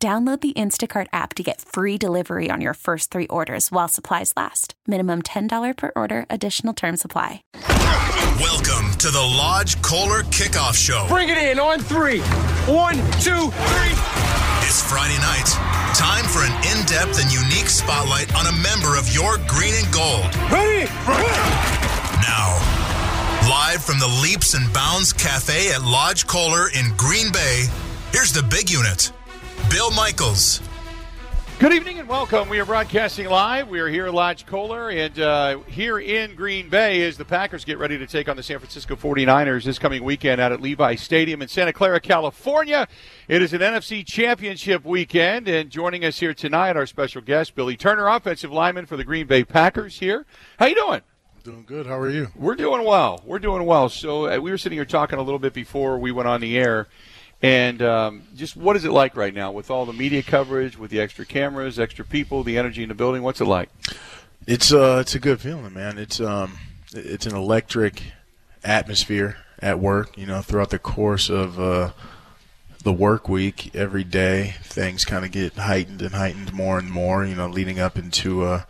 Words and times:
Download 0.00 0.40
the 0.40 0.52
Instacart 0.52 1.08
app 1.12 1.34
to 1.34 1.42
get 1.42 1.60
free 1.60 1.98
delivery 1.98 2.50
on 2.52 2.60
your 2.60 2.74
first 2.74 3.10
three 3.10 3.26
orders 3.26 3.72
while 3.72 3.88
supplies 3.88 4.32
last. 4.36 4.74
Minimum 4.86 5.22
$10 5.22 5.76
per 5.76 5.90
order, 5.96 6.24
additional 6.30 6.72
term 6.72 6.96
supply. 6.96 7.42
Welcome 8.38 8.96
to 8.98 9.10
the 9.10 9.20
Lodge 9.36 9.82
Kohler 9.82 10.22
Kickoff 10.30 10.76
Show. 10.76 11.04
Bring 11.08 11.30
it 11.30 11.38
in 11.38 11.58
on 11.58 11.80
three. 11.80 12.20
One, 12.70 12.94
two, 13.18 13.50
three. 13.50 13.94
It's 14.62 14.80
Friday 14.88 15.18
night. 15.18 15.50
Time 15.98 16.26
for 16.26 16.46
an 16.46 16.54
in 16.70 16.86
depth 16.86 17.20
and 17.20 17.32
unique 17.32 17.66
spotlight 17.68 18.32
on 18.36 18.46
a 18.46 18.52
member 18.62 18.96
of 18.96 19.12
your 19.12 19.38
green 19.48 19.74
and 19.74 19.92
gold. 19.92 20.30
Ready? 20.52 20.86
For 21.02 21.18
it! 21.18 21.38
Now, 22.22 22.54
live 23.50 23.82
from 23.82 23.98
the 23.98 24.20
Leaps 24.22 24.54
and 24.54 24.72
Bounds 24.72 25.12
Cafe 25.12 25.72
at 25.72 25.82
Lodge 25.82 26.28
Kohler 26.28 26.68
in 26.68 26.94
Green 26.96 27.32
Bay, 27.32 27.64
here's 28.12 28.32
the 28.32 28.44
big 28.44 28.70
unit. 28.70 29.10
Bill 29.70 29.90
Michaels. 29.90 30.62
Good 31.58 31.72
evening 31.72 31.98
and 31.98 32.08
welcome. 32.08 32.48
We 32.48 32.58
are 32.58 32.64
broadcasting 32.64 33.28
live. 33.28 33.68
We 33.68 33.80
are 33.80 33.88
here 33.88 34.06
at 34.06 34.14
Lodge 34.14 34.46
Kohler, 34.46 34.90
and 34.90 35.18
uh, 35.18 35.58
here 35.66 35.98
in 35.98 36.34
Green 36.36 36.70
Bay 36.70 37.02
as 37.02 37.18
the 37.18 37.24
Packers 37.24 37.64
get 37.64 37.78
ready 37.78 37.98
to 37.98 38.06
take 38.06 38.28
on 38.28 38.36
the 38.36 38.42
San 38.42 38.60
Francisco 38.60 38.96
49ers 38.96 39.64
this 39.64 39.78
coming 39.78 40.04
weekend 40.04 40.40
out 40.40 40.52
at 40.52 40.62
Levi 40.62 40.94
Stadium 40.94 41.42
in 41.42 41.48
Santa 41.48 41.72
Clara, 41.72 42.00
California. 42.00 42.88
It 43.26 43.42
is 43.42 43.52
an 43.52 43.60
NFC 43.60 44.06
Championship 44.06 44.84
weekend, 44.84 45.48
and 45.48 45.68
joining 45.68 46.04
us 46.04 46.18
here 46.18 46.32
tonight, 46.32 46.76
our 46.76 46.86
special 46.86 47.20
guest, 47.20 47.54
Billy 47.54 47.76
Turner, 47.76 48.06
offensive 48.06 48.52
lineman 48.52 48.86
for 48.86 48.96
the 48.96 49.04
Green 49.04 49.26
Bay 49.26 49.44
Packers 49.44 49.98
here. 49.98 50.24
How 50.58 50.66
you 50.66 50.76
doing? 50.76 51.02
Doing 51.44 51.64
good. 51.66 51.86
How 51.86 51.98
are 51.98 52.10
you? 52.10 52.28
We're 52.36 52.54
doing 52.54 52.84
well. 52.84 53.20
We're 53.24 53.38
doing 53.38 53.66
well. 53.66 53.88
So 53.88 54.28
uh, 54.28 54.38
we 54.38 54.50
were 54.50 54.58
sitting 54.58 54.78
here 54.78 54.84
talking 54.84 55.18
a 55.18 55.22
little 55.22 55.38
bit 55.38 55.52
before 55.52 55.98
we 55.98 56.12
went 56.12 56.28
on 56.28 56.40
the 56.40 56.56
air 56.56 56.88
and 57.42 57.80
um, 57.82 58.22
just 58.34 58.56
what 58.56 58.76
is 58.76 58.84
it 58.84 58.90
like 58.90 59.16
right 59.16 59.32
now 59.32 59.52
with 59.52 59.70
all 59.70 59.86
the 59.86 59.92
media 59.92 60.22
coverage, 60.22 60.76
with 60.76 60.90
the 60.90 61.00
extra 61.00 61.24
cameras, 61.24 61.78
extra 61.78 62.04
people, 62.04 62.42
the 62.42 62.58
energy 62.58 62.82
in 62.82 62.88
the 62.88 62.94
building? 62.94 63.22
What's 63.22 63.40
it 63.40 63.46
like? 63.46 63.68
It's 64.46 64.72
uh, 64.72 64.98
it's 65.00 65.14
a 65.14 65.20
good 65.20 65.40
feeling, 65.40 65.72
man. 65.74 65.98
It's 65.98 66.20
um, 66.20 66.58
it's 66.92 67.26
an 67.26 67.36
electric 67.36 68.02
atmosphere 68.64 69.36
at 69.60 69.78
work. 69.78 70.16
You 70.18 70.26
know, 70.26 70.42
throughout 70.42 70.70
the 70.70 70.78
course 70.78 71.30
of 71.30 71.60
uh, 71.60 71.92
the 72.82 72.92
work 72.92 73.28
week, 73.28 73.74
every 73.74 74.04
day 74.04 74.54
things 74.62 75.04
kind 75.04 75.24
of 75.24 75.30
get 75.30 75.54
heightened 75.54 76.02
and 76.02 76.14
heightened 76.14 76.52
more 76.52 76.78
and 76.78 76.90
more. 76.90 77.24
You 77.24 77.36
know, 77.36 77.46
leading 77.46 77.78
up 77.78 77.96
into 77.98 78.42
uh, 78.42 78.62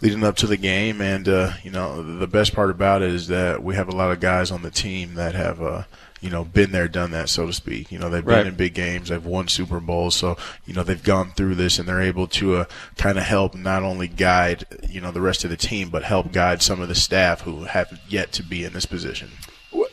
leading 0.00 0.22
up 0.22 0.36
to 0.36 0.46
the 0.46 0.56
game, 0.56 1.00
and 1.00 1.28
uh, 1.28 1.54
you 1.64 1.70
know, 1.70 2.02
the 2.02 2.28
best 2.28 2.54
part 2.54 2.70
about 2.70 3.02
it 3.02 3.10
is 3.10 3.26
that 3.28 3.64
we 3.64 3.74
have 3.74 3.88
a 3.88 3.96
lot 3.96 4.12
of 4.12 4.20
guys 4.20 4.52
on 4.52 4.62
the 4.62 4.70
team 4.70 5.14
that 5.14 5.34
have 5.34 5.60
uh, 5.60 5.82
you 6.26 6.32
know, 6.32 6.42
been 6.44 6.72
there, 6.72 6.88
done 6.88 7.12
that, 7.12 7.28
so 7.28 7.46
to 7.46 7.52
speak. 7.52 7.92
You 7.92 8.00
know, 8.00 8.10
they've 8.10 8.24
been 8.24 8.34
Right. 8.34 8.46
in 8.48 8.56
big 8.56 8.74
games, 8.74 9.10
they've 9.10 9.24
won 9.24 9.46
Super 9.46 9.78
Bowls, 9.78 10.16
so 10.16 10.36
you 10.66 10.74
know 10.74 10.82
they've 10.82 11.02
gone 11.02 11.30
through 11.30 11.54
this, 11.54 11.78
and 11.78 11.88
they're 11.88 12.02
able 12.02 12.26
to 12.26 12.56
uh, 12.56 12.64
kind 12.96 13.16
of 13.16 13.22
help 13.22 13.54
not 13.54 13.84
only 13.84 14.08
guide 14.08 14.64
you 14.90 15.00
know 15.00 15.12
the 15.12 15.20
rest 15.20 15.44
of 15.44 15.50
the 15.50 15.56
team, 15.56 15.88
but 15.88 16.02
help 16.02 16.32
guide 16.32 16.62
some 16.62 16.80
of 16.80 16.88
the 16.88 16.96
staff 16.96 17.42
who 17.42 17.62
have 17.64 18.00
yet 18.08 18.32
to 18.32 18.42
be 18.42 18.64
in 18.64 18.72
this 18.72 18.86
position. 18.86 19.30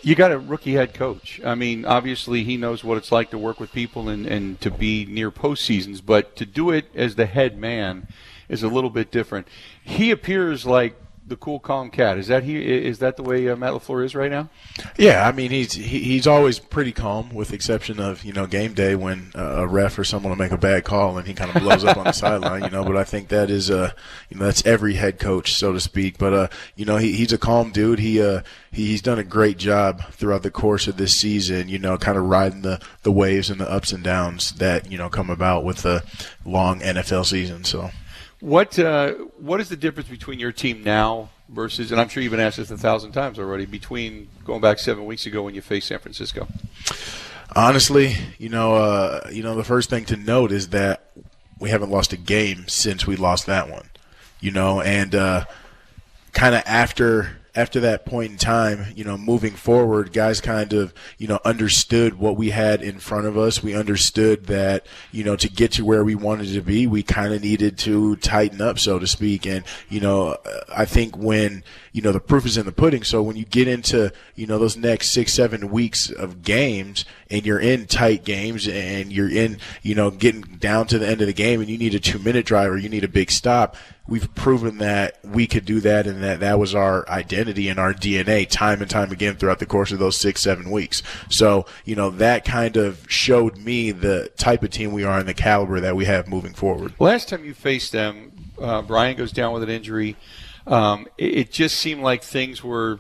You 0.02 0.16
got 0.16 0.32
a 0.32 0.40
rookie 0.40 0.74
head 0.74 0.94
coach. 0.96 1.40
I 1.46 1.56
mean, 1.56 1.86
obviously 1.86 2.44
he 2.44 2.58
knows 2.58 2.84
what 2.84 2.98
it's 2.98 3.12
like 3.12 3.30
to 3.30 3.38
work 3.38 3.60
with 3.60 3.72
people 3.72 4.10
and, 4.10 4.26
and 4.26 4.60
to 4.62 4.72
be 4.72 5.06
near 5.06 5.30
postseasons, 5.32 6.02
but 6.06 6.36
to 6.38 6.46
do 6.46 6.72
it 6.72 6.88
as 6.96 7.16
the 7.16 7.26
head 7.26 7.58
man 7.58 8.08
is 8.50 8.64
a 8.64 8.68
little 8.68 8.90
bit 8.90 9.12
different. 9.12 9.48
He 9.84 10.10
appears 10.12 10.66
like 10.66 10.96
the 11.26 11.38
cool, 11.38 11.60
calm 11.60 11.90
cat. 11.90 12.18
Is 12.18 12.28
that 12.28 12.44
he? 12.44 12.58
Is 12.58 13.00
that 13.00 13.16
the 13.16 13.24
way 13.24 13.48
uh, 13.48 13.56
Matt 13.56 13.74
LaFleur 13.74 14.04
is 14.04 14.16
right 14.16 14.32
now? 14.32 14.50
Yeah, 14.98 15.28
I 15.28 15.32
mean 15.32 15.52
he's 15.52 15.74
he, 15.74 16.00
he's 16.00 16.28
always 16.28 16.60
pretty 16.60 16.92
calm, 16.92 17.30
with 17.34 17.50
the 17.50 17.56
exception 17.56 18.00
of 18.00 18.24
you 18.24 18.34
know 18.34 18.46
game 18.46 18.74
day 18.74 18.96
when 18.96 19.32
uh, 19.36 19.62
a 19.62 19.68
ref 19.68 19.98
or 19.98 20.04
someone 20.04 20.32
will 20.32 20.38
make 20.38 20.52
a 20.52 20.58
bad 20.58 20.84
call 20.84 21.18
and 21.18 21.28
he 21.28 21.34
kind 21.34 21.56
of 21.56 21.62
blows 21.62 21.84
up 21.84 21.98
on 21.98 22.06
the 22.06 22.12
sideline, 22.12 22.64
you 22.64 22.70
know. 22.70 22.84
But 22.84 22.98
I 22.98 23.04
think 23.04 23.30
that 23.30 23.50
is 23.50 23.72
uh 23.72 23.92
you 24.30 24.38
know 24.38 24.46
that's 24.46 24.66
every 24.66 24.96
head 24.96 25.20
coach, 25.20 25.54
so 25.54 25.72
to 25.72 25.80
speak. 25.80 26.18
But 26.18 26.34
uh 26.34 26.48
you 26.76 26.86
know 26.86 26.98
he, 26.98 27.14
he's 27.14 27.32
a 27.32 27.38
calm 27.38 27.72
dude. 27.72 28.00
He 28.00 28.22
uh 28.22 28.42
he, 28.72 28.88
he's 28.88 29.02
done 29.02 29.20
a 29.20 29.24
great 29.24 29.58
job 29.58 30.04
throughout 30.12 30.44
the 30.44 30.52
course 30.52 30.88
of 30.88 30.98
this 30.98 31.16
season, 31.16 31.70
you 31.70 31.80
know, 31.80 31.98
kind 31.98 32.18
of 32.18 32.26
riding 32.26 32.62
the 32.62 32.82
the 33.04 33.12
waves 33.12 33.50
and 33.50 33.62
the 33.62 33.70
ups 33.70 33.92
and 33.92 34.04
downs 34.04 34.52
that 34.54 34.92
you 34.92 34.98
know 34.98 35.10
come 35.10 35.30
about 35.30 35.64
with 35.64 35.86
a 35.86 36.04
long 36.46 36.80
NFL 36.82 37.26
season. 37.26 37.64
So. 37.64 37.92
What 38.44 38.78
uh, 38.78 39.14
What 39.40 39.62
is 39.62 39.70
the 39.70 39.78
difference 39.78 40.10
between 40.10 40.38
your 40.38 40.52
team 40.52 40.84
now 40.84 41.30
versus? 41.48 41.94
And 41.94 42.02
I'm 42.02 42.10
sure 42.10 42.22
you've 42.22 42.32
been 42.32 42.42
asked 42.42 42.58
this 42.58 42.70
a 42.72 42.78
thousand 42.78 43.14
times 43.14 43.40
already. 43.40 43.66
Between 43.66 44.28
going 44.44 44.60
back 44.60 44.80
seven 44.80 45.06
weeks 45.06 45.26
ago 45.26 45.44
when 45.44 45.56
you 45.56 45.62
faced 45.62 45.88
San 45.88 46.00
Francisco. 46.00 46.50
Honestly, 47.56 48.18
you 48.38 48.50
know, 48.50 48.76
uh, 48.76 49.30
you 49.32 49.44
know, 49.44 49.56
the 49.56 49.64
first 49.64 49.90
thing 49.90 50.04
to 50.06 50.18
note 50.18 50.52
is 50.52 50.70
that 50.70 51.12
we 51.58 51.70
haven't 51.70 51.90
lost 51.90 52.12
a 52.12 52.18
game 52.18 52.68
since 52.68 53.08
we 53.08 53.16
lost 53.16 53.46
that 53.46 53.70
one. 53.70 53.90
You 54.42 54.52
know, 54.52 54.82
and 54.82 55.16
uh, 55.16 55.46
kind 56.34 56.54
of 56.54 56.64
after 56.66 57.38
after 57.56 57.80
that 57.80 58.06
point 58.06 58.32
in 58.32 58.38
time, 58.38 58.88
you 58.96 59.04
know, 59.04 59.18
moving 59.18 59.54
forward, 59.54 60.12
guys 60.12 60.42
kind 60.42 60.74
of, 60.74 60.94
you 61.20 61.28
know, 61.28 61.40
understood 61.46 62.18
what 62.18 62.36
we 62.36 62.50
had 62.50 62.82
in 62.82 62.98
front 62.98 63.28
of 63.28 63.38
us. 63.38 63.62
We 63.62 63.76
understood 63.76 64.48
that, 64.48 64.88
you 65.12 65.24
know, 65.24 65.36
to 65.36 65.48
get 65.48 65.72
to 65.74 65.86
where 65.86 66.04
we 66.04 66.16
wanted 66.16 66.52
to 66.54 66.62
be, 66.62 66.88
we 66.88 67.04
kind 67.04 67.32
of 67.32 67.42
needed 67.42 67.78
to 67.80 68.16
tighten 68.18 68.60
up, 68.60 68.80
so 68.80 68.98
to 68.98 69.06
speak. 69.06 69.46
And, 69.46 69.64
you 69.88 70.00
know, 70.00 70.30
uh, 70.30 70.62
I 70.76 70.86
think 70.86 71.16
when, 71.16 71.64
you 71.92 72.02
know, 72.02 72.12
the 72.12 72.20
proof 72.20 72.46
is 72.46 72.58
in 72.58 72.66
the 72.66 72.72
pudding. 72.72 73.04
So 73.04 73.22
when 73.22 73.36
you 73.36 73.46
get 73.46 73.68
into, 73.68 74.12
you 74.36 74.48
know, 74.48 74.58
those 74.58 74.76
next 74.76 75.12
six, 75.12 75.34
seven 75.34 75.70
weeks 75.70 76.10
of 76.10 76.42
games 76.42 77.06
and 77.34 77.48
you're 77.48 77.60
in 77.60 77.88
tight 77.88 78.24
games 78.24 78.68
and 78.68 79.12
you're 79.12 79.30
in, 79.30 79.58
you 79.82 79.96
know, 79.96 80.12
getting 80.12 80.42
down 80.42 80.86
to 80.86 81.00
the 81.00 81.08
end 81.08 81.20
of 81.20 81.26
the 81.26 81.34
game 81.34 81.62
and 81.62 81.70
you 81.70 81.80
need 81.80 81.96
a 81.96 82.00
two 82.00 82.20
minute 82.20 82.46
drive 82.46 82.72
or 82.72 82.78
you 82.78 82.88
need 82.88 83.04
a 83.04 83.08
big 83.08 83.32
stop, 83.32 83.76
we've 84.08 84.34
proven 84.36 84.78
that 84.78 85.18
we 85.24 85.48
could 85.48 85.66
do 85.66 85.80
that 85.80 86.06
and 86.06 86.22
that 86.22 86.42
that 86.42 86.60
was 86.60 86.76
our 86.76 87.10
identity 87.10 87.70
and 87.70 87.80
our 87.80 87.92
DNA 87.92 88.48
time 88.48 88.84
and 88.84 88.92
time 88.92 89.12
again 89.12 89.36
throughout 89.36 89.58
the 89.58 89.66
course 89.66 89.92
of 89.92 89.98
those 89.98 90.16
six, 90.16 90.44
seven 90.44 90.70
weeks. 90.70 91.02
So, 91.28 91.66
you 91.86 91.96
know, 91.96 92.12
that 92.12 92.46
kind 92.46 92.78
of 92.78 93.04
showed 93.10 93.58
me 93.58 93.90
the 93.90 94.30
type 94.38 94.62
of 94.62 94.70
team 94.70 94.92
we 94.92 95.04
are 95.04 95.18
and 95.18 95.28
the 95.28 95.34
caliber 95.34 95.80
that 95.80 95.96
we 95.96 96.06
have 96.06 96.28
moving 96.28 96.54
forward. 96.54 96.94
Last 97.00 97.30
time 97.30 97.44
you 97.44 97.56
faced 97.56 97.94
them, 97.94 98.32
uh, 98.62 98.84
Brian 98.84 99.18
goes 99.18 99.32
down 99.32 99.54
with 99.54 99.64
an 99.64 99.70
injury. 99.70 100.18
Um, 100.68 101.08
it, 101.18 101.34
it 101.36 101.52
just 101.52 101.80
seemed 101.80 102.04
like 102.04 102.22
things 102.22 102.64
were. 102.64 103.00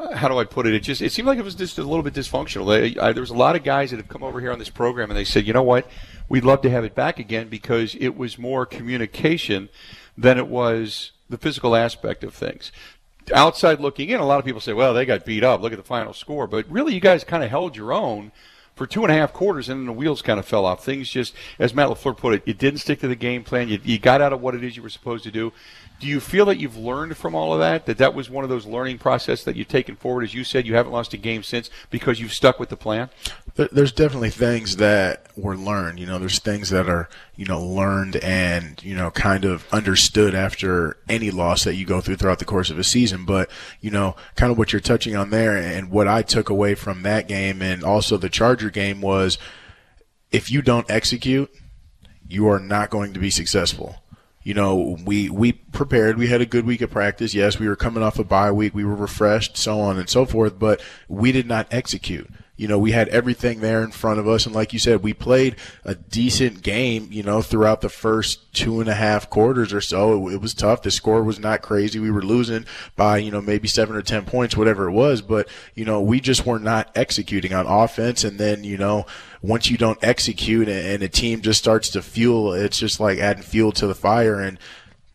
Uh, 0.00 0.16
How 0.16 0.28
do 0.28 0.38
I 0.38 0.44
put 0.44 0.66
it? 0.66 0.74
It 0.74 0.80
just 0.80 1.02
it 1.02 1.12
seemed 1.12 1.28
like 1.28 1.38
it 1.38 1.44
was 1.44 1.54
just 1.54 1.78
a 1.78 1.82
little 1.82 2.02
bit 2.02 2.14
dysfunctional. 2.14 2.98
I, 3.00 3.12
there 3.12 3.20
was 3.20 3.30
a 3.30 3.34
lot 3.34 3.56
of 3.56 3.62
guys 3.64 3.90
that 3.90 3.98
have 3.98 4.08
come 4.08 4.22
over 4.22 4.40
here 4.40 4.52
on 4.52 4.58
this 4.58 4.70
program 4.70 5.10
and 5.10 5.18
they 5.18 5.24
said, 5.24 5.46
you 5.46 5.52
know 5.52 5.62
what, 5.62 5.88
we'd 6.28 6.44
love 6.44 6.62
to 6.62 6.70
have 6.70 6.84
it 6.84 6.94
back 6.94 7.18
again 7.18 7.48
because 7.48 7.94
it 7.96 8.16
was 8.16 8.38
more 8.38 8.64
communication 8.64 9.68
than 10.16 10.38
it 10.38 10.48
was 10.48 11.12
the 11.28 11.38
physical 11.38 11.76
aspect 11.76 12.24
of 12.24 12.34
things. 12.34 12.72
Outside 13.34 13.80
looking 13.80 14.08
in, 14.08 14.20
a 14.20 14.26
lot 14.26 14.38
of 14.38 14.44
people 14.44 14.60
say, 14.60 14.72
well, 14.72 14.92
they 14.94 15.04
got 15.04 15.24
beat 15.24 15.44
up. 15.44 15.60
Look 15.60 15.72
at 15.72 15.78
the 15.78 15.84
final 15.84 16.12
score. 16.12 16.46
But 16.46 16.68
really, 16.68 16.94
you 16.94 17.00
guys 17.00 17.22
kind 17.22 17.44
of 17.44 17.50
held 17.50 17.76
your 17.76 17.92
own 17.92 18.32
for 18.74 18.86
two 18.86 19.02
and 19.02 19.12
a 19.12 19.14
half 19.14 19.32
quarters, 19.32 19.68
and 19.68 19.80
then 19.80 19.86
the 19.86 19.92
wheels 19.92 20.22
kind 20.22 20.40
of 20.40 20.46
fell 20.46 20.64
off. 20.64 20.84
Things 20.84 21.10
just, 21.10 21.34
as 21.58 21.74
Matt 21.74 21.90
LaFleur 21.90 22.16
put 22.16 22.34
it, 22.34 22.42
you 22.46 22.54
didn't 22.54 22.80
stick 22.80 23.00
to 23.00 23.08
the 23.08 23.14
game 23.14 23.44
plan. 23.44 23.68
You, 23.68 23.78
you 23.84 23.98
got 23.98 24.20
out 24.22 24.32
of 24.32 24.40
what 24.40 24.54
it 24.54 24.64
is 24.64 24.76
you 24.76 24.82
were 24.82 24.88
supposed 24.88 25.22
to 25.24 25.30
do. 25.30 25.52
Do 26.00 26.06
you 26.06 26.18
feel 26.18 26.46
that 26.46 26.58
you've 26.58 26.78
learned 26.78 27.16
from 27.16 27.34
all 27.34 27.52
of 27.52 27.60
that? 27.60 27.84
That 27.84 27.98
that 27.98 28.14
was 28.14 28.30
one 28.30 28.42
of 28.42 28.48
those 28.48 28.64
learning 28.64 28.98
process 28.98 29.44
that 29.44 29.54
you've 29.54 29.68
taken 29.68 29.96
forward? 29.96 30.24
As 30.24 30.32
you 30.32 30.44
said, 30.44 30.66
you 30.66 30.74
haven't 30.74 30.92
lost 30.92 31.12
a 31.12 31.18
game 31.18 31.42
since 31.42 31.68
because 31.90 32.18
you've 32.18 32.32
stuck 32.32 32.58
with 32.58 32.70
the 32.70 32.76
plan. 32.76 33.10
There's 33.54 33.92
definitely 33.92 34.30
things 34.30 34.76
that 34.76 35.26
were 35.36 35.56
learned. 35.56 35.98
You 36.00 36.06
know, 36.06 36.18
there's 36.18 36.38
things 36.38 36.70
that 36.70 36.88
are, 36.88 37.10
you 37.36 37.44
know, 37.44 37.62
learned 37.62 38.16
and, 38.16 38.82
you 38.82 38.94
know, 38.94 39.10
kind 39.10 39.44
of 39.44 39.66
understood 39.72 40.34
after 40.34 40.96
any 41.08 41.30
loss 41.30 41.64
that 41.64 41.74
you 41.74 41.84
go 41.84 42.00
through 42.00 42.16
throughout 42.16 42.38
the 42.38 42.46
course 42.46 42.70
of 42.70 42.78
a 42.78 42.84
season. 42.84 43.26
But, 43.26 43.50
you 43.82 43.90
know, 43.90 44.16
kind 44.36 44.50
of 44.50 44.56
what 44.56 44.72
you're 44.72 44.80
touching 44.80 45.14
on 45.14 45.28
there 45.28 45.54
and 45.54 45.90
what 45.90 46.08
I 46.08 46.22
took 46.22 46.48
away 46.48 46.74
from 46.74 47.02
that 47.02 47.28
game 47.28 47.60
and 47.60 47.84
also 47.84 48.16
the 48.16 48.30
Charger 48.30 48.70
game 48.70 49.02
was 49.02 49.36
if 50.32 50.50
you 50.50 50.62
don't 50.62 50.90
execute, 50.90 51.50
you 52.26 52.48
are 52.48 52.60
not 52.60 52.90
going 52.90 53.12
to 53.12 53.20
be 53.20 53.30
successful. 53.30 53.96
You 54.42 54.54
know, 54.54 54.96
we 55.04 55.28
we 55.28 55.52
prepared. 55.52 56.16
We 56.16 56.28
had 56.28 56.40
a 56.40 56.46
good 56.46 56.64
week 56.64 56.80
of 56.80 56.90
practice. 56.90 57.34
Yes, 57.34 57.58
we 57.58 57.68
were 57.68 57.76
coming 57.76 58.02
off 58.02 58.18
a 58.18 58.24
bye 58.24 58.50
week. 58.50 58.74
We 58.74 58.84
were 58.84 58.94
refreshed, 58.94 59.56
so 59.56 59.80
on 59.80 59.98
and 59.98 60.08
so 60.08 60.24
forth. 60.24 60.58
But 60.58 60.80
we 61.08 61.30
did 61.30 61.46
not 61.46 61.66
execute. 61.70 62.30
You 62.56 62.68
know, 62.68 62.78
we 62.78 62.92
had 62.92 63.08
everything 63.08 63.60
there 63.60 63.82
in 63.82 63.90
front 63.90 64.20
of 64.20 64.28
us, 64.28 64.44
and 64.44 64.54
like 64.54 64.74
you 64.74 64.78
said, 64.78 65.02
we 65.02 65.14
played 65.14 65.56
a 65.82 65.94
decent 65.94 66.62
game. 66.62 67.08
You 67.10 67.22
know, 67.22 67.42
throughout 67.42 67.82
the 67.82 67.88
first 67.90 68.52
two 68.54 68.80
and 68.80 68.88
a 68.88 68.94
half 68.94 69.28
quarters 69.28 69.72
or 69.72 69.80
so, 69.82 70.28
it, 70.28 70.34
it 70.34 70.40
was 70.40 70.54
tough. 70.54 70.82
The 70.82 70.90
score 70.90 71.22
was 71.22 71.38
not 71.38 71.62
crazy. 71.62 71.98
We 71.98 72.10
were 72.10 72.22
losing 72.22 72.64
by 72.96 73.18
you 73.18 73.30
know 73.30 73.42
maybe 73.42 73.68
seven 73.68 73.94
or 73.94 74.02
ten 74.02 74.24
points, 74.24 74.56
whatever 74.56 74.88
it 74.88 74.92
was. 74.92 75.20
But 75.20 75.48
you 75.74 75.84
know, 75.84 76.00
we 76.00 76.18
just 76.18 76.46
were 76.46 76.58
not 76.58 76.90
executing 76.94 77.52
on 77.52 77.66
offense, 77.66 78.24
and 78.24 78.38
then 78.38 78.64
you 78.64 78.78
know 78.78 79.04
once 79.42 79.70
you 79.70 79.78
don't 79.78 80.02
execute 80.02 80.68
and 80.68 81.02
a 81.02 81.08
team 81.08 81.40
just 81.40 81.58
starts 81.58 81.90
to 81.90 82.02
fuel, 82.02 82.52
it's 82.52 82.78
just 82.78 83.00
like 83.00 83.18
adding 83.18 83.42
fuel 83.42 83.72
to 83.72 83.86
the 83.86 83.94
fire. 83.94 84.38
And, 84.38 84.58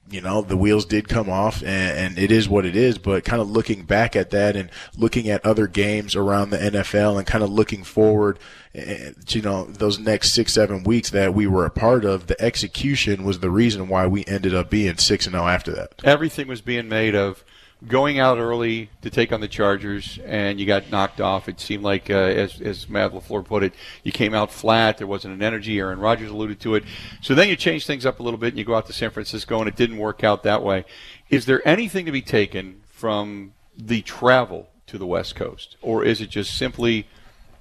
you 0.10 0.22
know, 0.22 0.42
the 0.42 0.57
wheels 0.57 0.86
did 0.86 1.07
come 1.07 1.30
off 1.30 1.62
and, 1.62 1.98
and, 1.98 2.19
it 2.19 2.31
is 2.31 2.50
what 2.50 2.66
it 2.66 2.75
is. 2.75 2.98
But 2.98 3.24
kind 3.24 3.42
of 3.42 3.50
looking 3.50 3.83
back 3.83 4.16
at 4.16 4.31
that 4.31 4.56
and 4.56 4.72
looking 4.98 5.30
at 5.30 5.45
other 5.45 5.68
games 5.68 6.16
around 6.16 6.50
the 6.50 6.57
NFL 6.57 7.18
and 7.18 7.27
kind 7.27 7.44
of 7.44 7.51
looking 7.51 7.83
forward 7.83 8.39
eh, 8.74 9.12
to, 9.27 9.38
you 9.38 9.44
know, 9.44 9.66
those 9.66 10.00
next 10.00 10.33
six, 10.33 10.54
seven 10.54 10.83
weeks 10.83 11.12
that 11.12 11.36
we 11.36 11.45
were 11.45 11.66
a 11.66 11.72
part 11.72 12.04
of, 12.04 12.25
the 12.25 12.39
execution 12.42 13.24
was 13.24 13.39
the 13.39 13.51
reason 13.51 13.88
why 13.88 14.07
we 14.07 14.25
ended 14.25 14.56
up 14.56 14.72
being 14.72 14.98
6 14.98 15.25
and 15.27 15.33
0 15.33 15.45
after 15.45 15.72
that. 15.74 15.94
Everything 16.04 16.48
was 16.48 16.62
being 16.62 16.89
made 16.89 17.13
of 17.16 17.44
going 17.88 18.19
out 18.19 18.38
early 18.38 18.89
to 19.01 19.10
take 19.10 19.31
on 19.31 19.42
the 19.42 19.48
Chargers, 19.48 20.18
and 20.25 20.60
you 20.60 20.66
got 20.66 20.89
knocked 20.89 21.22
off. 21.22 21.48
It 21.48 21.60
seemed 21.60 21.83
like, 21.83 22.10
uh, 22.10 22.13
as, 22.13 22.60
as 22.62 22.89
Matt 22.89 23.12
LaFleur 23.12 23.45
put 23.45 23.63
it, 23.63 23.74
you 24.04 24.12
came 24.12 24.33
out 24.33 24.51
flat. 24.51 24.98
There 24.98 25.06
wasn't 25.06 25.36
an 25.36 25.44
energy. 25.44 25.77
Aaron 25.77 26.00
Rodgers 26.00 26.31
alluded 26.31 26.60
to 26.62 26.75
it. 26.75 26.83
So 27.22 27.36
then 27.36 27.48
you 27.48 27.56
change 27.56 27.86
things 27.86 28.06
up 28.06 28.19
a 28.19 28.24
little 28.24 28.39
bit, 28.39 28.50
and 28.50 28.57
you 28.57 28.66
go 28.66 28.75
out 28.75 28.88
to 28.88 28.94
San 28.94 29.12
Francisco, 29.12 29.60
and 29.60 29.68
it 29.68 29.75
didn't 29.75 29.98
work 29.98 30.24
out 30.24 30.44
that 30.44 30.63
way. 30.63 30.86
Is 31.30 31.45
there 31.45 31.68
anything 31.68 32.06
to 32.06 32.12
be 32.12 32.22
taken 32.22 32.81
from 32.88 33.54
the 33.77 34.01
travel 34.01 34.69
to 34.88 34.98
the 34.98 35.06
West 35.06 35.36
Coast, 35.36 35.77
or 35.81 36.04
is 36.04 36.22
it 36.22 36.30
just 36.30 36.57
simply 36.57 37.07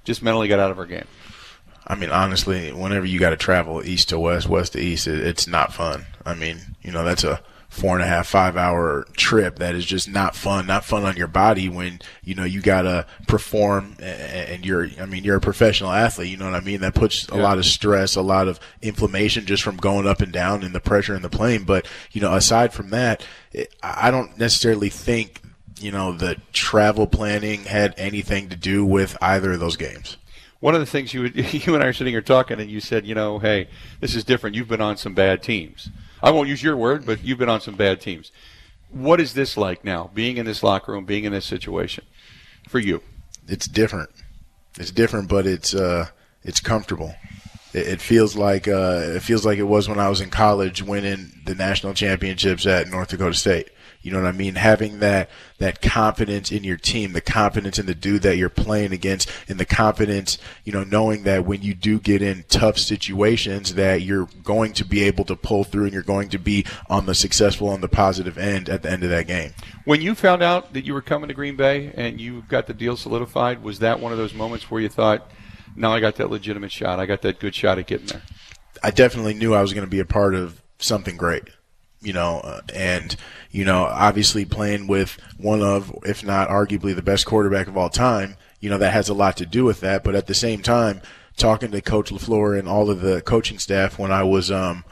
just 0.03 0.23
mentally 0.23 0.47
got 0.47 0.59
out 0.59 0.71
of 0.71 0.79
our 0.79 0.85
game? 0.85 1.07
I 1.85 1.93
mean, 1.93 2.09
honestly, 2.09 2.71
whenever 2.71 3.05
you 3.05 3.19
got 3.19 3.29
to 3.31 3.37
travel 3.37 3.83
east 3.83 4.09
to 4.09 4.17
west, 4.17 4.47
west 4.47 4.73
to 4.73 4.79
east, 4.79 5.07
it, 5.07 5.19
it's 5.19 5.45
not 5.45 5.73
fun. 5.73 6.05
I 6.25 6.33
mean, 6.33 6.75
you 6.81 6.91
know, 6.91 7.03
that's 7.03 7.23
a– 7.23 7.43
four 7.75 7.93
and 7.93 8.01
a 8.01 8.07
half, 8.07 8.27
five 8.27 8.55
hour 8.55 9.05
trip 9.17 9.59
that 9.59 9.75
is 9.75 9.85
just 9.85 10.09
not 10.09 10.33
fun, 10.33 10.65
not 10.65 10.85
fun 10.85 11.03
on 11.03 11.17
your 11.17 11.27
body 11.27 11.67
when, 11.67 11.99
you 12.23 12.33
know, 12.33 12.45
you 12.45 12.61
gotta 12.61 13.05
perform 13.27 13.97
and 13.99 14.65
you're, 14.65 14.87
I 14.99 15.05
mean, 15.05 15.25
you're 15.25 15.35
a 15.35 15.41
professional 15.41 15.91
athlete, 15.91 16.29
you 16.29 16.37
know 16.37 16.45
what 16.45 16.55
I 16.55 16.61
mean? 16.61 16.79
That 16.79 16.95
puts 16.95 17.27
a 17.27 17.35
lot 17.35 17.57
of 17.57 17.65
stress, 17.65 18.15
a 18.15 18.21
lot 18.21 18.47
of 18.47 18.61
inflammation 18.81 19.45
just 19.45 19.61
from 19.61 19.75
going 19.75 20.07
up 20.07 20.21
and 20.21 20.31
down 20.31 20.63
and 20.63 20.73
the 20.73 20.79
pressure 20.79 21.15
in 21.15 21.21
the 21.21 21.29
plane. 21.29 21.65
But, 21.65 21.85
you 22.13 22.21
know, 22.21 22.33
aside 22.33 22.73
from 22.73 22.91
that, 22.91 23.25
I 23.83 24.09
don't 24.09 24.37
necessarily 24.37 24.89
think, 24.89 25.41
you 25.77 25.91
know, 25.91 26.13
the 26.13 26.37
travel 26.53 27.07
planning 27.07 27.65
had 27.65 27.93
anything 27.97 28.47
to 28.49 28.55
do 28.55 28.85
with 28.85 29.17
either 29.21 29.51
of 29.51 29.59
those 29.59 29.75
games 29.75 30.15
one 30.61 30.73
of 30.73 30.79
the 30.79 30.87
things 30.87 31.13
you 31.13 31.21
would, 31.21 31.35
you 31.53 31.75
and 31.75 31.83
I 31.83 31.87
are 31.87 31.93
sitting 31.93 32.13
here 32.13 32.21
talking, 32.21 32.59
and 32.59 32.71
you 32.71 32.79
said, 32.79 33.05
you 33.05 33.13
know, 33.13 33.37
hey, 33.37 33.67
this 33.99 34.15
is 34.15 34.23
different. 34.23 34.55
You've 34.55 34.67
been 34.67 34.81
on 34.81 34.97
some 34.97 35.13
bad 35.13 35.43
teams. 35.43 35.89
I 36.25 36.31
won't 36.31 36.49
use 36.49 36.63
your 36.63 36.75
word, 36.75 37.05
but 37.05 37.23
you've 37.23 37.37
been 37.37 37.49
on 37.49 37.61
some 37.61 37.75
bad 37.75 38.01
teams. 38.01 38.31
What 38.89 39.21
is 39.21 39.35
this 39.35 39.57
like 39.57 39.85
now, 39.85 40.09
being 40.11 40.37
in 40.37 40.47
this 40.47 40.63
locker 40.63 40.91
room, 40.91 41.05
being 41.05 41.23
in 41.23 41.31
this 41.31 41.45
situation 41.45 42.03
for 42.67 42.79
you? 42.79 43.03
It's 43.47 43.67
different. 43.67 44.09
It's 44.79 44.89
different, 44.89 45.29
but 45.29 45.45
it's 45.45 45.75
uh, 45.75 46.07
it's 46.41 46.59
comfortable. 46.59 47.13
It, 47.73 47.87
it 47.87 48.01
feels 48.01 48.35
like 48.35 48.67
uh, 48.67 49.01
it 49.03 49.21
feels 49.21 49.45
like 49.45 49.59
it 49.59 49.63
was 49.63 49.87
when 49.87 49.99
I 49.99 50.09
was 50.09 50.19
in 50.19 50.31
college, 50.31 50.81
winning 50.81 51.31
the 51.45 51.53
national 51.53 51.93
championships 51.93 52.65
at 52.65 52.87
North 52.87 53.09
Dakota 53.09 53.35
State. 53.35 53.69
You 54.05 54.11
know 54.11 54.21
what 54.21 54.27
I 54.27 54.33
mean? 54.33 54.53
Having 54.53 54.99
that 54.99 55.31
that 55.57 55.81
confidence 55.81 56.51
in 56.51 56.63
your 56.63 56.77
team, 56.77 57.13
the 57.13 57.21
confidence 57.21 57.79
in 57.79 57.87
the 57.87 57.95
dude 57.95 58.21
that 58.21 58.37
you're 58.37 58.49
playing 58.49 58.93
against, 58.93 59.27
and 59.49 59.59
the 59.59 59.65
confidence, 59.65 60.37
you 60.63 60.71
know, 60.71 60.83
knowing 60.83 61.23
that 61.23 61.43
when 61.43 61.63
you 61.63 61.73
do 61.73 61.99
get 61.99 62.21
in 62.21 62.45
tough 62.47 62.77
situations, 62.77 63.73
that 63.73 64.03
you're 64.03 64.29
going 64.43 64.73
to 64.73 64.85
be 64.85 65.01
able 65.01 65.25
to 65.25 65.35
pull 65.35 65.63
through 65.63 65.85
and 65.85 65.93
you're 65.93 66.03
going 66.03 66.29
to 66.29 66.37
be 66.37 66.67
on 66.87 67.07
the 67.07 67.15
successful, 67.15 67.67
on 67.69 67.81
the 67.81 67.87
positive 67.87 68.37
end 68.37 68.69
at 68.69 68.83
the 68.83 68.91
end 68.91 69.03
of 69.03 69.09
that 69.09 69.25
game. 69.25 69.55
When 69.85 70.03
you 70.03 70.13
found 70.13 70.43
out 70.43 70.73
that 70.73 70.85
you 70.85 70.93
were 70.93 71.01
coming 71.01 71.29
to 71.29 71.33
Green 71.33 71.55
Bay 71.55 71.91
and 71.95 72.21
you 72.21 72.43
got 72.47 72.67
the 72.67 72.75
deal 72.75 72.95
solidified, 72.97 73.63
was 73.63 73.79
that 73.79 73.99
one 73.99 74.11
of 74.11 74.19
those 74.19 74.35
moments 74.35 74.69
where 74.69 74.81
you 74.81 74.89
thought, 74.89 75.31
"Now 75.75 75.91
I 75.91 75.99
got 75.99 76.17
that 76.17 76.29
legitimate 76.29 76.71
shot. 76.71 76.99
I 76.99 77.07
got 77.07 77.23
that 77.23 77.39
good 77.39 77.55
shot 77.55 77.79
at 77.79 77.87
getting 77.87 78.05
there." 78.05 78.21
I 78.83 78.91
definitely 78.91 79.33
knew 79.33 79.55
I 79.55 79.63
was 79.63 79.73
going 79.73 79.87
to 79.87 79.89
be 79.89 79.99
a 79.99 80.05
part 80.05 80.35
of 80.35 80.61
something 80.77 81.17
great 81.17 81.45
you 82.05 82.13
know, 82.13 82.39
uh, 82.39 82.61
and 82.73 83.15
you 83.51 83.65
know, 83.65 83.85
obviously 83.85 84.45
playing 84.45 84.87
with 84.87 85.17
one 85.37 85.61
of, 85.61 85.93
if 86.03 86.23
not 86.23 86.49
arguably, 86.49 86.95
the 86.95 87.01
best 87.01 87.25
quarterback 87.25 87.67
of 87.67 87.77
all 87.77 87.89
time, 87.89 88.35
you 88.59 88.69
know, 88.69 88.77
that 88.77 88.93
has 88.93 89.09
a 89.09 89.13
lot 89.13 89.37
to 89.37 89.45
do 89.45 89.63
with 89.63 89.79
that. 89.79 90.03
But 90.03 90.15
at 90.15 90.27
the 90.27 90.33
same 90.33 90.61
time, 90.61 91.01
talking 91.37 91.71
to 91.71 91.81
Coach 91.81 92.11
LaFleur 92.11 92.57
and 92.57 92.67
all 92.67 92.89
of 92.89 93.01
the 93.01 93.21
coaching 93.21 93.59
staff 93.59 93.97
when 93.97 94.11
I 94.11 94.23
was 94.23 94.51
um, 94.51 94.83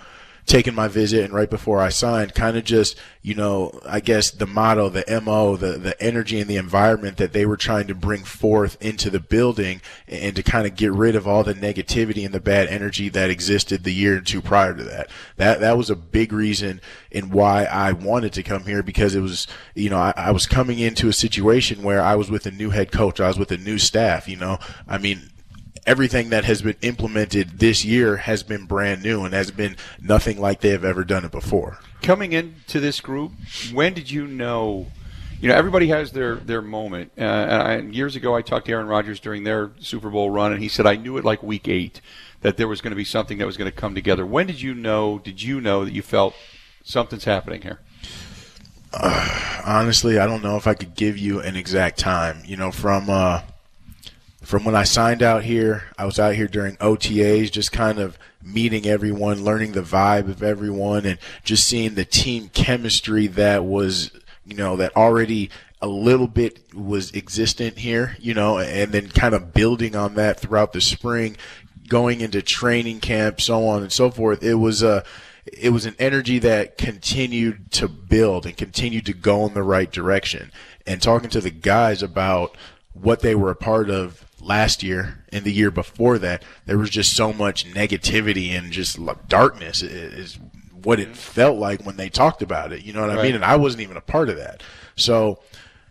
taking 0.45 0.75
my 0.75 0.87
visit 0.87 1.23
and 1.23 1.33
right 1.33 1.49
before 1.49 1.79
I 1.79 1.89
signed, 1.89 2.35
kind 2.35 2.57
of 2.57 2.65
just, 2.65 2.97
you 3.21 3.33
know, 3.33 3.79
I 3.85 4.01
guess 4.01 4.29
the 4.29 4.45
motto, 4.45 4.89
the 4.89 5.05
MO, 5.23 5.55
the, 5.55 5.77
the 5.77 6.01
energy 6.01 6.39
and 6.39 6.49
the 6.49 6.57
environment 6.57 7.17
that 7.17 7.31
they 7.31 7.45
were 7.45 7.57
trying 7.57 7.87
to 7.87 7.95
bring 7.95 8.23
forth 8.23 8.77
into 8.81 9.09
the 9.09 9.21
building 9.21 9.81
and 10.07 10.35
to 10.35 10.43
kind 10.43 10.67
of 10.67 10.75
get 10.75 10.91
rid 10.91 11.15
of 11.15 11.27
all 11.27 11.43
the 11.43 11.53
negativity 11.53 12.25
and 12.25 12.33
the 12.33 12.41
bad 12.41 12.67
energy 12.67 13.07
that 13.09 13.29
existed 13.29 13.83
the 13.83 13.93
year 13.93 14.17
or 14.17 14.21
two 14.21 14.41
prior 14.41 14.73
to 14.73 14.83
that. 14.83 15.09
That, 15.37 15.61
that 15.61 15.77
was 15.77 15.89
a 15.89 15.95
big 15.95 16.33
reason 16.33 16.81
in 17.09 17.29
why 17.29 17.63
I 17.63 17.93
wanted 17.93 18.33
to 18.33 18.43
come 18.43 18.65
here 18.65 18.83
because 18.83 19.15
it 19.15 19.21
was, 19.21 19.47
you 19.75 19.89
know, 19.89 19.97
I, 19.97 20.13
I 20.17 20.31
was 20.31 20.45
coming 20.45 20.79
into 20.79 21.07
a 21.07 21.13
situation 21.13 21.83
where 21.83 22.01
I 22.01 22.15
was 22.15 22.29
with 22.29 22.45
a 22.45 22.51
new 22.51 22.71
head 22.71 22.91
coach. 22.91 23.21
I 23.21 23.27
was 23.27 23.39
with 23.39 23.51
a 23.51 23.57
new 23.57 23.77
staff, 23.77 24.27
you 24.27 24.35
know, 24.35 24.59
I 24.87 24.97
mean, 24.97 25.29
everything 25.85 26.29
that 26.29 26.45
has 26.45 26.61
been 26.61 26.77
implemented 26.81 27.59
this 27.59 27.83
year 27.83 28.17
has 28.17 28.43
been 28.43 28.65
brand 28.65 29.03
new 29.03 29.23
and 29.25 29.33
has 29.33 29.51
been 29.51 29.75
nothing 30.01 30.39
like 30.39 30.61
they 30.61 30.69
have 30.69 30.85
ever 30.85 31.03
done 31.03 31.25
it 31.25 31.31
before. 31.31 31.79
Coming 32.01 32.33
into 32.33 32.79
this 32.79 33.01
group, 33.01 33.31
when 33.71 33.93
did 33.93 34.09
you 34.11 34.27
know? 34.27 34.87
You 35.39 35.49
know, 35.49 35.55
everybody 35.55 35.87
has 35.87 36.13
their 36.13 36.35
their 36.35 36.61
moment. 36.61 37.11
Uh, 37.17 37.21
and 37.21 37.61
I, 37.61 37.77
years 37.79 38.15
ago, 38.15 38.33
I 38.33 38.41
talked 38.41 38.67
to 38.67 38.71
Aaron 38.71 38.87
Rodgers 38.87 39.19
during 39.19 39.43
their 39.43 39.71
Super 39.79 40.09
Bowl 40.09 40.29
run, 40.29 40.53
and 40.53 40.61
he 40.61 40.69
said, 40.69 40.85
"I 40.85 40.95
knew 40.95 41.17
it 41.17 41.25
like 41.25 41.43
week 41.43 41.67
eight 41.67 41.99
that 42.41 42.55
there 42.55 42.67
was 42.67 42.79
going 42.79 42.91
to 42.91 42.95
be 42.95 43.03
something 43.03 43.37
that 43.39 43.45
was 43.45 43.57
going 43.57 43.69
to 43.69 43.75
come 43.75 43.93
together." 43.93 44.25
When 44.25 44.47
did 44.47 44.61
you 44.61 44.73
know? 44.73 45.19
Did 45.19 45.41
you 45.41 45.59
know 45.59 45.83
that 45.83 45.91
you 45.91 46.01
felt 46.01 46.33
something's 46.83 47.25
happening 47.25 47.61
here? 47.61 47.81
Uh, 48.93 49.61
honestly, 49.65 50.17
I 50.17 50.25
don't 50.25 50.43
know 50.43 50.55
if 50.55 50.65
I 50.65 50.75
could 50.75 50.95
give 50.95 51.17
you 51.17 51.41
an 51.41 51.57
exact 51.57 51.99
time. 51.99 52.41
You 52.45 52.55
know, 52.55 52.71
from 52.71 53.09
uh, 53.09 53.41
from 54.43 54.65
when 54.65 54.75
I 54.75 54.83
signed 54.83 55.23
out 55.23 55.43
here, 55.43 55.83
I 55.97 56.05
was 56.05 56.19
out 56.19 56.35
here 56.35 56.47
during 56.47 56.75
OTAs, 56.77 57.51
just 57.51 57.71
kind 57.71 57.99
of 57.99 58.19
meeting 58.41 58.85
everyone, 58.85 59.43
learning 59.43 59.71
the 59.71 59.81
vibe 59.81 60.29
of 60.29 60.43
everyone, 60.43 61.05
and 61.05 61.17
just 61.43 61.65
seeing 61.65 61.95
the 61.95 62.05
team 62.05 62.49
chemistry 62.49 63.27
that 63.27 63.63
was, 63.63 64.11
you 64.45 64.55
know, 64.55 64.75
that 64.75 64.95
already 64.97 65.49
a 65.81 65.87
little 65.87 66.27
bit 66.27 66.73
was 66.73 67.13
existent 67.13 67.79
here, 67.79 68.17
you 68.19 68.33
know, 68.33 68.57
and 68.57 68.91
then 68.91 69.09
kind 69.09 69.33
of 69.33 69.53
building 69.53 69.95
on 69.95 70.15
that 70.15 70.39
throughout 70.39 70.73
the 70.73 70.81
spring, 70.81 71.37
going 71.87 72.21
into 72.21 72.41
training 72.41 72.99
camp, 72.99 73.39
so 73.39 73.65
on 73.67 73.81
and 73.81 73.91
so 73.91 74.11
forth. 74.11 74.43
It 74.43 74.55
was 74.55 74.83
a, 74.83 75.03
it 75.45 75.69
was 75.69 75.85
an 75.85 75.95
energy 75.99 76.39
that 76.39 76.77
continued 76.77 77.71
to 77.71 77.87
build 77.87 78.45
and 78.45 78.55
continued 78.55 79.05
to 79.05 79.13
go 79.13 79.45
in 79.45 79.53
the 79.53 79.63
right 79.63 79.91
direction. 79.91 80.51
And 80.85 81.01
talking 81.01 81.29
to 81.29 81.41
the 81.41 81.51
guys 81.51 82.03
about 82.03 82.57
what 82.93 83.21
they 83.21 83.35
were 83.35 83.51
a 83.51 83.55
part 83.55 83.89
of 83.89 84.25
last 84.43 84.83
year 84.83 85.23
and 85.31 85.43
the 85.45 85.51
year 85.51 85.71
before 85.71 86.17
that, 86.19 86.43
there 86.65 86.77
was 86.77 86.89
just 86.89 87.15
so 87.15 87.33
much 87.33 87.71
negativity 87.73 88.49
and 88.49 88.71
just 88.71 88.99
darkness 89.27 89.81
is 89.81 90.37
what 90.71 90.99
it 90.99 91.15
felt 91.15 91.57
like 91.57 91.85
when 91.85 91.97
they 91.97 92.09
talked 92.09 92.41
about 92.41 92.73
it. 92.73 92.83
You 92.83 92.93
know 92.93 93.01
what 93.01 93.09
right. 93.09 93.19
I 93.19 93.23
mean? 93.23 93.35
And 93.35 93.45
I 93.45 93.55
wasn't 93.55 93.83
even 93.83 93.97
a 93.97 94.01
part 94.01 94.29
of 94.29 94.37
that. 94.37 94.61
So, 94.95 95.39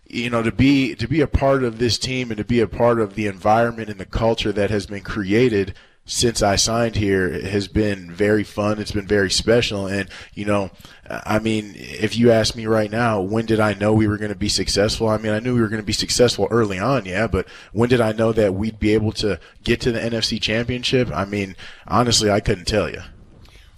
you 0.07 0.31
know, 0.31 0.43
to 0.43 0.53
be 0.53 0.95
to 0.95 1.09
be 1.09 1.21
a 1.21 1.27
part 1.27 1.65
of 1.65 1.79
this 1.79 1.99
team 1.99 2.31
and 2.31 2.39
to 2.39 2.45
be 2.45 2.61
a 2.61 2.69
part 2.69 3.01
of 3.01 3.15
the 3.15 3.27
environment 3.27 3.89
and 3.89 3.99
the 3.99 4.07
culture 4.07 4.53
that 4.53 4.71
has 4.71 4.87
been 4.87 5.03
created– 5.03 5.75
since 6.05 6.43
I 6.43 6.57
signed 6.57 6.97
here 6.97 7.31
has 7.49 7.69
been 7.69 8.11
very 8.11 8.43
fun. 8.43 8.81
It's 8.81 8.91
been 8.91 9.07
very 9.07 9.31
special. 9.31 9.87
And, 9.87 10.09
you 10.35 10.45
know, 10.45 10.71
I 11.09 11.39
mean, 11.39 11.75
if 11.77 12.17
you 12.17 12.33
ask 12.33 12.57
me 12.57 12.67
right 12.67 12.91
now, 12.91 13.21
when 13.21 13.47
did 13.47 13.61
I 13.61 13.75
know 13.75 13.93
we 13.93 14.09
were 14.09 14.19
going 14.19 14.33
to 14.33 14.39
be 14.39 14.49
successful? 14.49 15.09
I 15.09 15.19
mean, 15.19 15.33
I 15.33 15.39
knew 15.39 15.55
we 15.55 15.61
were 15.61 15.69
going 15.69 15.83
to 15.83 15.87
be 15.87 15.93
successful 15.93 16.49
early 16.51 16.79
on, 16.79 17.05
yeah, 17.05 17.29
but 17.29 17.47
when 17.73 17.89
did 17.89 18.01
I 18.01 18.13
know 18.13 18.33
that 18.33 18.55
we'd 18.55 18.81
be 18.81 18.95
able 18.95 19.13
to 19.13 19.39
get 19.63 19.81
to 19.83 19.93
the 19.93 20.01
NFC 20.01 20.41
championship? 20.41 21.09
I 21.13 21.25
mean, 21.25 21.55
honestly, 21.87 22.31
I 22.31 22.41
couldn't 22.41 22.67
tell 22.67 22.91
you 22.91 23.03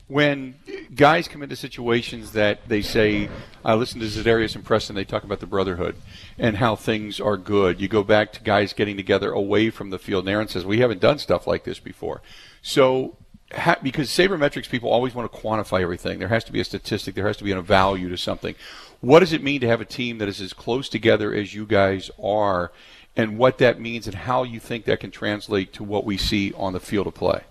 when 0.07 0.55
guys 0.95 1.29
come 1.29 1.43
into 1.43 1.57
situations 1.57 2.33
that 2.33 2.69
they 2.69 2.83
say, 2.83 3.29
I 3.65 3.75
listen 3.75 4.01
to 4.01 4.07
Za'Darius 4.07 4.55
and 4.55 4.65
Preston, 4.65 4.95
they 4.95 5.05
talk 5.05 5.25
about 5.25 5.41
the 5.41 5.47
brotherhood 5.47 5.97
and 6.39 6.59
how 6.59 6.77
things 6.77 7.21
are 7.21 7.39
good. 7.39 7.81
You 7.81 7.89
go 7.89 8.03
back 8.03 8.33
to 8.35 8.43
guys 8.43 8.75
getting 8.75 8.97
together 8.97 9.33
away 9.33 9.71
from 9.71 9.91
the 9.91 9.99
field, 9.99 10.25
and 10.25 10.33
Aaron 10.33 10.49
says, 10.49 10.67
We 10.67 10.81
haven't 10.81 11.01
done 11.01 11.19
stuff 11.19 11.47
like 11.47 11.65
this 11.65 11.79
before. 11.79 12.21
So 12.61 13.17
ha- 13.53 13.79
because 13.83 14.11
sabermetrics 14.11 14.69
people 14.69 14.91
always 14.91 15.15
want 15.15 15.33
to 15.33 15.39
quantify 15.39 15.81
everything. 15.81 16.19
There 16.19 16.29
has 16.29 16.45
to 16.45 16.53
be 16.53 16.61
a 16.61 16.65
statistic. 16.65 17.15
There 17.15 17.27
has 17.27 17.39
to 17.39 17.45
be 17.45 17.53
a 17.53 17.63
value 17.63 18.11
to 18.11 18.17
something. 18.19 18.55
What 19.01 19.21
does 19.21 19.33
it 19.33 19.43
mean 19.43 19.61
to 19.63 19.69
have 19.69 19.81
a 19.81 19.87
team 19.87 20.19
that 20.19 20.29
is 20.29 20.41
as 20.41 20.53
close 20.53 20.89
together 20.89 21.35
as 21.35 21.55
you 21.55 21.65
guys 21.65 22.11
are, 22.23 22.73
and 23.17 23.39
what 23.39 23.59
that 23.59 23.81
means, 23.81 24.07
and 24.07 24.17
how 24.17 24.43
you 24.43 24.61
think 24.61 24.85
that 24.85 25.01
can 25.01 25.11
translate 25.11 25.73
to 25.75 25.85
what 25.85 26.05
we 26.05 26.17
see 26.19 26.53
on 26.55 26.75
the 26.75 26.81
field 26.81 27.07
of 27.07 27.15
play? 27.15 27.43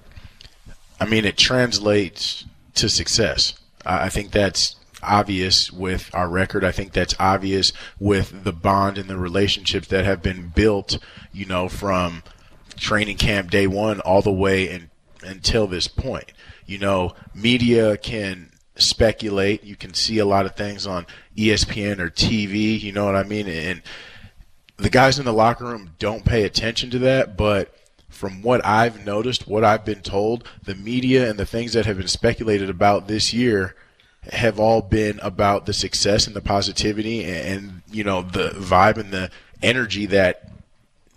I 0.99 1.05
mean, 1.05 1.25
it 1.25 1.37
translates 1.37 2.45
to 2.75 2.89
success. 2.89 3.53
I 3.85 4.09
think 4.09 4.31
that's 4.31 4.75
obvious 5.01 5.71
with 5.71 6.09
our 6.13 6.29
record. 6.29 6.63
I 6.63 6.71
think 6.71 6.93
that's 6.93 7.15
obvious 7.19 7.73
with 7.99 8.43
the 8.45 8.53
bond 8.53 8.97
and 8.97 9.09
the 9.09 9.17
relationships 9.17 9.87
that 9.89 10.05
have 10.05 10.21
been 10.21 10.53
built, 10.55 10.97
you 11.33 11.45
know, 11.45 11.67
from 11.67 12.23
training 12.77 13.17
camp 13.17 13.51
day 13.51 13.67
one 13.67 13.99
all 13.99 14.21
the 14.21 14.31
way 14.31 14.87
until 15.21 15.67
this 15.67 15.87
point. 15.87 16.31
You 16.65 16.77
know, 16.77 17.13
media 17.35 17.97
can 17.97 18.51
speculate. 18.75 19.63
You 19.63 19.75
can 19.75 19.93
see 19.93 20.19
a 20.19 20.25
lot 20.25 20.45
of 20.45 20.55
things 20.55 20.87
on 20.87 21.05
ESPN 21.37 21.99
or 21.99 22.09
TV. 22.09 22.79
You 22.79 22.93
know 22.93 23.05
what 23.05 23.15
I 23.15 23.23
mean? 23.23 23.47
And 23.49 23.81
the 24.77 24.89
guys 24.89 25.19
in 25.19 25.25
the 25.25 25.33
locker 25.33 25.65
room 25.65 25.91
don't 25.99 26.23
pay 26.25 26.43
attention 26.43 26.89
to 26.91 26.99
that, 26.99 27.35
but 27.35 27.75
from 28.13 28.41
what 28.41 28.63
I've 28.65 29.05
noticed, 29.05 29.47
what 29.47 29.63
I've 29.63 29.83
been 29.83 30.01
told, 30.01 30.47
the 30.63 30.75
media 30.75 31.29
and 31.29 31.37
the 31.37 31.45
things 31.45 31.73
that 31.73 31.85
have 31.85 31.97
been 31.97 32.07
speculated 32.07 32.69
about 32.69 33.07
this 33.07 33.33
year 33.33 33.75
have 34.31 34.59
all 34.59 34.81
been 34.81 35.19
about 35.21 35.65
the 35.65 35.73
success 35.73 36.27
and 36.27 36.35
the 36.35 36.41
positivity 36.41 37.25
and, 37.25 37.47
and 37.47 37.81
you 37.91 38.03
know 38.03 38.21
the 38.21 38.49
vibe 38.51 38.97
and 38.97 39.11
the 39.11 39.29
energy 39.61 40.05
that 40.05 40.49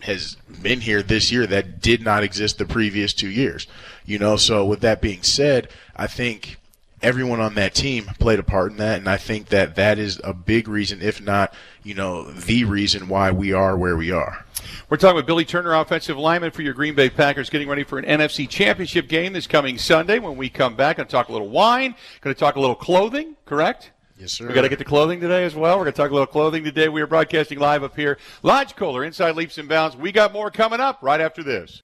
has 0.00 0.37
been 0.62 0.81
here 0.81 1.03
this 1.03 1.33
year 1.33 1.47
that 1.47 1.81
did 1.81 2.03
not 2.03 2.23
exist 2.23 2.59
the 2.59 2.65
previous 2.65 3.12
two 3.12 3.29
years. 3.29 3.67
You 4.05 4.19
know, 4.19 4.37
so 4.37 4.65
with 4.65 4.81
that 4.81 5.00
being 5.00 5.23
said, 5.23 5.69
I 5.97 6.07
think 6.07 6.59
everyone 7.03 7.41
on 7.41 7.55
that 7.55 7.75
team 7.75 8.07
played 8.19 8.38
a 8.38 8.45
part 8.45 8.73
in 8.73 8.79
that, 8.79 8.99
and 8.99 9.09
I 9.09 9.17
think 9.17 9.49
that 9.49 9.76
that 9.76 9.99
is 9.99 10.21
a 10.25 10.33
big 10.33 10.69
reason, 10.69 11.03
if 11.03 11.21
not, 11.21 11.53
you 11.83 11.95
know, 11.95 12.31
the 12.31 12.65
reason 12.65 13.09
why 13.09 13.31
we 13.31 13.53
are 13.53 13.76
where 13.76 13.97
we 13.97 14.11
are. 14.11 14.46
We're 14.88 14.99
talking 14.99 15.16
with 15.16 15.26
Billy 15.26 15.45
Turner, 15.45 15.75
offensive 15.75 16.16
lineman 16.16 16.52
for 16.52 16.62
your 16.62 16.73
Green 16.73 16.95
Bay 16.95 17.11
Packers, 17.11 17.50
getting 17.50 17.69
ready 17.69 17.83
for 17.83 17.99
an 17.99 18.05
NFC 18.05 18.49
Championship 18.49 19.09
game 19.09 19.33
this 19.33 19.49
coming 19.49 19.78
Sunday. 19.78 20.21
When 20.21 20.37
we 20.37 20.49
come 20.49 20.76
back, 20.76 20.99
going 20.99 21.09
to 21.09 21.11
talk 21.11 21.28
a 21.28 21.33
little 21.33 21.49
wine, 21.49 21.97
going 22.21 22.33
to 22.33 22.38
talk 22.38 22.55
a 22.55 22.61
little 22.61 22.76
clothing, 22.76 23.35
correct? 23.47 23.90
Yes, 24.16 24.35
sir. 24.35 24.47
We 24.47 24.55
got 24.55 24.62
to 24.62 24.69
get 24.69 24.78
to 24.78 24.85
clothing 24.85 25.19
today 25.21 25.45
as 25.45 25.57
well. 25.57 25.76
We're 25.76 25.87
going 25.87 25.95
to 25.95 26.00
talk 26.00 26.11
a 26.11 26.14
little 26.14 26.28
clothing 26.28 26.62
today. 26.62 26.88
We 26.88 27.02
are 27.02 27.09
broadcasting 27.09 27.59
live 27.59 27.83
up 27.83 27.97
here, 27.97 28.16
Lodge 28.45 28.76
Kohler, 28.76 29.02
inside 29.02 29.35
Leaps 29.35 29.59
and 29.59 29.69
Bounds. 29.69 29.97
We 29.97 30.12
got 30.12 30.33
more 30.33 30.52
coming 30.52 30.78
up 30.78 31.00
right 31.02 31.21
after 31.21 31.43
this. 31.43 31.83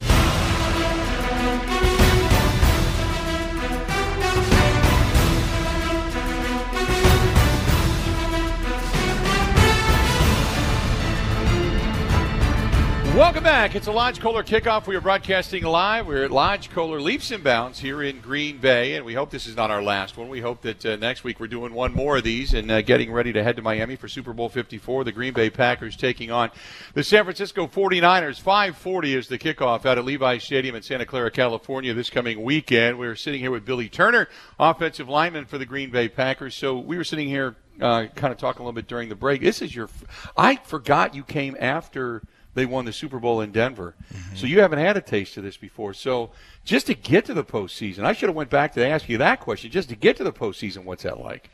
Welcome 13.15 13.45
back. 13.45 13.75
It's 13.75 13.89
a 13.89 13.93
Lodge 13.93 14.21
Kohler 14.21 14.43
kickoff. 14.43 14.87
We 14.87 14.97
are 14.97 15.01
broadcasting 15.03 15.65
live. 15.65 16.07
We're 16.07 16.25
at 16.25 16.31
Lodge 16.31 16.71
Kohler 16.71 16.99
Leaps 16.99 17.31
and 17.31 17.45
Bounds 17.45 17.79
here 17.79 18.03
in 18.03 18.21
Green 18.21 18.57
Bay, 18.57 18.95
and 18.95 19.05
we 19.05 19.13
hope 19.13 19.29
this 19.29 19.47
is 19.47 19.55
not 19.55 19.71
our 19.71 19.83
last 19.83 20.17
one. 20.17 20.31
We 20.31 20.41
hope 20.41 20.63
that 20.63 20.87
uh, 20.87 20.97
next 20.97 21.23
week 21.23 21.39
we're 21.39 21.47
doing 21.47 21.75
one 21.75 21.93
more 21.93 22.17
of 22.17 22.25
these 22.25 22.55
and 22.55 22.71
uh, 22.71 22.81
getting 22.81 23.13
ready 23.13 23.31
to 23.35 23.43
head 23.43 23.57
to 23.57 23.63
Miami 23.63 23.97
for 23.97 24.09
Super 24.09 24.33
Bowl 24.33 24.49
54. 24.49 25.05
The 25.05 25.13
Green 25.13 25.35
Bay 25.35 25.51
Packers 25.51 25.95
taking 25.95 26.31
on 26.31 26.51
the 26.95 27.05
San 27.05 27.25
Francisco 27.25 27.67
49ers. 27.67 28.41
540 28.41 29.15
is 29.15 29.29
the 29.29 29.39
kickoff 29.39 29.85
out 29.85 29.99
at 29.99 30.07
Levi 30.07 30.39
Stadium 30.39 30.75
in 30.75 30.81
Santa 30.83 31.05
Clara, 31.05 31.31
California 31.31 31.93
this 31.93 32.09
coming 32.09 32.43
weekend. 32.43 32.99
We're 32.99 33.15
sitting 33.15 33.41
here 33.41 33.51
with 33.51 33.67
Billy 33.67 33.91
Turner, 33.91 34.27
offensive 34.59 35.11
lineman 35.11 35.45
for 35.45 35.59
the 35.59 35.67
Green 35.67 35.91
Bay 35.91 36.09
Packers. 36.09 36.55
So 36.55 36.79
we 36.79 36.97
were 36.97 37.05
sitting 37.05 37.29
here 37.29 37.57
uh, 37.79 38.07
kind 38.17 38.33
of 38.33 38.39
talking 38.39 38.61
a 38.61 38.65
little 38.65 38.73
bit 38.73 38.89
during 38.89 39.11
the 39.11 39.17
break. 39.17 39.43
This 39.43 39.61
is 39.61 39.77
your. 39.77 39.91
I 40.35 40.57
forgot 40.57 41.15
you 41.15 41.25
came 41.25 41.59
after 41.61 42.23
they 42.55 42.67
won 42.67 42.85
the 42.85 42.93
Super 42.93 43.19
Bowl 43.19 43.41
in 43.41 43.51
Denver. 43.51 43.95
Mm-hmm. 44.13 44.37
So 44.37 44.47
you 44.47 44.61
haven't 44.61 44.79
had 44.79 44.97
a 44.97 45.01
taste 45.01 45.37
of 45.37 45.45
this 45.45 45.57
before. 45.57 45.95
So 45.95 46.31
just 46.65 46.87
to 46.87 46.95
get 46.95 47.25
to 47.27 47.35
the 47.35 47.45
postseason, 47.45 48.05
I 48.05 48.13
should 48.13 48.29
have 48.29 48.37
went 48.37 48.51
back 48.51 48.75
to 48.75 48.87
ask 48.87 49.09
you 49.09 49.19
that 49.19 49.41
question. 49.41 49.71
Just 49.71 49.89
to 49.89 49.97
get 49.97 50.17
to 50.19 50.25
the 50.25 50.33
postseason, 50.33 50.85
what's 50.85 51.03
that 51.05 51.19
like? 51.19 51.51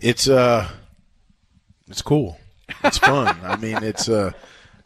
It's 0.00 0.28
uh, 0.28 0.68
it's 1.88 2.02
cool. 2.02 2.38
It's 2.84 2.98
fun. 2.98 3.36
I 3.44 3.56
mean, 3.56 3.82
it's 3.82 4.08
uh, 4.08 4.32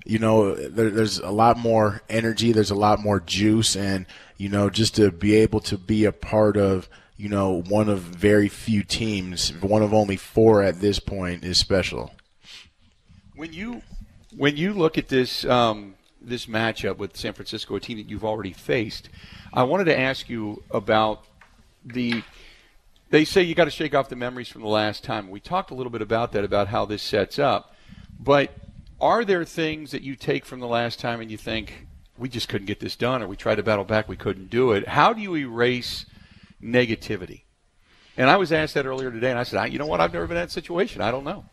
you 0.05 0.19
know, 0.19 0.55
there, 0.55 0.91
there's 0.91 1.19
a 1.19 1.31
lot 1.31 1.59
more 1.59 2.03
energy. 2.09 2.53
There's 2.53 2.71
a 2.71 2.77
lot 2.77 3.01
more 3.01 3.21
juice, 3.21 3.77
and 3.77 4.07
you 4.37 4.49
know, 4.49 4.71
just 4.71 4.95
to 4.97 5.11
be 5.11 5.35
able 5.37 5.61
to 5.61 5.77
be 5.77 6.05
a 6.05 6.13
part 6.13 6.57
of 6.57 6.89
you 7.17 7.29
know 7.29 7.63
one 7.63 7.89
of 7.89 8.01
very 8.01 8.49
few 8.49 8.83
teams, 8.83 9.53
one 9.61 9.83
of 9.83 9.93
only 9.93 10.17
four 10.17 10.63
at 10.63 10.81
this 10.81 11.01
point, 11.01 11.45
is 11.45 11.59
special. 11.59 12.15
When 13.35 13.53
you 13.53 13.83
when 14.37 14.57
you 14.57 14.73
look 14.73 14.99
at 14.99 15.09
this 15.09 15.45
um, 15.45 15.95
this 16.21 16.47
matchup 16.47 16.99
with 16.99 17.17
San 17.17 17.33
Francisco, 17.33 17.77
a 17.77 17.81
team 17.81 17.99
that 17.99 18.09
you've 18.09 18.25
already 18.25 18.53
faced, 18.53 19.09
I 19.53 19.63
wanted 19.63 19.85
to 19.85 19.99
ask 19.99 20.29
you 20.29 20.63
about 20.71 21.25
the. 21.85 22.23
They 23.11 23.25
say 23.25 23.43
you 23.43 23.57
got 23.57 23.65
to 23.65 23.73
shake 23.73 23.95
off 23.95 24.09
the 24.09 24.17
memories 24.17 24.49
from 24.49 24.63
the 24.63 24.69
last 24.69 25.03
time. 25.03 25.31
We 25.31 25.41
talked 25.41 25.73
a 25.73 25.75
little 25.75 25.91
bit 25.91 26.01
about 26.01 26.31
that, 26.33 26.45
about 26.45 26.69
how 26.69 26.85
this 26.85 27.03
sets 27.03 27.41
up. 27.41 27.75
But 28.21 28.53
are 29.01 29.25
there 29.25 29.45
things 29.45 29.91
that 29.91 30.03
you 30.03 30.15
take 30.15 30.45
from 30.45 30.61
the 30.61 30.69
last 30.69 31.01
time 31.01 31.21
and 31.21 31.29
you 31.29 31.37
think 31.37 31.89
we 32.17 32.29
just 32.29 32.49
couldn't 32.49 32.69
get 32.69 32.79
this 32.79 32.95
done, 32.95 33.21
or 33.21 33.27
we 33.27 33.35
tried 33.35 33.57
to 33.57 33.65
battle 33.65 33.85
back, 33.85 34.09
we 34.09 34.15
couldn't 34.15 34.49
do 34.49 34.71
it? 34.73 34.87
How 34.87 35.13
do 35.13 35.21
you 35.21 35.35
erase 35.35 36.07
negativity? 36.63 37.43
And 38.17 38.31
I 38.31 38.37
was 38.37 38.53
asked 38.53 38.75
that 38.75 38.87
earlier 38.87 39.11
today, 39.11 39.31
and 39.31 39.41
I 39.41 39.43
said, 39.43 39.73
you 39.73 39.81
know 39.81 39.87
what? 39.87 40.01
I've 40.01 40.13
never 40.13 40.29
been 40.29 40.37
in 40.37 40.45
that 40.45 40.53
situation. 40.53 41.01
I 41.03 41.11
don't 41.11 41.25
know 41.25 41.47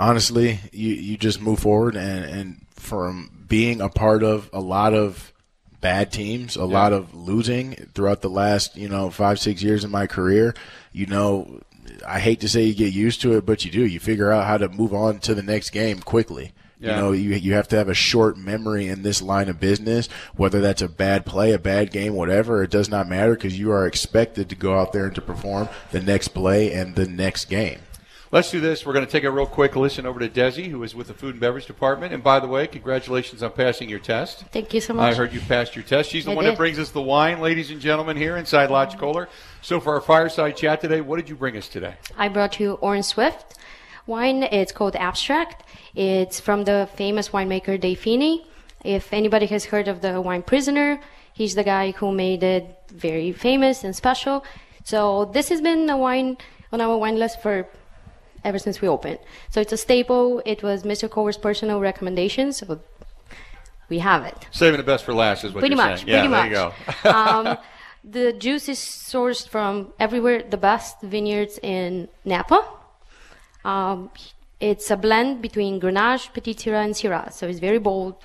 honestly, 0.00 0.58
you, 0.72 0.94
you 0.94 1.16
just 1.16 1.40
move 1.40 1.60
forward 1.60 1.94
and, 1.94 2.24
and 2.24 2.66
from 2.74 3.44
being 3.46 3.80
a 3.80 3.88
part 3.88 4.22
of 4.22 4.48
a 4.52 4.60
lot 4.60 4.94
of 4.94 5.32
bad 5.80 6.10
teams, 6.10 6.56
a 6.56 6.60
yeah. 6.60 6.64
lot 6.64 6.92
of 6.92 7.14
losing 7.14 7.74
throughout 7.94 8.22
the 8.22 8.30
last, 8.30 8.76
you 8.76 8.88
know, 8.88 9.10
five, 9.10 9.38
six 9.38 9.62
years 9.62 9.84
in 9.84 9.90
my 9.90 10.06
career, 10.06 10.54
you 10.92 11.06
know, 11.06 11.60
I 12.06 12.18
hate 12.18 12.40
to 12.40 12.48
say 12.48 12.64
you 12.64 12.74
get 12.74 12.92
used 12.92 13.20
to 13.22 13.36
it, 13.36 13.44
but 13.44 13.64
you 13.64 13.70
do. 13.70 13.84
You 13.84 14.00
figure 14.00 14.32
out 14.32 14.46
how 14.46 14.56
to 14.56 14.68
move 14.68 14.94
on 14.94 15.18
to 15.20 15.34
the 15.34 15.42
next 15.42 15.70
game 15.70 16.00
quickly. 16.00 16.52
Yeah. 16.78 16.96
You 16.96 17.02
know, 17.02 17.12
you 17.12 17.34
you 17.34 17.54
have 17.54 17.68
to 17.68 17.76
have 17.76 17.90
a 17.90 17.94
short 17.94 18.38
memory 18.38 18.88
in 18.88 19.02
this 19.02 19.20
line 19.20 19.50
of 19.50 19.60
business. 19.60 20.08
Whether 20.34 20.62
that's 20.62 20.80
a 20.80 20.88
bad 20.88 21.26
play, 21.26 21.52
a 21.52 21.58
bad 21.58 21.90
game, 21.90 22.14
whatever, 22.14 22.62
it 22.62 22.70
does 22.70 22.88
not 22.88 23.06
matter 23.06 23.34
because 23.34 23.58
you 23.58 23.70
are 23.70 23.86
expected 23.86 24.48
to 24.48 24.54
go 24.54 24.78
out 24.78 24.94
there 24.94 25.04
and 25.04 25.14
to 25.16 25.20
perform 25.20 25.68
the 25.90 26.00
next 26.00 26.28
play 26.28 26.72
and 26.72 26.94
the 26.94 27.06
next 27.06 27.46
game. 27.46 27.80
Let's 28.32 28.48
do 28.48 28.60
this. 28.60 28.86
We're 28.86 28.92
going 28.92 29.04
to 29.04 29.10
take 29.10 29.24
a 29.24 29.30
real 29.30 29.44
quick 29.44 29.74
listen 29.74 30.06
over 30.06 30.20
to 30.20 30.28
Desi, 30.28 30.68
who 30.68 30.80
is 30.84 30.94
with 30.94 31.08
the 31.08 31.14
Food 31.14 31.32
and 31.32 31.40
Beverage 31.40 31.66
Department. 31.66 32.14
And 32.14 32.22
by 32.22 32.38
the 32.38 32.46
way, 32.46 32.68
congratulations 32.68 33.42
on 33.42 33.50
passing 33.50 33.88
your 33.88 33.98
test. 33.98 34.44
Thank 34.52 34.72
you 34.72 34.80
so 34.80 34.94
much. 34.94 35.12
I 35.12 35.16
heard 35.16 35.32
you 35.32 35.40
passed 35.40 35.74
your 35.74 35.82
test. 35.82 36.10
She's 36.10 36.26
the 36.26 36.30
I 36.30 36.34
one 36.36 36.44
did. 36.44 36.52
that 36.52 36.56
brings 36.56 36.78
us 36.78 36.90
the 36.90 37.02
wine, 37.02 37.40
ladies 37.40 37.72
and 37.72 37.80
gentlemen, 37.80 38.16
here 38.16 38.36
inside 38.36 38.70
Lodge 38.70 38.96
Kohler. 38.96 39.28
So 39.62 39.80
for 39.80 39.94
our 39.94 40.00
fireside 40.00 40.56
chat 40.56 40.80
today, 40.80 41.00
what 41.00 41.16
did 41.16 41.28
you 41.28 41.34
bring 41.34 41.56
us 41.56 41.66
today? 41.66 41.96
I 42.16 42.28
brought 42.28 42.60
you 42.60 42.74
Orin 42.74 43.02
Swift 43.02 43.58
wine. 44.06 44.44
It's 44.44 44.70
called 44.70 44.94
Abstract. 44.94 45.64
It's 45.96 46.38
from 46.38 46.62
the 46.62 46.88
famous 46.94 47.30
winemaker 47.30 47.80
Dave 47.80 47.98
Phinney. 47.98 48.46
If 48.84 49.12
anybody 49.12 49.46
has 49.46 49.64
heard 49.64 49.88
of 49.88 50.02
the 50.02 50.20
wine 50.20 50.42
prisoner, 50.42 51.00
he's 51.32 51.56
the 51.56 51.64
guy 51.64 51.90
who 51.90 52.12
made 52.12 52.44
it 52.44 52.78
very 52.92 53.32
famous 53.32 53.82
and 53.82 53.96
special. 53.96 54.44
So 54.84 55.24
this 55.24 55.48
has 55.48 55.60
been 55.60 55.90
a 55.90 55.96
wine 55.96 56.36
on 56.72 56.80
our 56.80 56.96
wine 56.96 57.18
list 57.18 57.42
for 57.42 57.66
ever 58.44 58.58
since 58.58 58.80
we 58.80 58.88
opened. 58.88 59.18
So 59.50 59.60
it's 59.60 59.72
a 59.72 59.76
staple. 59.76 60.42
It 60.44 60.62
was 60.62 60.82
Mr. 60.82 61.08
Kohler's 61.08 61.38
personal 61.38 61.80
recommendation, 61.80 62.52
so 62.52 62.80
we 63.88 63.98
have 63.98 64.24
it. 64.24 64.46
Saving 64.50 64.78
the 64.78 64.84
best 64.84 65.04
for 65.04 65.14
last 65.14 65.44
is 65.44 65.52
what 65.52 65.60
pretty 65.60 65.74
you're 65.74 65.84
much, 65.84 66.00
saying. 66.00 66.08
Yeah, 66.08 66.26
pretty 66.26 66.50
there 66.50 66.64
you 66.64 66.72
go. 67.04 67.10
um, 67.10 67.58
the 68.04 68.32
juice 68.32 68.68
is 68.68 68.78
sourced 68.78 69.48
from 69.48 69.92
everywhere. 69.98 70.42
The 70.42 70.56
best 70.56 71.02
vineyards 71.02 71.58
in 71.62 72.08
Napa. 72.24 72.66
Um, 73.64 74.10
it's 74.60 74.90
a 74.90 74.96
blend 74.96 75.42
between 75.42 75.80
Grenache, 75.80 76.32
Petite 76.32 76.58
Sirah, 76.58 76.84
and 76.84 76.94
Syrah. 76.94 77.32
So 77.32 77.46
it's 77.48 77.58
very 77.58 77.78
bold, 77.78 78.16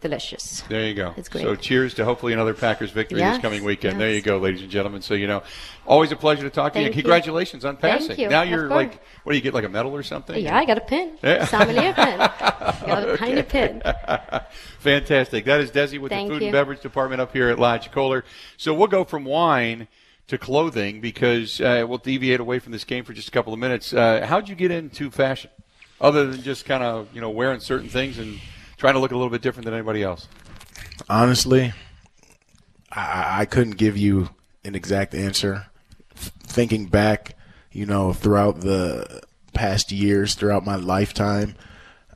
delicious. 0.00 0.62
There 0.68 0.86
you 0.86 0.94
go. 0.94 1.14
It's 1.16 1.28
great. 1.28 1.42
So 1.42 1.54
cheers 1.56 1.94
to 1.94 2.04
hopefully 2.04 2.32
another 2.32 2.54
Packers 2.54 2.90
victory 2.90 3.18
Yes, 3.20 3.36
this 3.36 3.42
coming 3.42 3.64
weekend. 3.64 3.94
yes. 3.94 3.98
There 3.98 4.10
you 4.10 4.20
go, 4.20 4.38
ladies 4.38 4.60
and 4.62 4.70
gentlemen. 4.70 5.02
So 5.02 5.14
you 5.14 5.26
know, 5.26 5.42
always 5.86 6.12
a 6.12 6.16
pleasure 6.16 6.42
to 6.42 6.50
talk 6.50 6.72
to 6.74 6.80
you. 6.80 6.86
You. 6.86 6.92
congratulations 6.92 7.64
on 7.64 7.76
Thank 7.76 8.00
passing. 8.00 8.20
you. 8.20 8.28
Now 8.28 8.42
you're 8.42 8.68
like, 8.68 9.00
what 9.24 9.32
do 9.32 9.36
you 9.36 9.42
get? 9.42 9.54
Like 9.54 9.64
a 9.64 9.68
medal 9.68 9.94
or 9.94 10.02
something? 10.02 10.42
Yeah, 10.42 10.56
I 10.56 10.64
got 10.64 10.78
a 10.78 10.82
pin. 10.82 11.18
Yeah. 11.22 11.44
Sommelier 11.46 11.92
pin. 11.94 12.18
Got 12.86 13.08
a 13.08 13.16
tiny 13.16 13.42
pin. 13.42 13.82
Fantastic. 14.78 15.44
That 15.44 15.60
is 15.60 15.70
Desi 15.70 15.98
with 15.98 16.12
Thank 16.12 16.28
the 16.28 16.34
Food 16.34 16.42
you. 16.42 16.48
and 16.48 16.52
Beverage 16.52 16.80
Department 16.80 17.20
up 17.20 17.32
here 17.32 17.48
at 17.48 17.58
Lodge 17.58 17.90
Kohler. 17.90 18.24
So 18.56 18.74
we'll 18.74 18.86
go 18.86 19.04
from 19.04 19.24
wine 19.24 19.88
to 20.28 20.38
clothing 20.38 21.00
because 21.00 21.60
uh, 21.60 21.84
we'll 21.88 21.98
deviate 21.98 22.40
away 22.40 22.58
from 22.58 22.72
this 22.72 22.84
game 22.84 23.04
for 23.04 23.12
just 23.12 23.28
a 23.28 23.30
couple 23.30 23.52
of 23.52 23.58
minutes. 23.58 23.92
Uh, 23.92 24.24
how'd 24.28 24.48
you 24.48 24.54
get 24.54 24.70
into 24.70 25.10
fashion, 25.10 25.50
other 26.00 26.26
than 26.26 26.42
just 26.42 26.64
kind 26.64 26.82
of 26.82 27.08
you 27.12 27.20
know 27.20 27.30
wearing 27.30 27.60
certain 27.60 27.88
things 27.88 28.18
and 28.18 28.38
trying 28.76 28.94
to 28.94 29.00
look 29.00 29.12
a 29.12 29.16
little 29.16 29.30
bit 29.30 29.42
different 29.42 29.64
than 29.64 29.74
anybody 29.74 30.02
else? 30.02 30.28
Honestly, 31.08 31.72
I, 32.90 33.40
I 33.40 33.44
couldn't 33.44 33.76
give 33.76 33.96
you 33.96 34.30
an 34.64 34.74
exact 34.74 35.14
answer. 35.14 35.66
Thinking 36.14 36.86
back, 36.86 37.36
you 37.70 37.86
know, 37.86 38.12
throughout 38.12 38.60
the 38.60 39.22
past 39.52 39.92
years, 39.92 40.34
throughout 40.34 40.64
my 40.64 40.76
lifetime, 40.76 41.54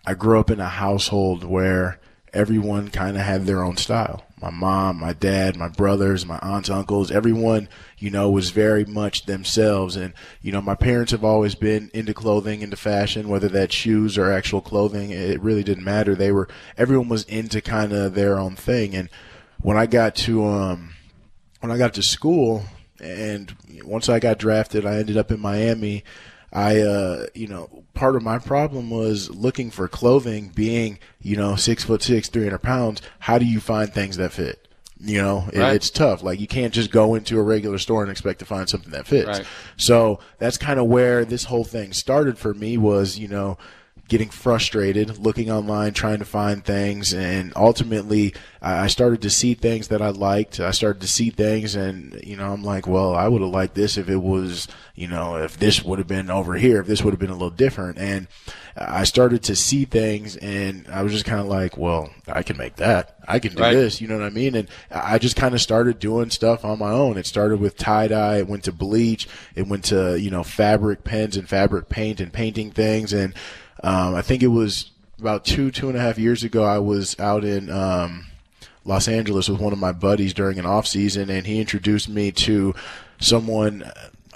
I 0.06 0.14
grew 0.14 0.40
up 0.40 0.50
in 0.50 0.60
a 0.60 0.68
household 0.68 1.44
where 1.44 2.00
everyone 2.32 2.88
kind 2.88 3.16
of 3.16 3.22
had 3.22 3.46
their 3.46 3.62
own 3.62 3.76
style. 3.76 4.24
My 4.40 4.50
mom, 4.50 4.98
my 4.98 5.12
dad, 5.12 5.56
my 5.56 5.68
brothers, 5.68 6.24
my 6.24 6.38
aunts, 6.40 6.70
uncles, 6.70 7.10
everyone, 7.10 7.68
you 7.98 8.10
know, 8.10 8.30
was 8.30 8.50
very 8.50 8.84
much 8.84 9.26
themselves. 9.26 9.96
And, 9.96 10.14
you 10.40 10.50
know, 10.50 10.62
my 10.62 10.74
parents 10.74 11.12
have 11.12 11.24
always 11.24 11.54
been 11.54 11.90
into 11.92 12.14
clothing, 12.14 12.62
into 12.62 12.76
fashion, 12.76 13.28
whether 13.28 13.48
that's 13.48 13.74
shoes 13.74 14.16
or 14.16 14.32
actual 14.32 14.62
clothing. 14.62 15.10
It 15.10 15.42
really 15.42 15.62
didn't 15.62 15.84
matter. 15.84 16.14
They 16.14 16.32
were, 16.32 16.48
everyone 16.78 17.08
was 17.08 17.24
into 17.24 17.60
kind 17.60 17.92
of 17.92 18.14
their 18.14 18.38
own 18.38 18.56
thing. 18.56 18.94
And 18.94 19.10
when 19.60 19.76
I 19.76 19.86
got 19.86 20.14
to, 20.16 20.44
um, 20.44 20.94
when 21.60 21.70
I 21.70 21.76
got 21.76 21.92
to 21.94 22.02
school 22.02 22.64
and 22.98 23.54
once 23.84 24.08
I 24.08 24.20
got 24.20 24.38
drafted, 24.38 24.86
I 24.86 24.96
ended 24.96 25.16
up 25.18 25.30
in 25.30 25.40
Miami. 25.40 26.02
I, 26.52 26.80
uh, 26.80 27.26
you 27.34 27.46
know, 27.46 27.84
part 27.94 28.16
of 28.16 28.22
my 28.22 28.38
problem 28.38 28.90
was 28.90 29.30
looking 29.30 29.70
for 29.70 29.86
clothing, 29.88 30.50
being, 30.54 30.98
you 31.20 31.36
know, 31.36 31.54
six 31.56 31.84
foot 31.84 32.02
six, 32.02 32.28
300 32.28 32.58
pounds. 32.58 33.02
How 33.20 33.38
do 33.38 33.44
you 33.44 33.60
find 33.60 33.92
things 33.92 34.16
that 34.16 34.32
fit? 34.32 34.66
You 35.02 35.22
know, 35.22 35.48
it, 35.52 35.58
Right. 35.60 35.74
it's 35.76 35.88
tough. 35.90 36.22
Like 36.22 36.40
you 36.40 36.46
can't 36.46 36.74
just 36.74 36.90
go 36.90 37.14
into 37.14 37.38
a 37.38 37.42
regular 37.42 37.78
store 37.78 38.02
and 38.02 38.10
expect 38.10 38.40
to 38.40 38.44
find 38.44 38.68
something 38.68 38.90
that 38.92 39.06
fits. 39.06 39.38
Right. 39.38 39.46
So 39.76 40.18
that's 40.38 40.58
kind 40.58 40.78
of 40.78 40.86
where 40.86 41.24
this 41.24 41.44
whole 41.44 41.64
thing 41.64 41.92
started 41.92 42.36
for 42.36 42.52
me 42.52 42.76
was, 42.76 43.18
you 43.18 43.28
know, 43.28 43.56
getting 44.10 44.28
frustrated, 44.28 45.18
looking 45.18 45.50
online, 45.50 45.94
trying 45.94 46.18
to 46.18 46.24
find 46.24 46.64
things, 46.64 47.14
and 47.14 47.52
ultimately 47.56 48.34
I 48.60 48.88
started 48.88 49.22
to 49.22 49.30
see 49.30 49.54
things 49.54 49.88
that 49.88 50.02
I 50.02 50.10
liked. 50.10 50.60
I 50.60 50.72
started 50.72 51.00
to 51.00 51.08
see 51.08 51.30
things, 51.30 51.74
and 51.74 52.20
you 52.22 52.36
know, 52.36 52.52
I'm 52.52 52.62
like, 52.64 52.86
well, 52.86 53.14
I 53.14 53.28
would 53.28 53.40
have 53.40 53.50
liked 53.50 53.74
this 53.76 53.96
if 53.96 54.10
it 54.10 54.16
was, 54.20 54.68
you 54.94 55.06
know, 55.08 55.36
if 55.36 55.58
this 55.58 55.82
would 55.82 55.98
have 55.98 56.08
been 56.08 56.28
over 56.28 56.54
here, 56.54 56.80
if 56.80 56.86
this 56.86 57.02
would 57.02 57.12
have 57.14 57.20
been 57.20 57.30
a 57.30 57.34
little 57.34 57.48
different, 57.50 57.98
and 57.98 58.26
I 58.76 59.04
started 59.04 59.42
to 59.44 59.54
see 59.56 59.84
things, 59.84 60.36
and 60.36 60.86
I 60.92 61.02
was 61.02 61.12
just 61.12 61.24
kind 61.24 61.40
of 61.40 61.46
like, 61.46 61.76
well, 61.76 62.10
I 62.28 62.42
can 62.42 62.56
make 62.56 62.76
that. 62.76 63.16
I 63.28 63.38
can 63.38 63.54
do 63.54 63.62
Right. 63.62 63.74
this. 63.74 64.00
You 64.00 64.08
know 64.08 64.16
what 64.18 64.26
I 64.26 64.30
mean? 64.30 64.56
And 64.56 64.68
I 64.90 65.18
just 65.18 65.36
kind 65.36 65.54
of 65.54 65.60
started 65.60 66.00
doing 66.00 66.30
stuff 66.30 66.64
on 66.64 66.78
my 66.80 66.90
own. 66.90 67.16
It 67.16 67.26
started 67.26 67.60
with 67.60 67.76
tie 67.76 68.08
dye. 68.08 68.38
It 68.38 68.48
went 68.48 68.64
to 68.64 68.72
bleach. 68.72 69.28
It 69.54 69.68
went 69.68 69.84
to 69.86 70.18
you 70.20 70.30
know 70.30 70.42
fabric 70.42 71.04
pens 71.04 71.36
and 71.36 71.48
fabric 71.48 71.88
paint 71.88 72.20
and 72.20 72.32
painting 72.32 72.72
things. 72.72 73.12
And 73.12 73.34
um, 73.82 74.14
I 74.14 74.22
think 74.22 74.42
it 74.42 74.48
was 74.48 74.90
about 75.18 75.44
two 75.44 75.70
two 75.70 75.88
and 75.88 75.96
a 75.96 76.00
half 76.00 76.18
years 76.18 76.42
ago. 76.44 76.64
I 76.64 76.78
was 76.78 77.18
out 77.18 77.44
in 77.44 77.70
um, 77.70 78.26
Los 78.84 79.08
Angeles 79.08 79.48
with 79.48 79.60
one 79.60 79.72
of 79.72 79.78
my 79.78 79.92
buddies 79.92 80.34
during 80.34 80.58
an 80.58 80.66
off 80.66 80.86
season, 80.86 81.30
and 81.30 81.46
he 81.46 81.60
introduced 81.60 82.08
me 82.08 82.32
to 82.32 82.74
someone. 83.20 83.90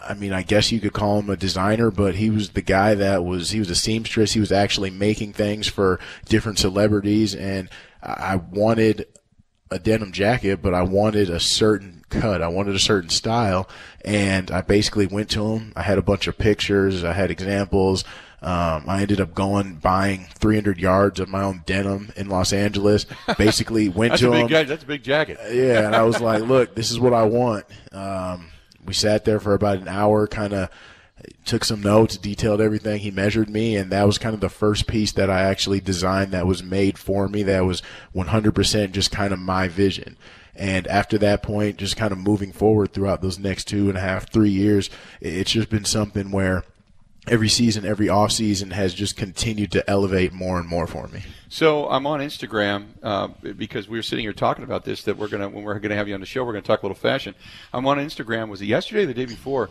I 0.06 0.12
mean, 0.12 0.34
I 0.34 0.42
guess 0.42 0.70
you 0.70 0.80
could 0.80 0.92
call 0.92 1.20
him 1.20 1.30
a 1.30 1.36
designer, 1.36 1.90
but 1.90 2.16
he 2.16 2.28
was 2.28 2.50
the 2.50 2.62
guy 2.62 2.94
that 2.94 3.24
was 3.24 3.50
he 3.50 3.58
was 3.58 3.70
a 3.70 3.74
seamstress. 3.74 4.32
He 4.32 4.40
was 4.40 4.52
actually 4.52 4.90
making 4.90 5.32
things 5.32 5.66
for 5.66 5.98
different 6.26 6.58
celebrities, 6.58 7.34
and 7.34 7.70
I 8.02 8.12
I 8.12 8.36
wanted 8.36 9.06
a 9.70 9.78
denim 9.78 10.12
jacket, 10.12 10.62
but 10.62 10.74
I 10.74 10.82
wanted 10.82 11.30
a 11.30 11.40
certain 11.40 12.04
cut. 12.10 12.42
I 12.42 12.48
wanted 12.48 12.74
a 12.74 12.80
certain 12.80 13.10
style, 13.10 13.68
and 14.04 14.50
I 14.50 14.60
basically 14.60 15.06
went 15.06 15.30
to 15.30 15.54
him. 15.54 15.72
I 15.74 15.82
had 15.82 15.98
a 15.98 16.02
bunch 16.02 16.26
of 16.26 16.38
pictures. 16.38 17.02
I 17.02 17.12
had 17.12 17.30
examples. 17.30 18.04
Um, 18.44 18.84
I 18.86 19.00
ended 19.00 19.22
up 19.22 19.34
going 19.34 19.76
buying 19.76 20.26
300 20.34 20.78
yards 20.78 21.18
of 21.18 21.30
my 21.30 21.42
own 21.42 21.62
denim 21.64 22.12
in 22.14 22.28
Los 22.28 22.52
Angeles. 22.52 23.06
Basically, 23.38 23.88
went 23.88 24.18
to 24.18 24.32
him. 24.32 24.46
guy. 24.48 24.64
That's 24.64 24.84
a 24.84 24.86
big 24.86 25.02
jacket. 25.02 25.38
Yeah, 25.50 25.86
and 25.86 25.96
I 25.96 26.02
was 26.02 26.20
like, 26.20 26.42
look, 26.46 26.74
this 26.74 26.90
is 26.90 27.00
what 27.00 27.14
I 27.14 27.22
want. 27.22 27.64
Um, 27.90 28.50
we 28.84 28.92
sat 28.92 29.24
there 29.24 29.40
for 29.40 29.54
about 29.54 29.78
an 29.78 29.88
hour, 29.88 30.26
kind 30.26 30.52
of 30.52 30.68
took 31.46 31.64
some 31.64 31.80
notes, 31.80 32.18
detailed 32.18 32.60
everything. 32.60 33.00
He 33.00 33.10
measured 33.10 33.48
me, 33.48 33.76
and 33.76 33.90
that 33.92 34.06
was 34.06 34.18
kind 34.18 34.34
of 34.34 34.42
the 34.42 34.50
first 34.50 34.86
piece 34.86 35.12
that 35.12 35.30
I 35.30 35.40
actually 35.40 35.80
designed 35.80 36.32
that 36.32 36.46
was 36.46 36.62
made 36.62 36.98
for 36.98 37.28
me. 37.28 37.42
That 37.44 37.64
was 37.64 37.82
100% 38.14 38.92
just 38.92 39.10
kind 39.10 39.32
of 39.32 39.38
my 39.38 39.68
vision. 39.68 40.18
And 40.54 40.86
after 40.86 41.16
that 41.18 41.42
point, 41.42 41.78
just 41.78 41.96
kind 41.96 42.12
of 42.12 42.18
moving 42.18 42.52
forward 42.52 42.92
throughout 42.92 43.22
those 43.22 43.38
next 43.38 43.64
two 43.64 43.88
and 43.88 43.96
a 43.96 44.02
half, 44.02 44.30
three 44.30 44.50
years, 44.50 44.90
it's 45.22 45.50
just 45.52 45.70
been 45.70 45.86
something 45.86 46.30
where 46.30 46.62
every 47.26 47.48
season, 47.48 47.84
every 47.84 48.08
off 48.08 48.32
season 48.32 48.70
has 48.70 48.94
just 48.94 49.16
continued 49.16 49.72
to 49.72 49.88
elevate 49.90 50.32
more 50.32 50.58
and 50.58 50.68
more 50.68 50.86
for 50.86 51.08
me. 51.08 51.22
So 51.48 51.88
I'm 51.88 52.06
on 52.06 52.20
Instagram 52.20 52.86
uh, 53.02 53.28
because 53.56 53.88
we 53.88 53.98
were 53.98 54.02
sitting 54.02 54.24
here 54.24 54.32
talking 54.32 54.64
about 54.64 54.84
this. 54.84 55.04
That 55.04 55.16
we're 55.16 55.28
gonna 55.28 55.48
when 55.48 55.64
we're 55.64 55.78
gonna 55.78 55.94
have 55.94 56.08
you 56.08 56.14
on 56.14 56.20
the 56.20 56.26
show, 56.26 56.44
we're 56.44 56.52
gonna 56.52 56.62
talk 56.62 56.82
a 56.82 56.86
little 56.86 56.96
fashion. 56.96 57.34
I'm 57.72 57.86
on 57.86 57.98
Instagram. 57.98 58.48
Was 58.48 58.60
it 58.60 58.66
yesterday, 58.66 59.04
or 59.04 59.06
the 59.06 59.14
day 59.14 59.26
before? 59.26 59.70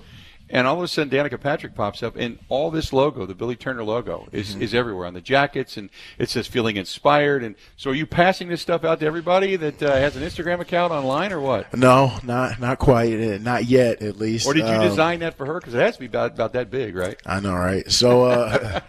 And 0.54 0.68
all 0.68 0.78
of 0.78 0.84
a 0.84 0.88
sudden, 0.88 1.10
Danica 1.12 1.42
Patrick 1.42 1.74
pops 1.74 2.04
up, 2.04 2.16
and 2.16 2.38
all 2.48 2.70
this 2.70 2.94
logo, 2.94 3.26
the 3.26 3.34
Billy 3.34 3.56
Turner 3.56 3.84
logo, 3.84 4.28
is, 4.32 4.52
Mm-hmm. 4.54 4.62
is 4.62 4.74
everywhere 4.76 5.08
on 5.08 5.16
the 5.16 5.20
jackets, 5.22 5.78
and 5.78 5.90
it 6.20 6.30
says 6.30 6.46
"feeling 6.48 6.78
inspired." 6.78 7.44
And 7.44 7.56
so, 7.76 7.90
are 7.90 7.96
you 7.96 8.06
passing 8.06 8.50
this 8.50 8.62
stuff 8.62 8.84
out 8.84 9.00
to 9.00 9.06
everybody 9.08 9.56
that 9.56 9.82
uh, 9.82 9.92
has 9.96 10.16
an 10.16 10.22
Instagram 10.22 10.60
account 10.60 10.94
online, 10.94 11.34
or 11.34 11.42
what? 11.42 11.76
No, 11.76 12.20
not 12.24 12.60
not 12.60 12.78
quite, 12.78 13.20
uh, 13.20 13.40
not 13.40 13.66
yet, 13.66 14.04
at 14.04 14.18
least. 14.18 14.46
Or 14.48 14.54
did 14.54 14.68
you 14.68 14.74
Um, 14.76 14.82
design 14.88 15.20
that 15.22 15.36
for 15.38 15.48
her? 15.48 15.56
Because 15.60 15.74
it 15.74 15.80
has 15.82 15.96
to 15.96 16.00
be 16.02 16.06
about, 16.06 16.34
about 16.34 16.54
that 16.54 16.70
big, 16.70 16.96
right? 16.96 17.20
I 17.26 17.40
know, 17.40 17.56
right? 17.56 17.90
So, 17.92 18.26
uh, 18.26 18.80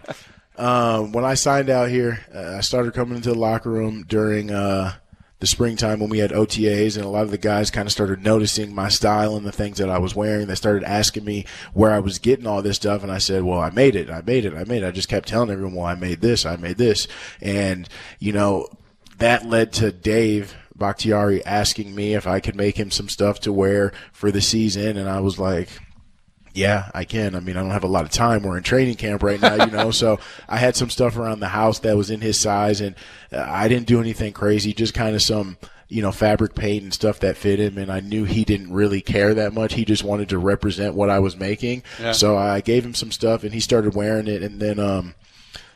um, 0.59 1.12
when 1.12 1.24
I 1.24 1.33
signed 1.33 1.70
out 1.70 1.88
here, 1.88 2.20
uh, 2.35 2.57
I 2.59 2.61
started 2.61 2.92
coming 2.92 3.16
into 3.16 3.31
the 3.31 3.38
locker 3.38 3.70
room 3.70 4.05
during 4.07 4.50
uh, 4.50 4.92
the 5.44 5.48
springtime 5.48 6.00
when 6.00 6.09
we 6.09 6.20
had 6.20 6.33
OTAs, 6.33 6.96
and 6.96 7.04
a 7.04 7.09
lot 7.11 7.24
of 7.24 7.30
the 7.30 7.37
guys 7.37 7.70
kind 7.70 7.87
of 7.87 7.92
started 7.92 8.24
noticing 8.24 8.74
my 8.74 8.88
style 8.88 9.37
and 9.37 9.44
the 9.44 9.52
things 9.52 9.76
that 9.76 9.90
I 9.90 9.98
was 9.98 10.14
wearing. 10.14 10.46
They 10.46 10.54
started 10.54 10.85
asking 10.85 11.26
me 11.26 11.44
where 11.74 11.90
I 11.90 11.98
was 11.98 12.18
getting 12.18 12.46
all 12.46 12.62
this 12.62 12.76
stuff, 12.76 13.02
and 13.02 13.12
I 13.12 13.18
said, 13.18 13.42
"Well, 13.42 13.61
I 13.61 13.68
made 13.68 13.94
it. 13.94 14.09
I 14.09 14.22
made 14.22 14.46
it. 14.46 14.54
I 14.54 14.64
made 14.64 14.83
it." 14.83 14.87
I 14.87 14.90
just 14.90 15.11
kept 15.11 15.28
telling 15.28 15.50
everyone, 15.50 15.74
"Well, 15.74 15.85
I 15.85 15.96
made 15.96 16.22
this. 16.22 16.46
I 16.46 16.57
made 16.57 16.78
this," 16.78 17.07
and 17.42 17.87
you 18.18 18.33
know, 18.33 18.68
that 19.18 19.46
led 19.46 19.70
to 19.74 19.92
Dave. 19.92 20.54
Bakhtiari 20.76 21.44
asking 21.44 21.94
me 21.94 22.14
if 22.14 22.26
I 22.26 22.40
could 22.40 22.57
make 22.57 22.78
him 22.78 22.90
some 22.90 23.11
stuff 23.11 23.38
to 23.40 23.52
wear 23.52 23.92
for 24.12 24.33
the 24.33 24.40
season, 24.40 24.96
and 24.96 25.11
I 25.11 25.20
was 25.20 25.38
like, 25.38 25.68
yeah, 26.55 26.88
I 26.95 27.05
can. 27.05 27.35
I 27.35 27.40
mean, 27.40 27.57
I 27.57 27.61
don't 27.61 27.73
have 27.73 27.83
a 27.83 27.88
lot 27.88 28.05
of 28.05 28.11
time. 28.11 28.45
We're 28.45 28.57
in 28.57 28.62
training 28.62 28.95
camp 28.95 29.25
right 29.25 29.40
now, 29.40 29.64
you 29.64 29.73
know. 29.73 29.90
so 29.90 30.21
I 30.49 30.57
had 30.57 30.77
some 30.77 30.88
stuff 30.88 31.17
around 31.17 31.40
the 31.40 31.49
house 31.49 31.81
that 31.81 31.97
was 31.97 32.11
in 32.11 32.21
his 32.21 32.38
size, 32.38 32.81
and 32.81 32.95
uh, 33.33 33.45
I 33.47 33.67
didn't 33.67 33.88
do 33.88 34.01
anything 34.01 34.33
crazy. 34.33 34.73
Just 34.73 34.95
kind 34.95 35.17
of 35.17 35.23
some, 35.23 35.59
you 35.88 36.01
know, 36.01 36.12
fabric 36.12 36.55
paint 36.55 36.85
and 36.85 36.95
stuff 36.95 37.19
that 37.21 37.37
fit 37.37 37.59
him. 37.59 37.77
And 37.77 37.90
I 37.90 37.99
knew 37.99 38.25
he 38.25 38.45
didn't 38.45 38.73
really 38.73 39.01
care 39.01 39.35
that 39.35 39.53
much. 39.53 39.75
He 39.75 39.85
just 39.85 40.05
wanted 40.05 40.29
to 40.29 40.38
represent 40.38 40.95
what 40.95 41.11
I 41.11 41.19
was 41.19 41.37
making. 41.37 41.83
Yeah. 42.01 42.12
So 42.12 42.38
I 42.38 42.61
gave 42.61 42.85
him 42.87 42.95
some 42.95 43.11
stuff, 43.11 43.43
and 43.43 43.53
he 43.53 43.59
started 43.59 43.97
wearing 43.97 44.29
it. 44.29 44.45
And 44.45 44.61
then 44.61 44.79
um, 44.79 45.17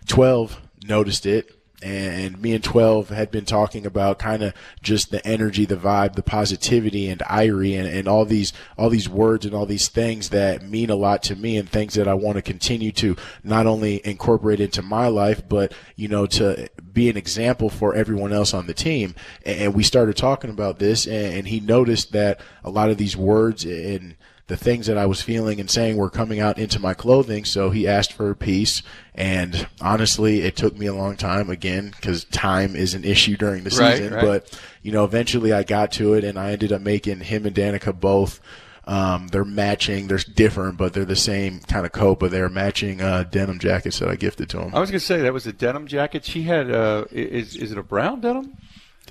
twelve 0.06 0.60
noticed 0.84 1.26
it. 1.26 1.57
And 1.80 2.42
me 2.42 2.54
and 2.54 2.64
12 2.64 3.10
had 3.10 3.30
been 3.30 3.44
talking 3.44 3.86
about 3.86 4.18
kind 4.18 4.42
of 4.42 4.52
just 4.82 5.10
the 5.10 5.24
energy, 5.26 5.64
the 5.64 5.76
vibe, 5.76 6.16
the 6.16 6.24
positivity 6.24 7.08
and 7.08 7.20
Irie 7.20 7.78
and, 7.78 7.86
and 7.86 8.08
all 8.08 8.24
these, 8.24 8.52
all 8.76 8.90
these 8.90 9.08
words 9.08 9.46
and 9.46 9.54
all 9.54 9.66
these 9.66 9.88
things 9.88 10.30
that 10.30 10.62
mean 10.62 10.90
a 10.90 10.96
lot 10.96 11.22
to 11.24 11.36
me 11.36 11.56
and 11.56 11.68
things 11.68 11.94
that 11.94 12.08
I 12.08 12.14
want 12.14 12.36
to 12.36 12.42
continue 12.42 12.90
to 12.92 13.16
not 13.44 13.66
only 13.66 14.04
incorporate 14.04 14.60
into 14.60 14.82
my 14.82 15.06
life, 15.06 15.48
but, 15.48 15.72
you 15.94 16.08
know, 16.08 16.26
to 16.26 16.68
be 16.92 17.08
an 17.08 17.16
example 17.16 17.70
for 17.70 17.94
everyone 17.94 18.32
else 18.32 18.52
on 18.52 18.66
the 18.66 18.74
team. 18.74 19.14
And, 19.44 19.68
we 19.68 19.82
started 19.84 20.16
talking 20.16 20.50
about 20.50 20.78
this 20.78 21.06
and 21.06 21.46
he 21.46 21.60
noticed 21.60 22.12
that 22.12 22.40
a 22.64 22.70
lot 22.70 22.90
of 22.90 22.96
these 22.96 23.16
words 23.16 23.64
and, 23.64 24.16
the 24.48 24.56
things 24.56 24.86
that 24.86 24.98
I 24.98 25.06
was 25.06 25.20
feeling 25.20 25.60
and 25.60 25.70
saying 25.70 25.96
were 25.96 26.10
coming 26.10 26.40
out 26.40 26.58
into 26.58 26.80
my 26.80 26.94
clothing. 26.94 27.44
So 27.44 27.70
he 27.70 27.86
asked 27.86 28.14
for 28.14 28.30
a 28.30 28.34
piece. 28.34 28.82
And 29.14 29.68
honestly, 29.80 30.40
it 30.40 30.56
took 30.56 30.76
me 30.76 30.86
a 30.86 30.94
long 30.94 31.16
time 31.16 31.50
again 31.50 31.92
because 31.94 32.24
time 32.24 32.74
is 32.74 32.94
an 32.94 33.04
issue 33.04 33.36
during 33.36 33.64
the 33.64 33.70
season. 33.70 34.14
right. 34.14 34.24
But, 34.24 34.60
you 34.82 34.90
know, 34.90 35.04
eventually 35.04 35.52
I 35.52 35.64
got 35.64 35.92
to 35.92 36.14
it 36.14 36.24
and 36.24 36.38
I 36.38 36.52
ended 36.52 36.72
up 36.72 36.80
making 36.80 37.20
him 37.20 37.44
and 37.44 37.54
Danica 37.54 37.98
both. 37.98 38.40
Um, 38.84 39.28
they're 39.28 39.44
matching. 39.44 40.08
They're 40.08 40.16
different, 40.16 40.78
but 40.78 40.94
they're 40.94 41.04
the 41.04 41.14
same 41.14 41.60
kind 41.60 41.84
of 41.84 41.92
coat. 41.92 42.18
But 42.18 42.30
they're 42.30 42.48
matching 42.48 43.02
uh, 43.02 43.24
denim 43.24 43.58
jackets 43.58 43.98
that 43.98 44.08
I 44.08 44.16
gifted 44.16 44.48
to 44.50 44.62
him. 44.62 44.74
I 44.74 44.80
was 44.80 44.90
going 44.90 44.98
to 44.98 45.04
say 45.04 45.20
that 45.20 45.32
was 45.34 45.46
a 45.46 45.52
denim 45.52 45.86
jacket. 45.86 46.24
She 46.24 46.44
had. 46.44 46.70
Uh, 46.70 47.04
is 47.10 47.54
is 47.54 47.70
it 47.70 47.76
a 47.76 47.82
brown 47.82 48.22
denim? 48.22 48.56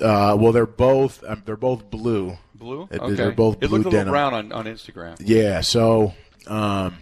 Uh, 0.01 0.35
well, 0.39 0.51
they're 0.51 0.65
both. 0.65 1.23
Um, 1.27 1.43
they're 1.45 1.55
both 1.55 1.91
blue. 1.91 2.39
Blue. 2.57 2.87
It- 2.91 2.99
Okay. 2.99 3.13
They're 3.15 3.31
both 3.31 3.55
It 3.61 3.67
blue 3.67 3.77
looked 3.79 3.85
a 3.85 3.89
little 3.89 3.91
denim. 3.91 4.11
brown 4.11 4.33
on, 4.33 4.51
on 4.51 4.65
Instagram. 4.65 5.15
Yeah. 5.19 5.61
So 5.61 6.13
um, 6.47 6.95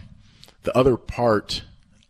the 0.64 0.76
other 0.76 0.96
part 0.96 1.62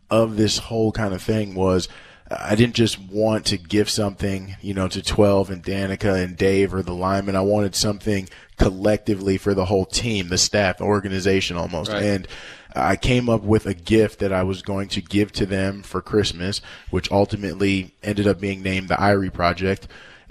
of 0.09 0.37
this 0.37 0.57
whole 0.57 0.91
kind 0.91 1.13
of 1.13 1.21
thing 1.21 1.53
was 1.55 1.87
I 2.29 2.55
didn't 2.55 2.75
just 2.75 2.99
want 2.99 3.45
to 3.47 3.57
give 3.57 3.89
something, 3.89 4.57
you 4.61 4.73
know, 4.73 4.87
to 4.89 5.01
12 5.01 5.49
and 5.49 5.63
Danica 5.63 6.21
and 6.21 6.35
Dave 6.35 6.73
or 6.73 6.81
the 6.81 6.93
linemen. 6.93 7.35
I 7.37 7.41
wanted 7.41 7.73
something 7.73 8.27
collectively 8.57 9.37
for 9.37 9.53
the 9.53 9.65
whole 9.65 9.85
team, 9.85 10.27
the 10.27 10.37
staff, 10.37 10.77
the 10.79 10.83
organization 10.83 11.55
almost. 11.55 11.91
Right. 11.91 12.03
And 12.03 12.27
I 12.75 12.95
came 12.97 13.29
up 13.29 13.43
with 13.43 13.65
a 13.65 13.73
gift 13.73 14.19
that 14.19 14.33
I 14.33 14.43
was 14.43 14.61
going 14.61 14.89
to 14.89 15.01
give 15.01 15.31
to 15.33 15.45
them 15.45 15.83
for 15.83 16.01
Christmas, 16.01 16.61
which 16.89 17.09
ultimately 17.11 17.93
ended 18.03 18.27
up 18.27 18.41
being 18.41 18.61
named 18.61 18.89
the 18.89 18.95
Irie 18.95 19.31
Project. 19.31 19.87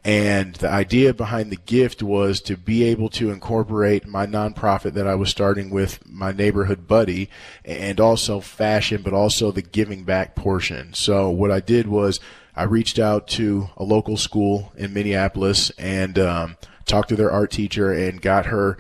And 0.07 0.55
the 0.55 0.71
idea 0.71 1.12
behind 1.12 1.51
the 1.51 1.57
gift 1.57 2.01
was 2.01 2.40
to 2.42 2.57
be 2.57 2.85
able 2.85 3.09
to 3.09 3.33
incorporate 3.33 4.07
my 4.07 4.25
nonprofit 4.25 4.92
that 4.92 5.09
I 5.09 5.16
was 5.16 5.31
starting 5.31 5.69
with 5.69 5.99
my 6.09 6.31
neighborhood 6.31 6.87
buddy 6.87 7.29
and 7.64 7.99
also 7.99 8.38
fashion, 8.38 9.03
but 9.03 9.12
also 9.12 9.51
the 9.51 9.62
giving 9.62 10.05
back 10.05 10.37
portion. 10.37 10.95
So 10.95 11.29
what 11.29 11.51
I 11.51 11.59
did 11.59 11.88
was 11.88 12.21
I 12.55 12.62
reached 12.62 13.01
out 13.01 13.27
to 13.31 13.71
a 13.77 13.83
local 13.83 14.16
school 14.16 14.73
in 14.77 14.95
Minneapolis 14.95 15.71
and 15.71 16.21
um, 16.21 16.57
talked 16.85 17.09
to 17.09 17.16
their 17.16 17.33
art 17.33 17.51
teacher 17.51 17.92
and 17.92 18.23
got 18.23 18.47
her 18.47 18.79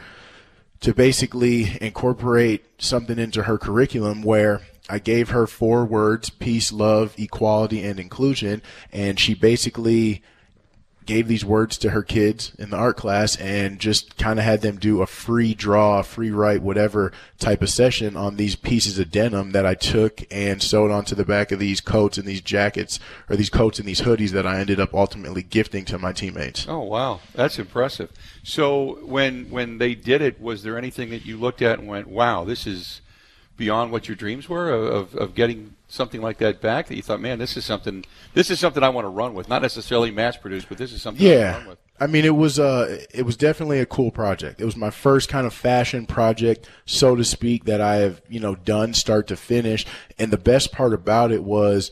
to 0.78 0.94
basically 0.94 1.76
incorporate 1.80 2.66
something 2.78 3.18
into 3.18 3.42
her 3.42 3.58
curriculum 3.58 4.22
where 4.22 4.60
I 4.88 5.00
gave 5.00 5.30
her 5.30 5.48
four 5.48 5.84
words 5.86 6.30
peace, 6.30 6.70
love, 6.70 7.16
equality, 7.18 7.82
and 7.82 7.98
inclusion. 7.98 8.62
And 8.92 9.18
she 9.18 9.34
basically 9.34 10.22
gave 11.06 11.28
these 11.28 11.44
words 11.44 11.78
to 11.78 11.90
her 11.90 12.02
kids 12.02 12.52
in 12.58 12.70
the 12.70 12.76
art 12.76 12.96
class 12.96 13.36
and 13.36 13.78
just 13.78 14.16
kind 14.18 14.38
of 14.38 14.44
had 14.44 14.60
them 14.60 14.76
do 14.76 15.00
a 15.00 15.06
free 15.06 15.54
draw, 15.54 16.02
free 16.02 16.30
write, 16.30 16.60
whatever 16.60 17.12
type 17.38 17.62
of 17.62 17.70
session 17.70 18.16
on 18.16 18.36
these 18.36 18.56
pieces 18.56 18.98
of 18.98 19.10
denim 19.10 19.52
that 19.52 19.64
I 19.64 19.74
took 19.74 20.22
and 20.30 20.62
sewed 20.62 20.90
onto 20.90 21.14
the 21.14 21.24
back 21.24 21.52
of 21.52 21.58
these 21.58 21.80
coats 21.80 22.18
and 22.18 22.26
these 22.26 22.40
jackets 22.40 22.98
or 23.30 23.36
these 23.36 23.50
coats 23.50 23.78
and 23.78 23.88
these 23.88 24.02
hoodies 24.02 24.30
that 24.30 24.46
I 24.46 24.58
ended 24.58 24.80
up 24.80 24.92
ultimately 24.92 25.42
gifting 25.42 25.84
to 25.86 25.98
my 25.98 26.12
teammates. 26.12 26.66
Oh 26.68 26.80
wow, 26.80 27.20
that's 27.34 27.58
impressive. 27.58 28.10
So 28.42 28.98
when 29.04 29.50
when 29.50 29.78
they 29.78 29.94
did 29.94 30.20
it, 30.20 30.40
was 30.40 30.62
there 30.62 30.76
anything 30.76 31.10
that 31.10 31.24
you 31.24 31.36
looked 31.36 31.62
at 31.62 31.78
and 31.78 31.88
went, 31.88 32.08
"Wow, 32.08 32.44
this 32.44 32.66
is 32.66 33.00
beyond 33.56 33.92
what 33.92 34.08
your 34.08 34.16
dreams 34.16 34.48
were 34.48 34.70
of, 34.70 35.14
of 35.14 35.34
getting 35.34 35.75
something 35.88 36.20
like 36.20 36.38
that 36.38 36.60
back 36.60 36.86
that 36.86 36.96
you 36.96 37.02
thought, 37.02 37.20
man, 37.20 37.38
this 37.38 37.56
is 37.56 37.64
something 37.64 38.04
this 38.34 38.50
is 38.50 38.58
something 38.58 38.82
I 38.82 38.88
want 38.88 39.04
to 39.04 39.10
run 39.10 39.34
with, 39.34 39.48
not 39.48 39.62
necessarily 39.62 40.10
mass 40.10 40.36
produced, 40.36 40.68
but 40.68 40.78
this 40.78 40.92
is 40.92 41.02
something 41.02 41.24
yeah. 41.24 41.62
I, 41.66 42.04
I 42.04 42.06
mean, 42.06 42.24
it 42.24 42.36
was 42.36 42.58
uh, 42.58 43.04
it 43.12 43.22
was 43.22 43.36
definitely 43.36 43.80
a 43.80 43.86
cool 43.86 44.10
project. 44.10 44.60
It 44.60 44.64
was 44.64 44.76
my 44.76 44.90
first 44.90 45.28
kind 45.28 45.46
of 45.46 45.54
fashion 45.54 46.06
project, 46.06 46.68
so 46.84 47.16
to 47.16 47.24
speak, 47.24 47.64
that 47.64 47.80
I 47.80 47.96
have 47.96 48.20
you 48.28 48.40
know 48.40 48.54
done 48.54 48.94
start 48.94 49.26
to 49.28 49.36
finish. 49.36 49.86
And 50.18 50.30
the 50.30 50.38
best 50.38 50.72
part 50.72 50.92
about 50.92 51.32
it 51.32 51.44
was 51.44 51.90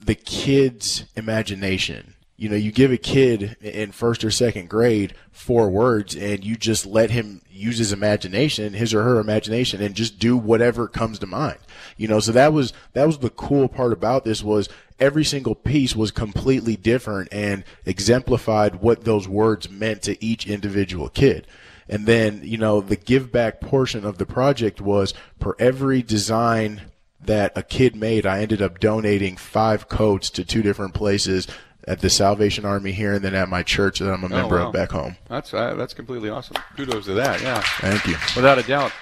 the 0.00 0.14
kids' 0.14 1.04
imagination 1.14 2.14
you 2.42 2.48
know, 2.48 2.56
you 2.56 2.72
give 2.72 2.90
a 2.90 2.96
kid 2.96 3.56
in 3.60 3.92
first 3.92 4.24
or 4.24 4.30
second 4.32 4.68
grade 4.68 5.14
four 5.30 5.70
words 5.70 6.16
and 6.16 6.42
you 6.42 6.56
just 6.56 6.84
let 6.84 7.08
him 7.08 7.40
use 7.48 7.78
his 7.78 7.92
imagination, 7.92 8.72
his 8.72 8.92
or 8.92 9.04
her 9.04 9.20
imagination 9.20 9.80
and 9.80 9.94
just 9.94 10.18
do 10.18 10.36
whatever 10.36 10.88
comes 10.88 11.20
to 11.20 11.26
mind. 11.28 11.58
You 11.96 12.08
know, 12.08 12.18
so 12.18 12.32
that 12.32 12.52
was, 12.52 12.72
that 12.94 13.06
was 13.06 13.18
the 13.18 13.30
cool 13.30 13.68
part 13.68 13.92
about 13.92 14.24
this 14.24 14.42
was 14.42 14.68
every 14.98 15.22
single 15.22 15.54
piece 15.54 15.94
was 15.94 16.10
completely 16.10 16.74
different 16.74 17.28
and 17.30 17.62
exemplified 17.86 18.82
what 18.82 19.04
those 19.04 19.28
words 19.28 19.70
meant 19.70 20.02
to 20.02 20.22
each 20.24 20.48
individual 20.48 21.08
kid. 21.08 21.46
And 21.88 22.06
then, 22.06 22.40
you 22.42 22.58
know, 22.58 22.80
the 22.80 22.96
give 22.96 23.30
back 23.30 23.60
portion 23.60 24.04
of 24.04 24.18
the 24.18 24.26
project 24.26 24.80
was 24.80 25.14
for 25.38 25.54
every 25.60 26.02
design 26.02 26.82
that 27.20 27.52
a 27.54 27.62
kid 27.62 27.94
made, 27.94 28.26
I 28.26 28.40
ended 28.40 28.60
up 28.60 28.80
donating 28.80 29.36
five 29.36 29.88
coats 29.88 30.28
to 30.30 30.44
two 30.44 30.62
different 30.62 30.92
places 30.92 31.46
at 31.86 32.00
the 32.00 32.10
Salvation 32.10 32.64
Army 32.64 32.92
here, 32.92 33.14
and 33.14 33.24
then 33.24 33.34
at 33.34 33.48
my 33.48 33.62
church 33.62 33.98
that 33.98 34.12
I'm 34.12 34.22
a 34.22 34.26
oh, 34.26 34.28
member 34.28 34.56
wow. 34.56 34.68
of 34.68 34.72
back 34.72 34.92
home. 34.92 35.16
That's 35.28 35.52
uh, 35.52 35.74
that's 35.74 35.94
completely 35.94 36.28
awesome. 36.28 36.56
Kudos 36.76 37.06
to 37.06 37.14
that. 37.14 37.40
Yeah. 37.42 37.62
Thank 37.80 38.06
you. 38.06 38.16
Without 38.36 38.58
a 38.58 38.62
doubt. 38.62 38.92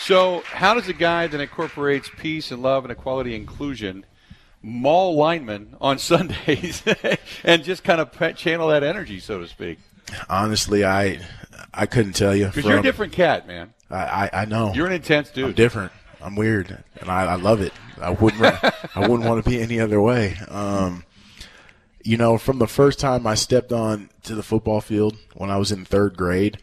So, 0.00 0.42
how 0.46 0.74
does 0.74 0.88
a 0.88 0.92
guy 0.92 1.28
that 1.28 1.40
incorporates 1.40 2.10
peace 2.18 2.50
and 2.50 2.62
love 2.62 2.84
and 2.84 2.92
equality 2.92 3.34
and 3.34 3.42
inclusion 3.42 4.04
maul 4.62 5.14
linemen 5.16 5.76
on 5.80 5.98
Sundays 5.98 6.82
and 7.44 7.62
just 7.64 7.84
kind 7.84 8.00
of 8.00 8.36
channel 8.36 8.68
that 8.68 8.82
energy, 8.82 9.20
so 9.20 9.40
to 9.40 9.48
speak? 9.48 9.78
Honestly, 10.28 10.84
I 10.84 11.20
I 11.72 11.86
couldn't 11.86 12.12
tell 12.12 12.34
you. 12.34 12.46
Because 12.46 12.64
you're 12.64 12.78
a 12.78 12.82
different 12.82 13.12
cat, 13.12 13.46
man. 13.46 13.72
I, 13.90 13.96
I, 13.96 14.30
I 14.32 14.44
know. 14.44 14.72
You're 14.74 14.86
an 14.86 14.92
intense 14.92 15.30
dude. 15.30 15.46
I'm 15.46 15.52
different. 15.52 15.92
I'm 16.20 16.36
weird, 16.36 16.82
and 17.00 17.10
I, 17.10 17.24
I 17.24 17.34
love 17.36 17.60
it. 17.60 17.72
I 18.00 18.10
wouldn't 18.10 18.42
I 18.42 19.00
wouldn't 19.00 19.28
want 19.28 19.44
to 19.44 19.48
be 19.48 19.60
any 19.60 19.78
other 19.78 20.00
way. 20.00 20.36
Um, 20.48 21.04
you 22.04 22.18
know, 22.18 22.36
from 22.36 22.58
the 22.58 22.68
first 22.68 23.00
time 23.00 23.26
I 23.26 23.34
stepped 23.34 23.72
on 23.72 24.10
to 24.24 24.34
the 24.34 24.42
football 24.42 24.80
field 24.80 25.16
when 25.34 25.50
I 25.50 25.56
was 25.56 25.72
in 25.72 25.84
third 25.84 26.16
grade, 26.16 26.58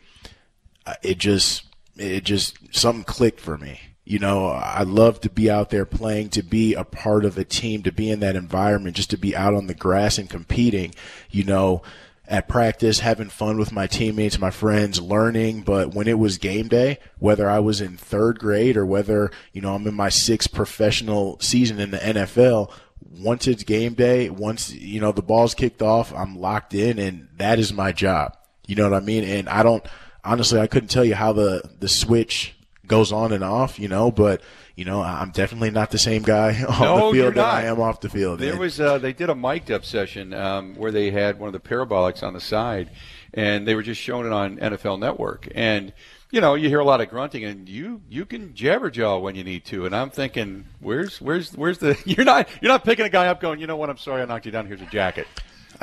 uh, 0.85 0.93
it 1.01 1.17
just 1.17 1.63
it 1.97 2.23
just 2.23 2.57
something 2.73 3.03
clicked 3.03 3.39
for 3.39 3.57
me. 3.57 3.79
You 4.05 4.19
know, 4.19 4.47
I 4.47 4.83
love 4.83 5.21
to 5.21 5.29
be 5.29 5.49
out 5.49 5.69
there 5.69 5.85
playing, 5.85 6.29
to 6.29 6.43
be 6.43 6.73
a 6.73 6.83
part 6.83 7.25
of 7.25 7.37
a 7.37 7.43
team, 7.43 7.83
to 7.83 7.91
be 7.91 8.09
in 8.09 8.19
that 8.19 8.35
environment, 8.35 8.95
just 8.95 9.09
to 9.11 9.17
be 9.17 9.35
out 9.35 9.53
on 9.53 9.67
the 9.67 9.73
grass 9.73 10.17
and 10.17 10.29
competing. 10.29 10.93
You 11.29 11.43
know, 11.43 11.81
at 12.27 12.47
practice, 12.47 12.99
having 12.99 13.29
fun 13.29 13.57
with 13.57 13.71
my 13.71 13.87
teammates, 13.87 14.39
my 14.39 14.51
friends, 14.51 15.01
learning. 15.01 15.61
But 15.61 15.93
when 15.93 16.07
it 16.07 16.19
was 16.19 16.37
game 16.37 16.67
day, 16.67 16.99
whether 17.19 17.49
I 17.49 17.59
was 17.59 17.81
in 17.81 17.97
third 17.97 18.39
grade 18.39 18.77
or 18.77 18.85
whether, 18.85 19.31
you 19.53 19.61
know, 19.61 19.75
I'm 19.75 19.87
in 19.87 19.95
my 19.95 20.09
sixth 20.09 20.53
professional 20.53 21.39
season 21.39 21.79
in 21.79 21.91
the 21.91 21.97
NFL, 21.97 22.71
once 23.09 23.47
it's 23.47 23.63
game 23.63 23.93
day, 23.93 24.29
once 24.29 24.73
you 24.73 24.99
know 24.99 25.11
the 25.11 25.21
ball's 25.21 25.53
kicked 25.53 25.81
off, 25.81 26.13
I'm 26.13 26.37
locked 26.39 26.73
in, 26.73 26.99
and 26.99 27.27
that 27.37 27.59
is 27.59 27.73
my 27.73 27.91
job. 27.91 28.37
You 28.67 28.75
know 28.75 28.89
what 28.89 28.93
I 28.93 29.03
mean? 29.03 29.23
And 29.23 29.49
I 29.49 29.63
don't 29.63 29.85
honestly, 30.23 30.59
I 30.59 30.67
couldn't 30.67 30.89
tell 30.89 31.05
you 31.05 31.15
how 31.15 31.33
the 31.33 31.63
the 31.79 31.89
switch 31.89 32.55
goes 32.87 33.11
on 33.11 33.31
and 33.31 33.43
off. 33.43 33.79
You 33.79 33.87
know, 33.87 34.11
but 34.11 34.41
you 34.75 34.85
know, 34.85 35.01
I'm 35.01 35.31
definitely 35.31 35.71
not 35.71 35.91
the 35.91 35.97
same 35.97 36.23
guy 36.23 36.63
on 36.69 36.81
no, 36.81 37.07
the 37.07 37.17
field 37.17 37.35
that 37.35 37.45
I 37.45 37.63
am 37.63 37.79
off 37.79 38.01
the 38.01 38.09
field. 38.09 38.39
There 38.39 38.57
was 38.57 38.79
uh, 38.79 38.97
they 38.97 39.13
did 39.13 39.29
a 39.29 39.35
mic'd 39.35 39.71
up 39.71 39.85
session 39.85 40.33
um, 40.33 40.75
where 40.75 40.91
they 40.91 41.11
had 41.11 41.39
one 41.39 41.47
of 41.47 41.53
the 41.53 41.59
parabolics 41.59 42.23
on 42.23 42.33
the 42.33 42.41
side, 42.41 42.89
and 43.33 43.67
they 43.67 43.75
were 43.75 43.83
just 43.83 44.01
showing 44.01 44.25
it 44.25 44.33
on 44.33 44.57
NFL 44.57 44.99
Network, 44.99 45.47
and 45.53 45.93
you 46.31 46.39
know, 46.39 46.55
you 46.55 46.69
hear 46.69 46.79
a 46.79 46.85
lot 46.85 47.01
of 47.01 47.09
grunting, 47.09 47.43
and 47.43 47.67
you 47.67 48.01
you 48.09 48.25
can 48.25 48.53
jabberjaw 48.53 49.21
when 49.21 49.35
you 49.35 49.43
need 49.43 49.65
to. 49.65 49.85
And 49.85 49.95
I'm 49.95 50.09
thinking, 50.09 50.65
where's 50.79 51.19
where's 51.19 51.51
where's 51.55 51.77
the? 51.77 52.01
You're 52.05 52.25
not 52.25 52.49
you're 52.61 52.71
not 52.71 52.83
picking 52.85 53.05
a 53.05 53.09
guy 53.09 53.27
up, 53.27 53.41
going, 53.41 53.59
you 53.59 53.67
know 53.67 53.75
what? 53.75 53.89
I'm 53.89 53.97
sorry, 53.97 54.21
I 54.21 54.25
knocked 54.25 54.45
you 54.45 54.51
down. 54.51 54.65
Here's 54.65 54.81
a 54.81 54.85
jacket. 54.85 55.27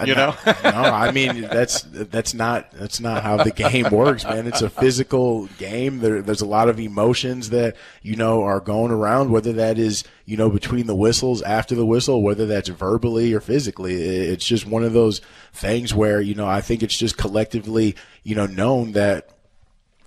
You 0.04 0.14
know? 0.14 0.34
no, 0.46 0.70
I 0.70 1.11
mean 1.11 1.42
that's 1.42 1.82
that's 1.82 2.32
not 2.32 2.70
that's 2.70 3.00
not 3.00 3.22
how 3.22 3.42
the 3.42 3.50
game 3.50 3.88
works, 3.90 4.24
man. 4.24 4.46
It's 4.46 4.62
a 4.62 4.70
physical 4.70 5.46
game. 5.58 5.98
There, 5.98 6.22
there's 6.22 6.40
a 6.40 6.46
lot 6.46 6.68
of 6.68 6.78
emotions 6.78 7.50
that 7.50 7.76
you 8.02 8.14
know 8.14 8.42
are 8.42 8.61
going 8.61 8.92
around, 8.92 9.30
whether 9.30 9.52
that 9.54 9.76
is 9.78 10.04
you 10.24 10.37
know 10.37 10.50
between 10.50 10.87
the 10.87 10.94
whistles, 10.94 11.42
after 11.42 11.74
the 11.74 11.87
whistle, 11.87 12.22
whether 12.22 12.46
that's 12.46 12.68
verbally 12.68 13.34
or 13.34 13.40
physically. 13.40 13.94
It's 13.94 14.46
just 14.46 14.66
one 14.66 14.84
of 14.84 14.92
those 14.92 15.20
things 15.52 15.92
where 15.92 16.20
you 16.20 16.34
know 16.34 16.46
I 16.46 16.61
think 16.61 16.82
it's 16.82 16.96
just 16.96 17.16
collectively 17.16 17.96
you 18.22 18.37
know 18.37 18.46
known 18.46 18.92
that 18.92 19.38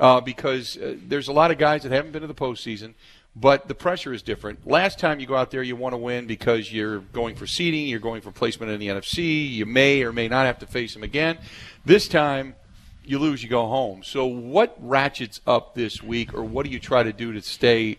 uh, 0.00 0.20
because 0.20 0.76
uh, 0.78 0.96
there's 1.06 1.28
a 1.28 1.32
lot 1.32 1.50
of 1.50 1.58
guys 1.58 1.82
that 1.82 1.92
haven't 1.92 2.12
been 2.12 2.22
to 2.22 2.28
the 2.28 2.34
postseason, 2.34 2.94
but 3.36 3.68
the 3.68 3.74
pressure 3.74 4.12
is 4.12 4.22
different. 4.22 4.66
Last 4.66 4.98
time 4.98 5.20
you 5.20 5.26
go 5.26 5.36
out 5.36 5.50
there, 5.50 5.62
you 5.62 5.76
want 5.76 5.92
to 5.92 5.96
win 5.96 6.26
because 6.26 6.72
you're 6.72 6.98
going 6.98 7.36
for 7.36 7.46
seeding, 7.46 7.86
you're 7.86 8.00
going 8.00 8.20
for 8.20 8.32
placement 8.32 8.72
in 8.72 8.80
the 8.80 8.88
NFC. 8.88 9.50
You 9.50 9.66
may 9.66 10.02
or 10.02 10.12
may 10.12 10.28
not 10.28 10.46
have 10.46 10.58
to 10.60 10.66
face 10.66 10.94
them 10.94 11.02
again. 11.02 11.38
This 11.84 12.08
time, 12.08 12.56
you 13.04 13.18
lose, 13.18 13.42
you 13.42 13.48
go 13.48 13.66
home. 13.66 14.02
So, 14.02 14.26
what 14.26 14.76
ratchets 14.80 15.40
up 15.46 15.74
this 15.74 16.02
week, 16.02 16.34
or 16.34 16.42
what 16.42 16.66
do 16.66 16.72
you 16.72 16.78
try 16.78 17.02
to 17.02 17.12
do 17.12 17.32
to 17.32 17.42
stay 17.42 17.98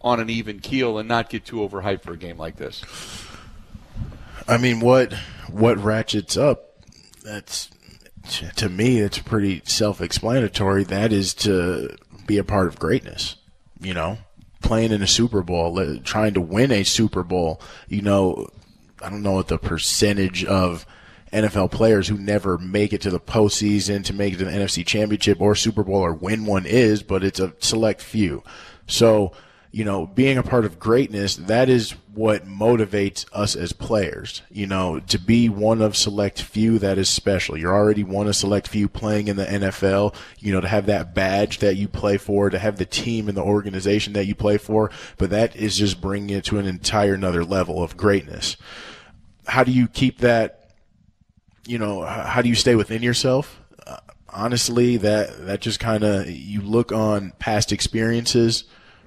on 0.00 0.20
an 0.20 0.30
even 0.30 0.60
keel 0.60 0.98
and 0.98 1.08
not 1.08 1.30
get 1.30 1.44
too 1.44 1.56
overhyped 1.56 2.02
for 2.02 2.12
a 2.12 2.16
game 2.16 2.36
like 2.36 2.56
this? 2.56 2.82
I 4.48 4.58
mean, 4.58 4.80
what 4.80 5.12
what 5.50 5.78
ratchets 5.78 6.36
up? 6.36 6.82
That's 7.24 7.70
to 8.56 8.68
me, 8.68 8.98
it's 8.98 9.18
pretty 9.18 9.62
self-explanatory. 9.64 10.84
That 10.84 11.12
is 11.12 11.34
to 11.34 11.96
be 12.26 12.38
a 12.38 12.44
part 12.44 12.68
of 12.68 12.78
greatness. 12.78 13.36
You 13.80 13.94
know, 13.94 14.18
playing 14.66 14.92
in 14.92 15.02
a 15.02 15.06
Super 15.06 15.42
Bowl, 15.42 15.98
trying 16.00 16.34
to 16.34 16.40
win 16.40 16.72
a 16.72 16.82
Super 16.82 17.22
Bowl. 17.22 17.60
You 17.88 18.02
know, 18.02 18.48
I 19.00 19.10
don't 19.10 19.22
know 19.22 19.32
what 19.32 19.48
the 19.48 19.58
percentage 19.58 20.44
of 20.44 20.84
NFL 21.32 21.70
players 21.70 22.08
who 22.08 22.18
never 22.18 22.58
make 22.58 22.92
it 22.92 23.00
to 23.02 23.10
the 23.10 23.20
postseason 23.20 24.04
to 24.04 24.12
make 24.12 24.34
it 24.34 24.38
to 24.38 24.44
the 24.44 24.50
NFC 24.50 24.84
Championship 24.84 25.40
or 25.40 25.54
Super 25.54 25.84
Bowl 25.84 25.96
or 25.96 26.14
win 26.14 26.46
one 26.46 26.66
is, 26.66 27.02
but 27.02 27.24
it's 27.24 27.40
a 27.40 27.52
select 27.58 28.00
few. 28.00 28.42
So 28.86 29.32
you 29.76 29.84
know, 29.84 30.06
being 30.06 30.38
a 30.38 30.42
part 30.42 30.64
of 30.64 30.78
greatness, 30.78 31.36
that 31.36 31.68
is 31.68 31.90
what 32.14 32.46
motivates 32.46 33.26
us 33.34 33.54
as 33.54 33.74
players. 33.74 34.40
You 34.50 34.66
know, 34.66 35.00
to 35.00 35.18
be 35.18 35.50
one 35.50 35.82
of 35.82 35.98
select 35.98 36.40
few 36.40 36.78
that 36.78 36.96
is 36.96 37.10
special. 37.10 37.58
You're 37.58 37.74
already 37.74 38.02
one 38.02 38.26
of 38.26 38.34
select 38.34 38.68
few 38.68 38.88
playing 38.88 39.28
in 39.28 39.36
the 39.36 39.44
NFL. 39.44 40.14
You 40.38 40.54
know, 40.54 40.62
to 40.62 40.66
have 40.66 40.86
that 40.86 41.14
badge 41.14 41.58
that 41.58 41.76
you 41.76 41.88
play 41.88 42.16
for, 42.16 42.48
to 42.48 42.58
have 42.58 42.78
the 42.78 42.86
team 42.86 43.28
and 43.28 43.36
the 43.36 43.42
organization 43.42 44.14
that 44.14 44.24
you 44.24 44.34
play 44.34 44.56
for, 44.56 44.90
but 45.18 45.28
that 45.28 45.54
is 45.54 45.76
just 45.76 46.00
bringing 46.00 46.34
it 46.34 46.44
to 46.46 46.58
an 46.58 46.64
entire 46.64 47.12
another 47.12 47.44
level 47.44 47.82
of 47.82 47.98
greatness. 47.98 48.56
How 49.46 49.62
do 49.62 49.72
you 49.72 49.88
keep 49.88 50.20
that? 50.20 50.70
You 51.66 51.76
know, 51.76 52.00
how 52.00 52.40
do 52.40 52.48
you 52.48 52.54
stay 52.54 52.76
within 52.76 53.02
yourself? 53.02 53.60
Uh, 53.86 53.98
honestly, 54.30 54.96
that 54.96 55.44
that 55.44 55.60
just 55.60 55.80
kind 55.80 56.02
of 56.02 56.30
you 56.30 56.62
look 56.62 56.92
on 56.92 57.34
past 57.38 57.72
experiences 57.72 58.64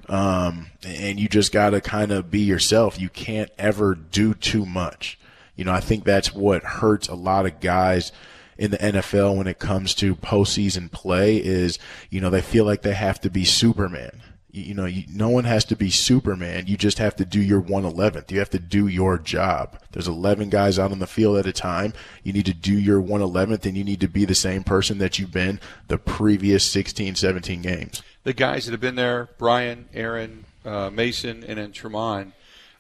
um, 0.10 0.68
and 0.84 1.20
you 1.20 1.30
just 1.30 1.52
got 1.52 1.72
to 1.72 1.82
kind 1.82 2.12
of 2.12 2.32
be 2.32 2.42
yourself. 2.42 3.00
You 3.00 3.10
can't 3.10 3.52
ever 3.58 3.96
do 3.96 4.34
too 4.34 4.66
much. 4.66 5.20
You 5.56 5.66
know, 5.66 5.74
I 5.74 5.80
think 5.80 6.04
that's 6.04 6.34
what 6.34 6.64
hurts 6.64 7.08
a 7.08 7.16
lot 7.16 7.46
of 7.46 7.60
guys 7.60 8.12
in 8.58 8.72
the 8.72 8.78
NFL 8.78 9.38
when 9.38 9.48
it 9.48 9.60
comes 9.60 9.94
to 9.96 10.16
postseason 10.16 10.92
play 10.92 11.38
is, 11.38 11.80
you 12.10 12.20
know, 12.20 12.30
they 12.30 12.42
feel 12.42 12.66
like 12.66 12.82
they 12.82 12.94
have 12.94 13.22
to 13.22 13.30
be 13.30 13.46
Superman. 13.46 14.22
You, 14.52 14.74
know, 14.74 14.86
you, 14.86 15.04
no 15.14 15.30
one 15.30 15.44
has 15.44 15.64
to 15.66 15.76
be 15.76 15.90
Superman. 15.90 16.66
You 16.68 16.76
just 16.76 16.98
have 16.98 17.16
to 17.18 17.26
do 17.26 17.40
your 17.40 17.62
111th. 17.62 18.32
You 18.32 18.40
have 18.40 18.50
to 18.50 18.60
do 18.60 18.88
your 18.88 19.20
job. 19.20 19.80
There's 19.92 20.08
11 20.08 20.50
guys 20.50 20.80
out 20.80 20.92
on 20.92 21.00
the 21.00 21.08
field 21.08 21.38
at 21.38 21.46
a 21.46 21.54
time. 21.54 21.94
You 22.24 22.34
need 22.34 22.48
to 22.48 22.54
do 22.54 22.74
your 22.74 23.02
111th 23.02 23.66
and 23.66 23.78
you 23.78 23.84
need 23.84 24.02
to 24.02 24.08
be 24.08 24.26
the 24.26 24.34
same 24.34 24.64
person 24.64 24.98
that 24.98 25.20
you've 25.20 25.32
been 25.32 25.60
the 25.88 26.00
previous 26.00 26.70
16, 26.72 27.16
17 27.16 27.62
games 27.62 28.02
the 28.24 28.34
guys 28.34 28.66
that 28.66 28.72
have 28.72 28.82
been 28.82 28.96
there, 28.96 29.30
Brian, 29.38 29.88
Aaron, 29.94 30.46
uh, 30.66 30.90
Mason, 30.90 31.44
and 31.44 31.58
then 31.58 31.72
Tramon. 31.72 32.34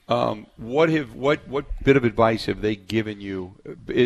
Um, 0.08 0.47
what 0.58 0.89
have 0.89 1.13
what 1.13 1.47
what 1.47 1.65
bit 1.84 1.95
of 1.95 2.03
advice 2.03 2.45
have 2.45 2.62
they 2.62 2.75
given 2.75 3.21
you, 3.21 3.55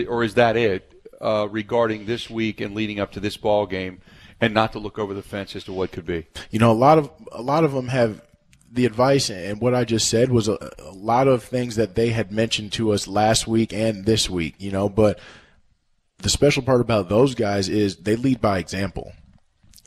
or 0.08 0.24
is 0.24 0.34
that 0.36 0.58
it 0.58 0.92
uh, 1.22 1.48
regarding 1.50 2.06
this 2.06 2.30
week 2.30 2.60
and 2.60 2.76
leading 2.76 3.00
up 3.00 3.14
to 3.14 3.20
this 3.20 3.38
ball 3.38 3.66
game, 3.66 4.02
and 4.42 4.54
not 4.54 4.72
to 4.74 4.80
look 4.80 5.00
over 5.00 5.14
the 5.14 5.22
fence 5.22 5.56
as 5.56 5.64
to 5.66 5.74
what 5.74 5.92
could 5.92 6.06
be? 6.06 6.28
You 6.52 6.60
know, 6.60 6.72
a 6.72 6.74
lot 6.74 6.98
of 6.98 7.12
a 7.32 7.42
lot 7.42 7.64
of 7.64 7.74
them 7.74 7.88
have 7.90 8.22
the 8.72 8.86
advice 8.86 9.30
and 9.30 9.62
what 9.62 9.76
I 9.76 9.84
just 9.84 10.10
said 10.10 10.32
was 10.32 10.48
a, 10.48 10.58
a 10.80 10.92
lot 10.92 11.28
of 11.28 11.44
things 11.44 11.76
that 11.76 11.96
they 11.96 12.10
had 12.10 12.32
mentioned 12.32 12.72
to 12.74 12.92
us 12.92 13.08
last 13.08 13.48
week 13.48 13.72
and 13.74 14.06
this 14.06 14.30
week. 14.30 14.56
You 14.58 14.72
know, 14.72 14.90
but 14.90 15.20
the 16.18 16.30
special 16.30 16.64
part 16.64 16.82
about 16.82 17.10
those 17.10 17.36
guys 17.36 17.70
is 17.70 17.98
they 17.98 18.16
lead 18.16 18.42
by 18.42 18.60
example 18.60 19.14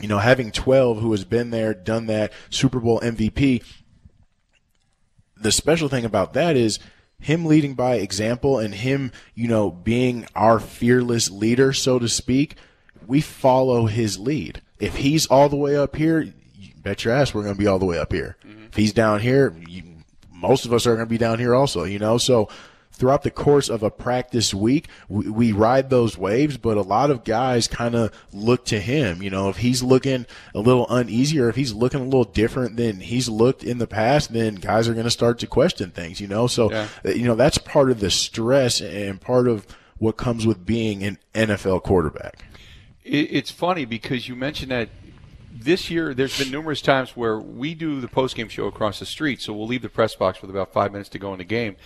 you 0.01 0.09
know, 0.09 0.19
having 0.19 0.51
12 0.51 1.01
who 1.01 1.11
has 1.13 1.25
been 1.25 1.51
there, 1.51 1.73
done 1.73 2.07
that, 2.07 2.33
Super 2.51 2.81
Bowl 2.81 3.01
MVP, 3.01 3.65
the 5.37 5.53
special 5.53 5.89
thing 5.89 6.05
about 6.05 6.35
that 6.35 6.57
is 6.57 6.79
him 7.19 7.47
leading 7.47 7.75
by 7.75 7.97
example 7.97 8.59
and 8.59 8.75
him, 8.75 9.13
you 9.35 9.49
know, 9.49 9.71
being 9.71 10.27
our 10.35 10.61
fearless 10.61 11.31
leader, 11.31 11.73
so 11.73 11.99
to 11.99 12.09
speak. 12.09 12.57
We 13.07 13.21
follow 13.21 13.87
his 13.87 14.19
lead. 14.19 14.63
If 14.79 14.97
he's 14.97 15.27
all 15.27 15.49
the 15.49 15.57
way 15.57 15.77
up 15.77 15.97
here, 15.97 16.21
you 16.21 16.71
bet 16.83 17.05
your 17.05 17.15
ass 17.15 17.35
we're 17.35 17.43
going 17.43 17.55
to 17.55 17.59
be 17.59 17.67
all 17.67 17.79
the 17.79 17.87
way 17.87 17.99
up 17.99 18.13
here. 18.13 18.37
Mm-hmm. 18.47 18.65
If 18.67 18.75
he's 18.77 18.93
down 18.93 19.21
here, 19.21 19.55
you, 19.67 19.83
most 20.31 20.67
of 20.67 20.73
us 20.73 20.87
are 20.87 20.95
going 20.95 21.07
to 21.07 21.11
be 21.11 21.19
down 21.19 21.39
here 21.39 21.55
also, 21.55 21.85
you 21.85 21.99
know? 21.99 22.19
So 22.19 22.49
throughout 22.93 23.23
the 23.23 23.31
course 23.31 23.69
of 23.69 23.83
a 23.83 23.91
practice 23.91 24.55
week, 24.55 24.89
we, 25.09 25.29
we 25.29 25.53
ride 25.53 25.91
those 25.91 26.17
waves, 26.17 26.57
but 26.57 26.77
a 26.77 26.83
lot 26.83 27.11
of 27.11 27.25
guys 27.25 27.69
kind 27.69 27.95
of 27.95 28.13
look 28.33 28.65
to 28.67 28.81
him. 28.81 29.23
You 29.23 29.31
know, 29.31 29.49
if 29.49 29.59
he's 29.59 29.83
looking 29.83 30.27
a 30.55 30.61
little 30.61 30.87
uneasy 30.89 31.39
or 31.41 31.49
if 31.49 31.57
he's 31.57 31.73
looking 31.73 32.01
a 32.01 32.05
little 32.05 32.25
different 32.25 32.77
than 32.77 33.01
he's 33.01 33.29
looked 33.29 33.65
in 33.65 33.79
the 33.79 33.87
past, 33.87 34.33
then 34.33 34.57
guys 34.57 34.89
are 34.89 34.95
going 34.95 35.05
to 35.05 35.11
start 35.11 35.39
to 35.41 35.47
question 35.47 35.91
things, 35.91 36.21
you 36.21 36.27
know? 36.27 36.47
So, 36.47 36.71
yeah. 36.71 36.89
Uh, 37.05 37.11
you 37.11 37.25
know, 37.25 37.35
that's 37.35 37.59
part 37.59 37.91
of 37.91 38.01
the 38.01 38.11
stress 38.11 38.81
and 38.81 39.21
part 39.21 39.49
of 39.49 39.67
what 39.99 40.17
comes 40.17 40.47
with 40.47 40.67
being 40.67 41.03
an 41.03 41.19
NFL 41.35 41.83
quarterback. 41.83 42.45
It's 43.09 43.53
funny 43.53 43.85
because 43.85 44.27
you 44.27 44.35
mentioned 44.35 44.73
that 44.73 44.89
this 45.53 45.91
year 45.91 46.13
there's 46.13 46.37
been 46.37 46.51
numerous 46.51 46.83
times 46.83 47.17
where 47.17 47.39
we 47.39 47.73
do 47.73 48.01
the 48.01 48.09
post-game 48.09 48.49
show 48.49 48.67
across 48.67 48.99
the 48.99 49.07
street, 49.07 49.41
so 49.41 49.53
we'll 49.53 49.69
leave 49.69 49.83
the 49.83 49.89
press 49.89 50.17
box 50.17 50.41
with 50.41 50.51
about 50.51 50.73
five 50.73 50.91
minutes 50.91 51.09
to 51.11 51.19
go 51.21 51.33
in 51.33 51.39
the 51.39 51.45
game. 51.45 51.77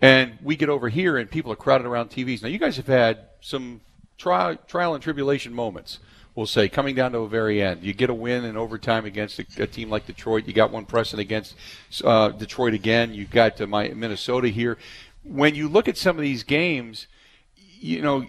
And 0.00 0.38
we 0.40 0.54
get 0.54 0.68
over 0.68 0.88
here 0.88 1.18
and 1.18 1.28
people 1.28 1.50
are 1.50 1.56
crowded 1.56 1.88
around 1.88 2.10
TVs. 2.10 2.42
Now, 2.42 2.48
you 2.48 2.58
guys 2.58 2.76
have 2.76 2.86
had 2.86 3.18
some 3.40 3.80
trial, 4.16 4.56
trial 4.68 4.94
and 4.94 5.02
tribulation 5.02 5.52
moments, 5.52 5.98
we'll 6.36 6.46
say, 6.46 6.68
coming 6.68 6.94
down 6.94 7.10
to 7.12 7.18
a 7.18 7.28
very 7.28 7.60
end. 7.60 7.82
You 7.82 7.92
get 7.92 8.08
a 8.08 8.14
win 8.14 8.44
in 8.44 8.56
overtime 8.56 9.04
against 9.04 9.40
a, 9.40 9.46
a 9.58 9.66
team 9.66 9.90
like 9.90 10.06
Detroit. 10.06 10.46
You 10.46 10.52
got 10.52 10.70
one 10.70 10.86
pressing 10.86 11.18
against 11.18 11.56
uh, 12.04 12.28
Detroit 12.28 12.74
again. 12.74 13.12
You 13.12 13.24
got 13.24 13.60
uh, 13.60 13.66
my, 13.66 13.88
Minnesota 13.88 14.46
here. 14.48 14.78
When 15.24 15.56
you 15.56 15.68
look 15.68 15.88
at 15.88 15.96
some 15.96 16.16
of 16.16 16.22
these 16.22 16.44
games, 16.44 17.08
you 17.56 18.02
know, 18.02 18.26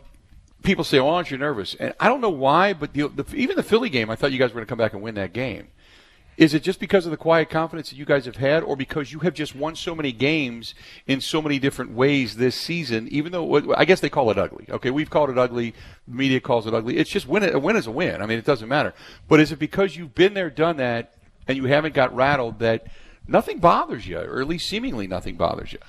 people 0.63 0.83
say, 0.83 0.99
"Oh, 0.99 1.09
aren't 1.09 1.31
you 1.31 1.37
nervous?" 1.37 1.75
And 1.75 1.93
I 1.99 2.07
don't 2.07 2.21
know 2.21 2.29
why, 2.29 2.73
but 2.73 2.93
the, 2.93 3.07
the, 3.07 3.25
even 3.35 3.55
the 3.55 3.63
Philly 3.63 3.89
game, 3.89 4.09
I 4.09 4.15
thought 4.15 4.31
you 4.31 4.39
guys 4.39 4.49
were 4.49 4.55
going 4.55 4.65
to 4.65 4.69
come 4.69 4.77
back 4.77 4.93
and 4.93 5.01
win 5.01 5.15
that 5.15 5.33
game. 5.33 5.67
Is 6.37 6.53
it 6.53 6.63
just 6.63 6.79
because 6.79 7.05
of 7.05 7.11
the 7.11 7.17
quiet 7.17 7.49
confidence 7.49 7.89
that 7.89 7.97
you 7.97 8.05
guys 8.05 8.25
have 8.25 8.37
had, 8.37 8.63
or 8.63 8.75
because 8.75 9.11
you 9.11 9.19
have 9.19 9.33
just 9.33 9.55
won 9.55 9.75
so 9.75 9.93
many 9.93 10.11
games 10.11 10.73
in 11.05 11.21
so 11.21 11.41
many 11.41 11.59
different 11.59 11.91
ways 11.91 12.37
this 12.37 12.55
season? 12.55 13.07
Even 13.09 13.31
though 13.31 13.75
I 13.75 13.85
guess 13.85 13.99
they 13.99 14.09
call 14.09 14.31
it 14.31 14.37
ugly. 14.37 14.65
Okay, 14.69 14.91
we've 14.91 15.09
called 15.09 15.29
it 15.29 15.37
ugly. 15.37 15.75
The 16.07 16.15
media 16.15 16.39
calls 16.39 16.65
it 16.65 16.73
ugly. 16.73 16.97
It's 16.97 17.09
just 17.09 17.27
win. 17.27 17.43
A 17.43 17.59
win 17.59 17.75
is 17.75 17.85
a 17.85 17.91
win. 17.91 18.21
I 18.21 18.25
mean, 18.25 18.39
it 18.39 18.45
doesn't 18.45 18.69
matter. 18.69 18.93
But 19.27 19.39
is 19.39 19.51
it 19.51 19.59
because 19.59 19.97
you've 19.97 20.15
been 20.15 20.33
there, 20.33 20.49
done 20.49 20.77
that, 20.77 21.13
and 21.47 21.57
you 21.57 21.65
haven't 21.65 21.93
got 21.93 22.15
rattled 22.15 22.59
that 22.59 22.87
nothing 23.27 23.59
bothers 23.59 24.07
you, 24.07 24.17
or 24.17 24.41
at 24.41 24.47
least 24.47 24.67
seemingly 24.67 25.07
nothing 25.07 25.35
bothers 25.35 25.73
you? 25.73 25.79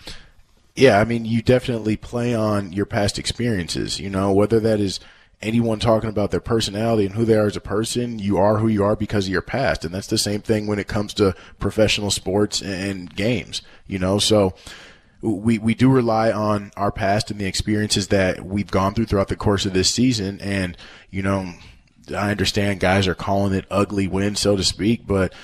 Yeah, 0.75 0.99
I 0.99 1.05
mean, 1.05 1.25
you 1.25 1.43
definitely 1.43 1.97
play 1.97 2.35
on 2.35 2.73
your 2.73 2.87
past 2.87 3.19
experiences. 3.19 4.01
You 4.01 4.09
know, 4.09 4.33
whether 4.33 4.59
that 4.61 4.81
is 4.81 5.01
anyone 5.43 5.79
talking 5.79 6.09
about 6.09 6.31
their 6.31 6.41
personality 6.41 7.05
and 7.05 7.15
who 7.15 7.25
they 7.25 7.37
are 7.37 7.47
as 7.47 7.57
a 7.57 7.61
person, 7.61 8.19
you 8.19 8.39
are 8.39 8.59
who 8.59 8.69
you 8.69 8.85
are 8.85 8.97
because 8.97 9.27
of 9.27 9.33
your 9.33 9.43
past. 9.43 9.85
And 9.85 9.93
that's 9.95 10.07
the 10.07 10.17
same 10.17 10.41
thing 10.41 10.67
when 10.67 10.79
it 10.79 10.89
comes 10.89 11.13
to 11.15 11.35
professional 11.59 12.11
sports 12.11 12.63
and 12.63 13.15
games, 13.15 13.61
you 13.87 13.99
know? 13.99 14.19
So 14.19 14.55
we, 15.21 15.59
we 15.59 15.75
do 15.75 15.91
rely 15.91 16.33
on 16.33 16.73
our 16.77 16.93
past 16.93 17.31
and 17.31 17.41
the 17.41 17.47
experiences 17.47 18.09
that 18.09 18.45
we've 18.45 18.71
gone 18.71 18.95
through 18.95 19.07
throughout 19.07 19.29
the 19.29 19.37
course 19.37 19.67
of 19.67 19.73
this 19.73 19.91
season. 19.91 20.41
And, 20.41 20.77
you 21.11 21.23
know, 21.23 21.53
I 22.17 22.31
understand 22.31 22.81
guys 22.81 23.07
are 23.07 23.15
calling 23.15 23.53
it 23.53 23.67
ugly 23.71 24.07
win, 24.07 24.37
so 24.37 24.57
to 24.57 24.65
speak, 24.65 25.07
but 25.07 25.35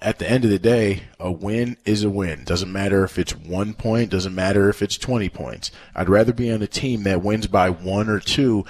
at 0.00 0.18
the 0.18 0.30
end 0.30 0.44
of 0.44 0.50
the 0.50 0.58
day, 0.58 1.02
a 1.18 1.30
win 1.30 1.76
is 1.84 2.04
a 2.04 2.10
win. 2.10 2.44
Doesn't 2.44 2.72
matter 2.72 3.04
if 3.04 3.18
it's 3.18 3.34
one 3.34 3.74
point, 3.74 4.10
doesn't 4.10 4.34
matter 4.34 4.68
if 4.68 4.82
it's 4.82 4.96
20 4.98 5.28
points. 5.28 5.70
I'd 5.94 6.08
rather 6.08 6.32
be 6.32 6.50
on 6.50 6.62
a 6.62 6.66
team 6.66 7.02
that 7.04 7.22
wins 7.22 7.46
by 7.46 7.70
one 7.70 8.08
or 8.08 8.20
two 8.20 8.64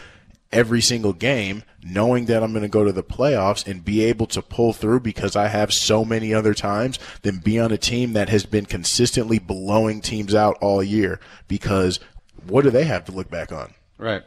every 0.50 0.80
single 0.80 1.12
game, 1.12 1.62
knowing 1.82 2.26
that 2.26 2.42
I'm 2.42 2.52
going 2.52 2.62
to 2.62 2.68
go 2.68 2.84
to 2.84 2.92
the 2.92 3.02
playoffs 3.02 3.66
and 3.66 3.84
be 3.84 4.02
able 4.04 4.26
to 4.28 4.42
pull 4.42 4.72
through 4.72 5.00
because 5.00 5.36
I 5.36 5.48
have 5.48 5.72
so 5.72 6.04
many 6.04 6.32
other 6.32 6.54
times 6.54 6.98
than 7.22 7.38
be 7.38 7.58
on 7.58 7.72
a 7.72 7.78
team 7.78 8.14
that 8.14 8.28
has 8.30 8.46
been 8.46 8.66
consistently 8.66 9.38
blowing 9.38 10.00
teams 10.00 10.34
out 10.34 10.56
all 10.60 10.82
year 10.82 11.20
because 11.46 12.00
what 12.46 12.64
do 12.64 12.70
they 12.70 12.84
have 12.84 13.04
to 13.06 13.12
look 13.12 13.30
back 13.30 13.52
on? 13.52 13.74
Right. 13.98 14.22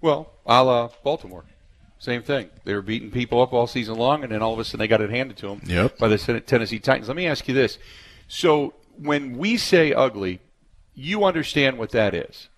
Well, 0.00 0.32
a 0.46 0.62
la 0.64 0.88
Baltimore. 1.02 1.44
Same 1.98 2.22
thing. 2.22 2.48
They 2.64 2.74
were 2.74 2.82
beating 2.82 3.10
people 3.10 3.42
up 3.42 3.52
all 3.52 3.66
season 3.66 3.96
long, 3.96 4.22
and 4.22 4.30
then 4.32 4.40
all 4.42 4.52
of 4.52 4.58
a 4.58 4.64
sudden 4.64 4.78
they 4.78 4.88
got 4.88 5.00
it 5.00 5.10
handed 5.10 5.36
to 5.38 5.48
them 5.48 5.60
Yep. 5.66 5.98
by 5.98 6.08
the 6.08 6.40
Tennessee 6.46 6.78
Titans. 6.78 7.08
Let 7.08 7.16
me 7.16 7.26
ask 7.26 7.48
you 7.48 7.54
this. 7.54 7.78
So 8.28 8.74
when 8.96 9.36
we 9.36 9.56
say 9.56 9.92
ugly, 9.92 10.40
you 10.94 11.24
understand 11.24 11.78
what 11.78 11.90
that 11.90 12.14
is 12.14 12.48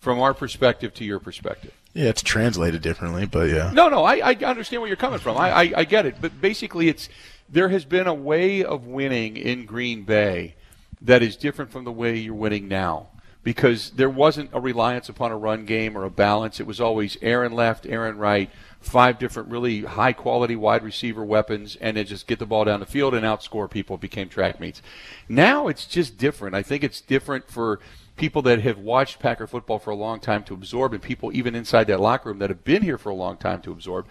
from 0.00 0.20
our 0.20 0.34
perspective 0.34 0.94
to 0.94 1.04
your 1.04 1.18
perspective. 1.18 1.72
Yeah, 1.94 2.08
it's 2.08 2.22
translated 2.22 2.82
differently, 2.82 3.26
but 3.26 3.50
yeah. 3.50 3.70
No, 3.74 3.88
no, 3.88 4.04
I, 4.04 4.16
I 4.30 4.32
understand 4.44 4.80
where 4.80 4.88
you're 4.88 4.96
coming 4.96 5.18
from. 5.18 5.36
I, 5.36 5.50
I, 5.50 5.72
I 5.78 5.84
get 5.84 6.06
it. 6.06 6.16
But 6.20 6.40
basically, 6.40 6.88
it's 6.88 7.08
there 7.48 7.68
has 7.68 7.84
been 7.84 8.06
a 8.06 8.14
way 8.14 8.64
of 8.64 8.86
winning 8.86 9.36
in 9.36 9.66
Green 9.66 10.02
Bay 10.04 10.54
that 11.02 11.22
is 11.22 11.36
different 11.36 11.70
from 11.70 11.84
the 11.84 11.92
way 11.92 12.16
you're 12.16 12.32
winning 12.34 12.66
now 12.68 13.08
because 13.42 13.90
there 13.90 14.10
wasn't 14.10 14.50
a 14.52 14.60
reliance 14.60 15.08
upon 15.08 15.32
a 15.32 15.36
run 15.36 15.64
game 15.64 15.96
or 15.96 16.04
a 16.04 16.10
balance. 16.10 16.60
It 16.60 16.66
was 16.66 16.80
always 16.80 17.16
Aaron 17.22 17.52
left, 17.52 17.86
Aaron 17.86 18.16
right, 18.16 18.50
five 18.80 19.18
different 19.18 19.48
really 19.48 19.82
high 19.82 20.12
quality 20.12 20.54
wide 20.54 20.84
receiver 20.84 21.24
weapons, 21.24 21.76
and 21.80 21.96
then 21.96 22.06
just 22.06 22.26
get 22.26 22.38
the 22.38 22.46
ball 22.46 22.64
down 22.64 22.80
the 22.80 22.86
field 22.86 23.14
and 23.14 23.24
outscore 23.24 23.68
people. 23.68 23.96
Became 23.96 24.28
track 24.28 24.60
meets. 24.60 24.80
Now 25.28 25.68
it's 25.68 25.86
just 25.86 26.18
different. 26.18 26.54
I 26.54 26.62
think 26.62 26.84
it's 26.84 27.00
different 27.00 27.50
for 27.50 27.80
people 28.16 28.42
that 28.42 28.60
have 28.60 28.78
watched 28.78 29.18
Packer 29.18 29.46
football 29.46 29.78
for 29.78 29.90
a 29.90 29.96
long 29.96 30.20
time 30.20 30.44
to 30.44 30.54
absorb, 30.54 30.92
and 30.92 31.02
people 31.02 31.34
even 31.34 31.54
inside 31.54 31.88
that 31.88 32.00
locker 32.00 32.28
room 32.28 32.38
that 32.38 32.50
have 32.50 32.64
been 32.64 32.82
here 32.82 32.98
for 32.98 33.10
a 33.10 33.14
long 33.14 33.36
time 33.36 33.60
to 33.62 33.72
absorb. 33.72 34.06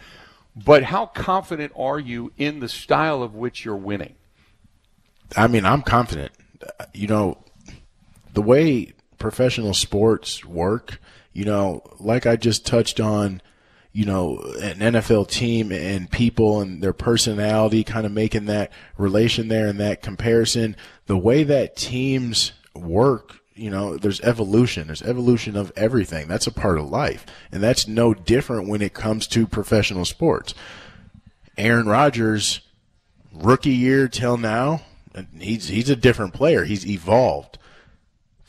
But 0.54 0.84
how 0.84 1.06
confident 1.06 1.72
are 1.78 2.00
you 2.00 2.34
in 2.38 2.60
the 2.60 2.68
style 2.68 3.24
of 3.24 3.36
which 3.36 3.64
you're 3.64 3.76
winning? 3.78 4.16
I 5.38 5.48
mean, 5.48 5.64
I'm 5.66 5.82
confident. 5.82 6.34
You 6.94 7.08
know, 7.08 7.38
the 8.34 8.42
way 8.42 8.94
professional 9.22 9.74
sports 9.74 10.44
work, 10.44 11.00
you 11.32 11.46
know, 11.46 11.82
like 12.00 12.26
I 12.26 12.36
just 12.36 12.66
touched 12.66 13.00
on, 13.00 13.42
you 13.94 14.06
know, 14.06 14.40
an 14.62 14.80
NFL 14.80 15.30
team 15.30 15.72
and 15.72 16.10
people 16.10 16.60
and 16.60 16.82
their 16.82 16.94
personality 16.94 17.84
kind 17.84 18.06
of 18.06 18.12
making 18.12 18.46
that 18.46 18.72
relation 18.98 19.48
there 19.48 19.68
and 19.68 19.80
that 19.80 20.02
comparison, 20.02 20.76
the 21.06 21.18
way 21.18 21.44
that 21.44 21.76
teams 21.76 22.52
work 22.74 23.38
you 23.54 23.70
know, 23.70 23.96
there's 23.96 24.22
evolution. 24.22 24.88
There's 24.88 25.04
evolution 25.04 25.56
of 25.56 25.72
everything. 25.76 26.28
That's 26.28 26.48
a 26.48 26.52
part 26.52 26.80
of 26.80 26.90
life. 26.90 27.28
And 27.52 27.62
that's 27.62 27.88
no 27.88 28.14
different 28.14 28.68
when 28.68 28.82
it 28.82 28.94
comes 28.94 29.28
to 29.28 29.46
professional 29.46 30.06
sports. 30.06 30.56
Aaron 31.58 31.86
Rodgers, 31.86 32.62
rookie 33.32 33.76
year 33.76 34.08
till 34.08 34.38
now, 34.38 34.82
he's 35.38 35.68
he's 35.68 35.92
a 35.92 35.96
different 35.96 36.34
player. 36.34 36.64
He's 36.64 36.88
evolved. 36.88 37.60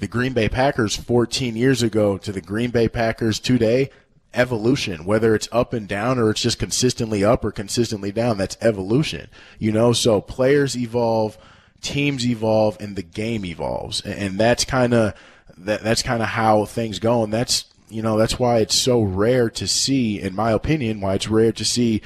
The 0.03 0.09
Green 0.09 0.35
Bay 0.35 0.51
Packers 0.51 0.97
14 0.97 1.57
years 1.57 1.83
ago 1.83 2.19
to 2.19 2.33
the 2.33 2.41
Green 2.41 2.71
Bay 2.71 2.89
Packers 2.89 3.39
today, 3.39 3.89
evolution, 4.35 5.05
whether 5.05 5.35
it's 5.35 5.49
up 5.53 5.73
and 5.73 5.89
down 5.89 6.19
or 6.19 6.29
it's 6.31 6.43
just 6.43 6.59
consistently 6.59 7.25
up 7.25 7.45
or 7.45 7.53
consistently 7.53 8.13
down, 8.13 8.37
that's 8.37 8.59
evolution. 8.61 9.31
You 9.59 9.73
know, 9.73 9.95
so 9.95 10.21
players 10.21 10.77
evolve– 10.77 11.39
teams 11.83 12.27
evolve 12.27 12.77
and 12.81 12.97
the 12.97 13.03
game 13.03 13.45
evolves, 13.45 14.01
and 14.01 14.39
that's 14.39 14.65
kind 14.65 14.95
of 14.95 15.15
that, 15.59 15.83
that's 15.83 16.03
kind 16.03 16.23
of 16.23 16.31
how 16.31 16.65
things 16.65 16.99
go, 16.99 17.23
and 17.23 17.33
that's 17.33 17.67
you 17.89 18.01
know 18.01 18.17
that's 18.17 18.39
why 18.39 18.59
it's 18.59 18.77
so 18.77 19.03
rare 19.03 19.51
to 19.51 19.67
see, 19.67 20.19
in 20.19 20.35
my 20.35 20.53
opinion, 20.53 21.01
why 21.01 21.15
it's 21.15 21.29
rare 21.29 21.53
to 21.53 21.65
see 21.65 22.01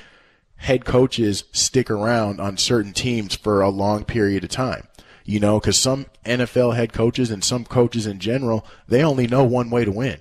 head 0.56 0.84
coaches 0.84 1.44
stick 1.52 1.90
around 1.90 2.40
on 2.40 2.56
certain 2.56 2.92
teams 2.92 3.36
for 3.36 3.60
a 3.60 3.68
long 3.68 4.04
period 4.04 4.42
of 4.42 4.50
time. 4.50 4.88
You 5.28 5.40
know, 5.40 5.58
because 5.58 5.76
some 5.76 6.06
NFL 6.24 6.76
head 6.76 6.92
coaches 6.92 7.32
and 7.32 7.42
some 7.42 7.64
coaches 7.64 8.06
in 8.06 8.20
general, 8.20 8.64
they 8.86 9.02
only 9.02 9.26
know 9.26 9.42
one 9.42 9.70
way 9.70 9.84
to 9.84 9.90
win. 9.90 10.20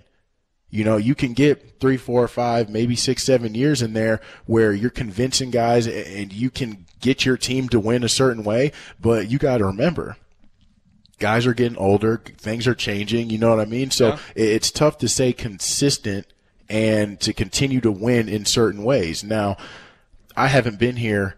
You 0.72 0.84
know, 0.84 0.98
you 0.98 1.14
can 1.14 1.34
get 1.34 1.80
three, 1.80 1.96
four, 1.96 2.28
five, 2.28 2.70
maybe 2.70 2.96
six, 2.96 3.24
seven 3.24 3.54
years 3.54 3.84
in 3.84 3.94
there 3.94 4.20
where 4.48 4.74
you're 4.74 4.90
convincing 4.90 5.52
guys 5.52 5.88
and 5.88 6.34
you 6.34 6.50
can 6.50 6.86
get 7.00 7.24
your 7.24 7.38
team 7.38 7.70
to 7.70 7.80
win 7.80 8.04
a 8.04 8.10
certain 8.10 8.44
way. 8.44 8.72
But 9.00 9.30
you 9.30 9.38
got 9.38 9.60
to 9.60 9.66
remember, 9.66 10.18
guys 11.20 11.46
are 11.46 11.54
getting 11.54 11.78
older, 11.78 12.18
things 12.40 12.68
are 12.68 12.76
changing. 12.76 13.30
You 13.30 13.38
know 13.38 13.52
what 13.52 13.60
I 13.60 13.66
mean? 13.66 13.92
So 13.92 14.08
yeah. 14.08 14.20
it's 14.36 14.72
tough 14.72 14.98
to 14.98 15.08
stay 15.08 15.34
consistent 15.34 16.26
and 16.68 17.20
to 17.20 17.32
continue 17.32 17.80
to 17.82 17.92
win 17.92 18.28
in 18.28 18.44
certain 18.44 18.84
ways. 18.84 19.24
Now, 19.24 19.58
I 20.36 20.48
haven't 20.48 20.80
been 20.80 20.96
here 20.96 21.38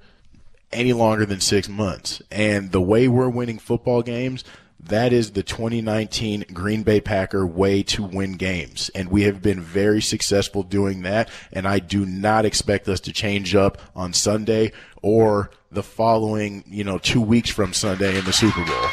any 0.72 0.94
longer 0.94 1.26
than 1.26 1.40
six 1.40 1.70
months, 1.70 2.22
and 2.32 2.72
the 2.72 2.82
way 2.82 3.08
we're 3.08 3.30
winning 3.30 3.60
football 3.60 4.02
games, 4.02 4.44
that 4.80 5.12
is 5.12 5.32
the 5.32 5.44
2019 5.44 6.46
Green 6.54 6.84
Bay 6.84 7.02
Packer 7.02 7.46
way 7.46 7.84
to 7.84 8.04
win 8.04 8.34
games. 8.34 8.90
And 8.94 9.10
we 9.10 9.24
have 9.24 9.42
been 9.42 9.60
very 9.60 10.02
successful 10.02 10.64
doing 10.64 11.02
that. 11.02 11.30
And 11.52 11.68
I 11.68 11.80
do 11.80 12.06
not 12.06 12.46
expect 12.46 12.88
us 12.88 13.00
to 13.02 13.12
change 13.12 13.56
up 13.56 13.80
on 13.96 14.14
Sunday 14.14 14.72
or 15.02 15.50
the 15.72 15.84
following, 15.84 16.64
you 16.68 16.84
know, 16.84 17.00
two 17.00 17.22
weeks 17.22 17.50
from 17.50 17.74
Sunday 17.74 18.18
in 18.18 18.26
the 18.26 18.34
Super 18.34 18.64
Bowl. 18.64 18.88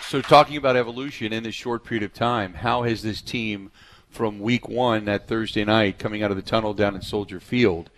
so, 0.01 0.21
talking 0.21 0.57
about 0.57 0.75
evolution 0.75 1.31
in 1.31 1.43
this 1.43 1.55
short 1.55 1.83
period 1.83 2.03
of 2.03 2.13
time, 2.13 2.55
how 2.55 2.83
has 2.83 3.01
this 3.01 3.21
team 3.21 3.71
from 4.09 4.39
week 4.39 4.67
one, 4.67 5.05
that 5.05 5.27
Thursday 5.27 5.65
night, 5.65 5.97
coming 5.97 6.21
out 6.21 6.31
of 6.31 6.37
the 6.37 6.43
tunnel 6.43 6.73
down 6.73 6.95
in 6.95 7.01
Soldier 7.01 7.39
Field, 7.39 7.89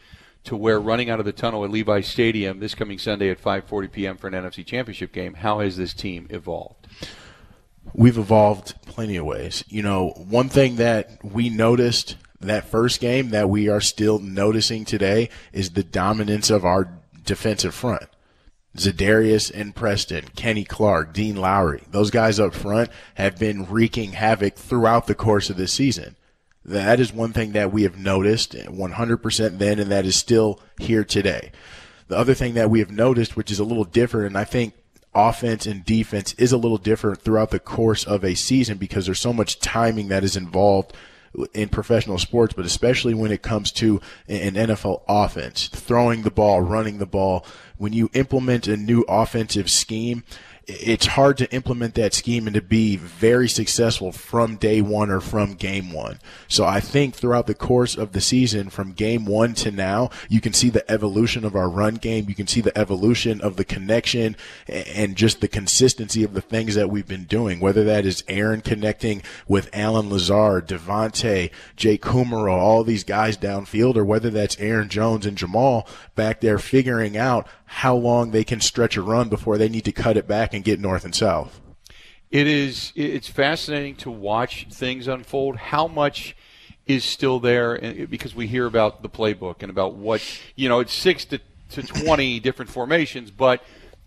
to 0.45 0.55
where 0.55 0.79
running 0.79 1.10
out 1.10 1.19
of 1.19 1.25
the 1.25 1.31
tunnel 1.31 1.63
at 1.63 1.71
Levi 1.71 2.01
Stadium 2.01 2.60
this 2.60 2.75
coming 2.75 2.97
Sunday 2.97 3.29
at 3.29 3.41
5:40 3.41 3.91
p.m. 3.91 4.17
for 4.17 4.27
an 4.27 4.34
NFC 4.34 4.65
Championship 4.65 5.12
game. 5.12 5.36
How 5.36 5.60
has 5.60 5.77
this 5.77 5.93
team 5.93 6.27
evolved? 6.29 6.88
We've 7.93 8.17
evolved 8.17 8.73
plenty 8.86 9.17
of 9.17 9.25
ways. 9.25 9.63
You 9.67 9.84
know, 9.84 10.10
one 10.17 10.49
thing 10.49 10.77
that 10.77 11.23
we 11.23 11.49
noticed 11.49 12.17
that 12.39 12.65
first 12.65 12.99
game 12.99 13.29
that 13.29 13.49
we 13.49 13.69
are 13.69 13.81
still 13.81 14.19
noticing 14.19 14.86
today 14.86 15.29
is 15.53 15.71
the 15.71 15.84
dominance 15.84 16.49
of 16.49 16.65
our 16.65 16.89
defensive 17.25 17.73
front. 17.73 18.03
Za'Darius 18.77 19.51
and 19.53 19.73
Preston, 19.73 20.25
Kenny 20.36 20.65
Clark, 20.65 21.13
Dean 21.13 21.38
Lowry, 21.38 21.84
those 21.91 22.12
guys 22.12 22.39
up 22.39 22.53
front 22.53 22.89
have 23.15 23.39
been 23.39 23.65
wreaking 23.65 24.12
havoc 24.12 24.55
throughout 24.55 25.08
the 25.08 25.15
course 25.15 25.49
of 25.49 25.55
this 25.55 25.71
season. 25.71 26.17
That 26.65 26.99
is 26.99 27.13
one 27.13 27.32
thing 27.32 27.51
that 27.51 27.71
we 27.71 27.84
have 27.84 27.97
noticed 27.97 28.54
100% 28.54 29.58
then, 29.60 29.80
and 29.80 29.91
that 29.91 30.06
is 30.06 30.15
still 30.15 30.60
here 30.80 31.04
today. 31.04 31.51
The 32.08 32.17
other 32.17 32.34
thing 32.34 32.56
that 32.56 32.71
we 32.71 32.80
have 32.80 32.91
noticed, 32.91 33.36
which 33.36 33.51
is 33.51 33.60
a 33.60 33.63
little 33.63 33.84
different, 33.84 34.28
and 34.28 34.38
I 34.38 34.45
think 34.45 34.73
offense 35.13 35.65
and 35.65 35.86
defense 35.86 36.34
is 36.34 36.51
a 36.51 36.58
little 36.58 36.78
different 36.78 37.21
throughout 37.21 37.51
the 37.51 37.60
course 37.60 38.04
of 38.04 38.25
a 38.25 38.36
season 38.36 38.78
because 38.78 39.06
there's 39.06 39.19
so 39.19 39.32
much 39.32 39.60
timing 39.60 40.10
that 40.10 40.23
is 40.23 40.36
involved 40.36 40.93
in 41.54 41.69
professional 41.69 42.17
sports, 42.17 42.54
but 42.54 42.65
especially 42.65 43.13
when 43.13 43.32
it 43.32 43.41
comes 43.41 43.71
to 43.71 44.01
an 44.28 44.56
NFL 44.56 45.04
offense, 45.08 45.67
throwing 45.67 46.23
the 46.23 46.32
ball, 46.32 46.62
running 46.62 46.97
the 46.97 47.06
ball. 47.06 47.45
When 47.78 47.93
you 47.93 48.10
implement 48.13 48.67
a 48.67 48.78
new 48.78 49.01
offensive 49.08 49.69
scheme, 49.69 50.23
it's 50.67 51.06
hard 51.06 51.38
to 51.38 51.51
implement 51.54 51.93
that 51.95 52.13
scheme 52.13 52.47
and 52.47 52.56
to 52.56 52.62
be 52.62 52.95
very 52.97 53.47
successful 53.47 54.12
from 54.12 54.56
day 54.56 54.82
one 54.82 55.12
or 55.12 55.19
from 55.19 55.54
game 55.54 55.91
one. 55.91 56.19
So 56.47 56.65
I 56.65 56.80
think 56.80 57.13
throughout 57.13 57.47
the 57.47 57.54
course 57.54 57.95
of 57.95 58.13
the 58.13 58.21
season, 58.21 58.69
from 58.69 58.93
game 58.93 59.25
one 59.25 59.54
to 59.56 59.71
now, 59.71 60.10
you 60.28 60.41
can 60.41 60.54
see 60.54 60.69
the 60.69 60.89
evolution 60.91 61.45
of 61.45 61.56
our 61.56 61.69
run 61.69 61.95
game. 61.95 62.25
You 62.28 62.36
can 62.36 62.47
see 62.47 62.62
the 62.62 62.75
evolution 62.78 63.41
of 63.41 63.58
the 63.58 63.65
connection 63.65 64.36
and 64.67 65.15
just 65.15 65.41
the 65.41 65.47
consistency 65.47 66.23
of 66.23 66.34
the 66.34 66.41
things 66.41 66.75
that 66.75 66.89
we've 66.89 67.08
been 67.08 67.25
doing, 67.25 67.60
whether 67.60 67.84
that 67.84 68.06
is 68.06 68.23
Aaron 68.28 68.62
connecting 68.62 69.21
with 69.47 69.69
Allen 69.73 70.10
Lazard, 70.10 70.67
Davante, 70.67 71.51
Jake 71.75 72.01
Kumerow, 72.01 72.58
all 72.58 72.84
these 72.84 73.04
guys 73.04 73.38
downfield, 73.38 73.95
or 73.95 74.06
whether 74.06 74.30
that's 74.30 74.60
Aaron 74.60 74.89
Jones 74.89 75.25
and 75.25 75.38
Jamaal 75.38 75.88
back 76.15 76.41
there 76.41 76.58
figuring 76.58 77.17
out 77.17 77.47
how 77.75 77.93
long 77.93 78.31
they 78.31 78.45
can 78.45 78.61
stretch 78.61 78.95
a 78.95 79.01
run 79.01 79.27
before 79.27 79.57
they 79.57 79.67
need 79.67 79.83
to 79.83 79.91
cut 79.91 80.15
it 80.15 80.25
back 80.25 80.53
and 80.53 80.63
get 80.63 80.79
north 80.79 81.03
and 81.03 81.13
south. 81.13 81.59
It 82.31 82.47
is. 82.47 82.93
It's 82.95 83.27
fascinating 83.27 83.97
to 83.97 84.09
watch 84.09 84.67
things 84.71 85.09
unfold. 85.09 85.57
How 85.57 85.85
much 85.85 86.38
is 86.88 87.03
still 87.03 87.41
there? 87.41 87.83
Eh, 87.83 88.05
because 88.05 88.33
we 88.33 88.47
hear 88.47 88.65
about 88.65 89.01
the 89.01 89.09
playbook 89.09 89.55
and 89.61 89.69
about 89.69 89.95
what 89.95 90.21
you 90.55 90.69
know. 90.69 90.79
It's 90.79 90.93
six 90.93 91.25
to, 91.25 91.41
to 91.71 91.83
twenty 91.83 92.39
different 92.47 92.71
formations, 92.71 93.29
but 93.29 93.61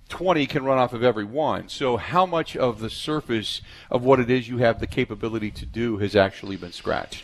20 0.08 0.46
can 0.46 0.64
run 0.64 0.78
off 0.78 0.94
of 0.94 1.02
every 1.02 1.24
one. 1.24 1.68
So, 1.68 1.98
how 1.98 2.24
much 2.24 2.56
of 2.56 2.80
the 2.80 2.88
surface 2.88 3.60
of 3.90 4.02
what 4.02 4.18
it 4.18 4.30
is 4.30 4.48
you 4.48 4.56
have 4.58 4.80
the 4.80 4.86
capability 4.86 5.50
to 5.50 5.66
do 5.66 5.98
has 5.98 6.16
actually 6.16 6.56
been 6.56 6.72
scratched? 6.72 7.22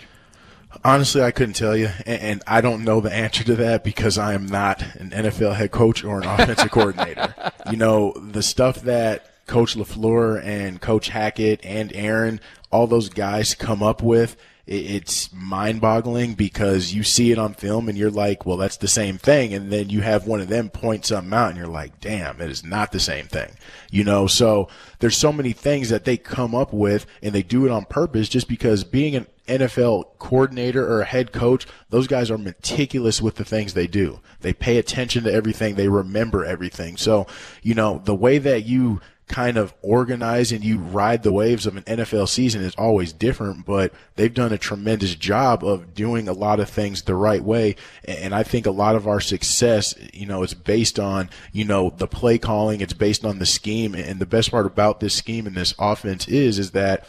Honestly, 0.83 1.23
I 1.23 1.31
couldn't 1.31 1.55
tell 1.55 1.77
you, 1.77 1.91
and 2.07 2.43
I 2.47 2.61
don't 2.61 2.85
know 2.85 3.01
the 3.01 3.13
answer 3.13 3.45
to 3.45 3.55
that 3.57 3.85
because 3.85 4.19
I 4.19 4.35
am 4.35 4.47
not 4.47 4.83
an 4.97 5.11
NFL 5.11 5.55
head 5.57 5.71
coach 5.71 6.05
or 6.05 6.21
an 6.21 6.27
offensive 6.27 6.71
coordinator. 6.73 7.35
You 7.71 7.77
know, 7.77 8.13
the 8.13 8.43
stuff 8.43 8.83
that 8.83 9.31
Coach 9.47 9.77
LaFleur 9.77 10.43
and 10.43 10.81
Coach 10.81 11.09
Hackett 11.09 11.65
and 11.65 11.93
Aaron, 11.95 12.41
all 12.71 12.87
those 12.87 13.09
guys 13.09 13.55
come 13.55 13.83
up 13.83 14.03
with, 14.03 14.37
it's 14.67 15.31
mind 15.33 15.81
boggling 15.83 16.35
because 16.35 16.95
you 16.95 17.03
see 17.03 17.31
it 17.31 17.39
on 17.39 17.53
film 17.53 17.89
and 17.89 17.99
you're 17.99 18.11
like, 18.11 18.47
well, 18.47 18.57
that's 18.57 18.79
the 18.79 18.89
same 18.89 19.19
thing. 19.19 19.53
And 19.53 19.71
then 19.71 19.91
you 19.91 20.01
have 20.01 20.27
one 20.27 20.41
of 20.41 20.49
them 20.49 20.71
point 20.71 21.05
something 21.05 21.35
out 21.35 21.51
and 21.51 21.59
you're 21.59 21.67
like, 21.67 22.01
damn, 22.01 22.41
it 22.41 22.51
is 22.51 22.65
not 22.65 22.91
the 22.91 23.01
same 23.01 23.27
thing. 23.27 23.53
You 23.91 24.05
know, 24.05 24.27
so 24.27 24.69
there's 25.01 25.17
so 25.17 25.33
many 25.33 25.53
things 25.53 25.91
that 25.91 26.05
they 26.05 26.17
come 26.17 26.55
up 26.55 26.73
with 26.73 27.05
and 27.23 27.35
they 27.35 27.43
do 27.43 27.67
it 27.67 27.71
on 27.71 27.85
purpose 27.85 28.29
just 28.29 28.49
because 28.49 28.85
being 28.85 29.15
an 29.15 29.27
NFL 29.47 30.19
coordinator 30.19 30.91
or 30.91 31.03
a 31.03 31.07
head 31.07 31.33
coach, 31.33 31.67
those 31.91 32.07
guys 32.07 32.31
are 32.31 32.39
meticulous 32.39 33.21
with 33.21 33.35
the 33.35 33.45
things 33.45 33.75
they 33.75 33.87
do. 33.87 34.21
They 34.41 34.55
pay 34.55 34.79
attention 34.79 35.25
to 35.25 35.33
everything. 35.33 35.75
They 35.75 35.89
remember 35.89 36.45
everything. 36.45 36.97
So, 36.97 37.27
you 37.63 37.75
know, 37.75 38.01
the 38.03 38.15
way 38.15 38.39
that 38.39 38.65
you 38.65 39.03
kind 39.27 39.57
of 39.57 39.73
organize 39.81 40.53
and 40.53 40.63
you 40.63 40.79
ride 40.79 41.23
the 41.23 41.33
waves 41.33 41.67
of 41.67 41.77
an 41.77 41.83
NFL 41.85 42.29
season 42.29 42.63
is 42.63 42.75
always 42.77 43.13
different, 43.13 43.65
but 43.65 43.93
they've 44.17 44.35
done 44.35 44.53
a 44.53 44.59
tremendous 44.59 45.15
job 45.15 45.65
of 45.65 45.95
doing 45.95 46.29
a 46.29 46.33
lot 46.33 46.61
of 46.61 46.69
things 46.69 47.03
the 47.03 47.15
right 47.15 47.43
way. 47.43 47.75
And 48.05 48.35
I 48.35 48.43
think 48.43 48.67
a 48.67 48.71
lot 48.71 48.97
of 48.97 49.09
our 49.09 49.21
success, 49.21 49.95
you 50.13 50.27
know, 50.27 50.43
is 50.43 50.53
based 50.53 51.01
on, 51.01 51.31
you 51.53 51.65
know, 51.65 51.91
the 51.97 52.07
play 52.07 52.37
calling. 52.39 52.83
It's 52.83 52.93
based 52.93 53.25
on 53.25 53.39
the 53.39 53.47
scheme. 53.47 53.95
And 53.95 54.21
the 54.21 54.27
best 54.27 54.51
part 54.51 54.67
about 54.67 55.01
this 55.01 55.15
scheme 55.15 55.47
and 55.47 55.57
this 55.57 55.75
offense 55.79 56.29
is, 56.29 56.59
is 56.59 56.73
that 56.73 57.07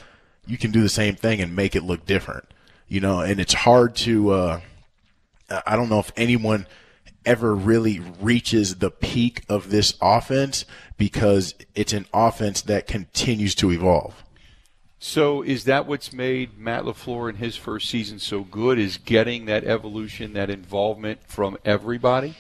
you 0.48 0.58
can 0.58 0.72
do 0.72 0.82
the 0.82 0.90
same 0.90 1.16
thing 1.16 1.42
and 1.42 1.56
make 1.56 1.76
it 1.76 1.84
look 1.84 2.06
different, 2.06 2.46
you 2.88 3.02
know, 3.02 3.20
and 3.20 3.42
it's 3.42 3.54
hard 3.54 3.96
to, 3.98 4.32
uh, 4.32 4.62
I 5.66 5.76
don't 5.76 5.90
know 5.90 6.00
if 6.00 6.14
anyone 6.16 6.66
ever 7.26 7.56
really 7.56 8.00
reaches 8.22 8.76
the 8.76 8.92
peak 8.92 9.44
of 9.50 9.70
this 9.70 9.96
offense 10.02 10.66
because 10.98 11.56
it's 11.74 11.94
an 11.94 12.06
offense 12.14 12.62
that 12.64 12.88
continues 12.88 13.56
to 13.56 13.72
evolve. 13.72 14.24
So 14.98 15.42
is 15.42 15.66
that 15.66 15.86
what's 15.86 16.14
made 16.14 16.58
Matt 16.58 16.84
LaFleur 16.84 17.30
in 17.30 17.36
his 17.36 17.56
first 17.56 17.90
season 17.90 18.18
so 18.18 18.42
good 18.42 18.80
is 18.80 18.98
getting 18.98 19.46
that 19.46 19.64
evolution, 19.64 20.34
that 20.34 20.50
involvement 20.50 21.20
from 21.28 21.58
everybody? 21.64 22.36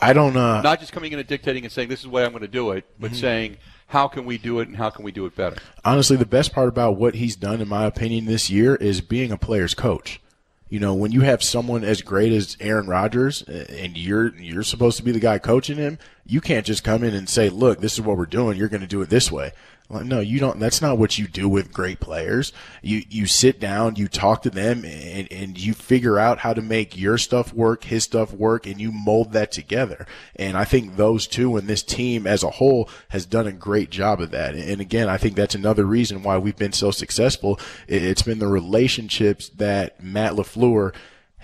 I 0.00 0.12
don't 0.12 0.36
uh 0.36 0.60
not 0.60 0.80
just 0.80 0.92
coming 0.92 1.12
in 1.12 1.18
and 1.18 1.26
dictating 1.26 1.64
and 1.64 1.72
saying 1.72 1.88
this 1.88 2.00
is 2.00 2.04
the 2.04 2.10
way 2.10 2.24
I'm 2.24 2.30
going 2.30 2.42
to 2.42 2.48
do 2.48 2.70
it, 2.72 2.86
but 2.98 3.12
mm-hmm. 3.12 3.20
saying 3.20 3.56
how 3.88 4.08
can 4.08 4.24
we 4.24 4.36
do 4.36 4.60
it 4.60 4.68
and 4.68 4.76
how 4.76 4.90
can 4.90 5.04
we 5.04 5.12
do 5.12 5.26
it 5.26 5.34
better? 5.34 5.56
Honestly, 5.84 6.16
the 6.16 6.26
best 6.26 6.52
part 6.52 6.68
about 6.68 6.96
what 6.96 7.14
he's 7.14 7.36
done 7.36 7.60
in 7.60 7.68
my 7.68 7.84
opinion 7.84 8.26
this 8.26 8.50
year 8.50 8.74
is 8.76 9.00
being 9.00 9.30
a 9.30 9.38
player's 9.38 9.74
coach. 9.74 10.20
You 10.68 10.80
know, 10.80 10.94
when 10.94 11.12
you 11.12 11.20
have 11.20 11.44
someone 11.44 11.84
as 11.84 12.02
great 12.02 12.32
as 12.32 12.56
Aaron 12.58 12.88
Rodgers 12.88 13.42
uh, 13.48 13.66
and 13.68 13.96
you're 13.96 14.34
you're 14.36 14.64
supposed 14.64 14.96
to 14.96 15.04
be 15.04 15.12
the 15.12 15.20
guy 15.20 15.38
coaching 15.38 15.76
him, 15.76 15.98
you 16.26 16.40
can't 16.40 16.66
just 16.66 16.82
come 16.82 17.04
in 17.04 17.14
and 17.14 17.28
say, 17.28 17.48
"Look, 17.48 17.80
this 17.80 17.94
is 17.94 18.00
what 18.00 18.16
we're 18.16 18.26
doing. 18.26 18.56
You're 18.56 18.68
going 18.68 18.80
to 18.80 18.86
do 18.86 19.00
it 19.02 19.08
this 19.08 19.30
way." 19.30 19.52
No, 19.88 20.20
you 20.20 20.40
don't. 20.40 20.58
That's 20.58 20.82
not 20.82 20.98
what 20.98 21.16
you 21.16 21.28
do 21.28 21.48
with 21.48 21.72
great 21.72 22.00
players. 22.00 22.52
You 22.82 23.02
you 23.08 23.26
sit 23.26 23.60
down, 23.60 23.96
you 23.96 24.08
talk 24.08 24.42
to 24.42 24.50
them, 24.50 24.84
and, 24.84 25.30
and 25.30 25.58
you 25.58 25.74
figure 25.74 26.18
out 26.18 26.38
how 26.38 26.52
to 26.52 26.62
make 26.62 26.98
your 26.98 27.18
stuff 27.18 27.52
work, 27.52 27.84
his 27.84 28.04
stuff 28.04 28.32
work, 28.32 28.66
and 28.66 28.80
you 28.80 28.90
mold 28.90 29.32
that 29.32 29.52
together. 29.52 30.06
And 30.34 30.56
I 30.56 30.64
think 30.64 30.96
those 30.96 31.26
two 31.26 31.56
and 31.56 31.68
this 31.68 31.82
team 31.82 32.26
as 32.26 32.42
a 32.42 32.50
whole 32.50 32.90
has 33.10 33.26
done 33.26 33.46
a 33.46 33.52
great 33.52 33.90
job 33.90 34.20
of 34.20 34.32
that. 34.32 34.54
And 34.54 34.80
again, 34.80 35.08
I 35.08 35.18
think 35.18 35.36
that's 35.36 35.54
another 35.54 35.84
reason 35.84 36.22
why 36.22 36.38
we've 36.38 36.56
been 36.56 36.72
so 36.72 36.90
successful. 36.90 37.60
It's 37.86 38.22
been 38.22 38.40
the 38.40 38.48
relationships 38.48 39.48
that 39.50 40.02
Matt 40.02 40.32
LaFleur 40.32 40.94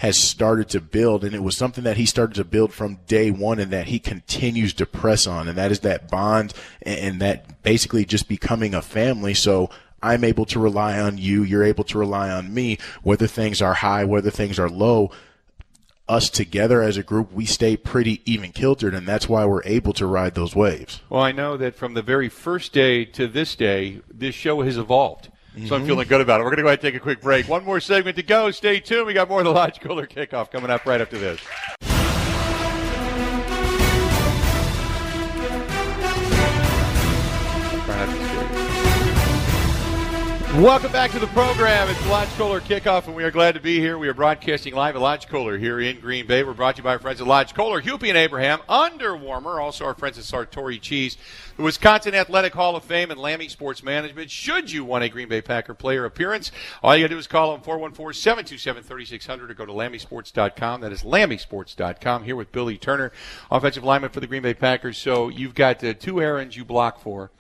has 0.02 0.18
started 0.18 0.68
to 0.68 0.80
build 0.80 1.22
and 1.22 1.32
it 1.32 1.44
was 1.44 1.56
something 1.56 1.84
that 1.84 1.96
he 1.96 2.04
started 2.04 2.34
to 2.34 2.42
build 2.42 2.72
from 2.72 2.98
day 3.06 3.30
one 3.30 3.60
and 3.60 3.70
that 3.70 3.86
he 3.86 4.00
continues 4.00 4.74
to 4.74 4.84
press 4.84 5.28
on 5.28 5.46
and 5.46 5.56
that 5.56 5.70
is 5.70 5.78
that 5.78 6.10
bond 6.10 6.52
and 6.82 7.20
that 7.20 7.62
basically 7.62 8.04
just 8.04 8.26
becoming 8.26 8.74
a 8.74 8.82
family 8.82 9.32
so 9.32 9.70
I'm 10.02 10.24
able 10.24 10.44
to 10.46 10.58
rely 10.58 10.98
on 10.98 11.18
you 11.18 11.44
you're 11.44 11.62
able 11.62 11.84
to 11.84 11.98
rely 11.98 12.30
on 12.30 12.52
me 12.52 12.78
whether 13.04 13.28
things 13.28 13.62
are 13.62 13.74
high 13.74 14.02
whether 14.02 14.28
things 14.28 14.58
are 14.58 14.68
low 14.68 15.12
us 16.08 16.28
together 16.28 16.82
as 16.82 16.96
a 16.96 17.02
group, 17.02 17.32
we 17.32 17.46
stay 17.46 17.76
pretty 17.76 18.20
even 18.30 18.50
kiltered, 18.50 18.92
and 18.92 19.06
that's 19.06 19.28
why 19.28 19.46
we're 19.46 19.62
able 19.64 19.92
to 19.94 20.04
ride 20.04 20.34
those 20.34 20.54
waves. 20.54 21.00
Well, 21.08 21.22
I 21.22 21.30
know 21.30 21.56
that 21.56 21.76
from 21.76 21.94
the 21.94 22.02
very 22.02 22.28
first 22.28 22.72
day 22.72 23.04
to 23.04 23.28
this 23.28 23.54
day, 23.54 24.02
this 24.12 24.34
show 24.34 24.60
has 24.62 24.76
evolved. 24.76 25.30
Mm-hmm. 25.54 25.66
So 25.66 25.76
I'm 25.76 25.84
feeling 25.84 26.08
good 26.08 26.20
about 26.20 26.40
it. 26.40 26.44
We're 26.44 26.50
going 26.50 26.58
to 26.58 26.62
go 26.62 26.68
ahead 26.68 26.78
and 26.78 26.92
take 26.92 26.94
a 26.94 27.02
quick 27.02 27.20
break. 27.20 27.46
One 27.48 27.64
more 27.64 27.78
segment 27.78 28.16
to 28.16 28.22
go. 28.22 28.50
Stay 28.50 28.80
tuned. 28.80 29.06
We 29.06 29.12
got 29.12 29.28
more 29.28 29.40
of 29.40 29.44
the 29.44 29.52
Lodge 29.52 29.80
Kohler 29.80 30.06
kickoff 30.06 30.50
coming 30.50 30.70
up 30.70 30.86
right 30.86 31.00
after 31.00 31.18
this. 31.18 31.40
Welcome 40.56 40.92
back 40.92 41.10
to 41.12 41.18
the 41.18 41.28
program. 41.28 41.88
It's 41.88 42.06
Lodge 42.08 42.28
Kohler 42.36 42.60
Kickoff, 42.60 43.06
and 43.06 43.16
we 43.16 43.24
are 43.24 43.30
glad 43.30 43.54
to 43.54 43.60
be 43.60 43.78
here. 43.78 43.96
We 43.96 44.06
are 44.08 44.12
broadcasting 44.12 44.74
live 44.74 44.94
at 44.94 45.00
Lodge 45.00 45.26
Kohler 45.26 45.56
here 45.56 45.80
in 45.80 45.98
Green 45.98 46.26
Bay. 46.26 46.44
We're 46.44 46.52
brought 46.52 46.76
to 46.76 46.80
you 46.80 46.84
by 46.84 46.90
our 46.90 46.98
friends 46.98 47.22
at 47.22 47.26
Lodge 47.26 47.54
Kohler, 47.54 47.80
Hupy 47.80 48.10
and 48.10 48.18
Abraham, 48.18 48.60
Under 48.68 49.16
Armour, 49.16 49.60
also 49.60 49.86
our 49.86 49.94
friends 49.94 50.18
at 50.18 50.24
Sartori 50.24 50.78
Cheese, 50.78 51.16
the 51.56 51.62
Wisconsin 51.62 52.14
Athletic 52.14 52.52
Hall 52.52 52.76
of 52.76 52.84
Fame, 52.84 53.10
and 53.10 53.18
Lammy 53.18 53.48
Sports 53.48 53.82
Management. 53.82 54.30
Should 54.30 54.70
you 54.70 54.84
want 54.84 55.04
a 55.04 55.08
Green 55.08 55.26
Bay 55.26 55.40
Packer 55.40 55.72
player 55.72 56.04
appearance, 56.04 56.52
all 56.82 56.94
you 56.94 57.02
got 57.02 57.08
to 57.08 57.14
do 57.14 57.18
is 57.18 57.26
call 57.26 57.56
them 57.56 57.62
414-727-3600 57.62 59.48
or 59.48 59.54
go 59.54 59.64
to 59.64 59.72
LammySports.com. 59.72 60.82
That 60.82 60.92
is 60.92 61.02
LammySports.com. 61.02 62.24
Here 62.24 62.36
with 62.36 62.52
Billy 62.52 62.76
Turner, 62.76 63.10
offensive 63.50 63.84
lineman 63.84 64.10
for 64.10 64.20
the 64.20 64.26
Green 64.26 64.42
Bay 64.42 64.52
Packers. 64.52 64.98
So 64.98 65.30
you've 65.30 65.54
got 65.54 65.82
uh, 65.82 65.94
two 65.94 66.20
Aarons 66.20 66.58
you 66.58 66.66
block 66.66 67.00
for. 67.00 67.30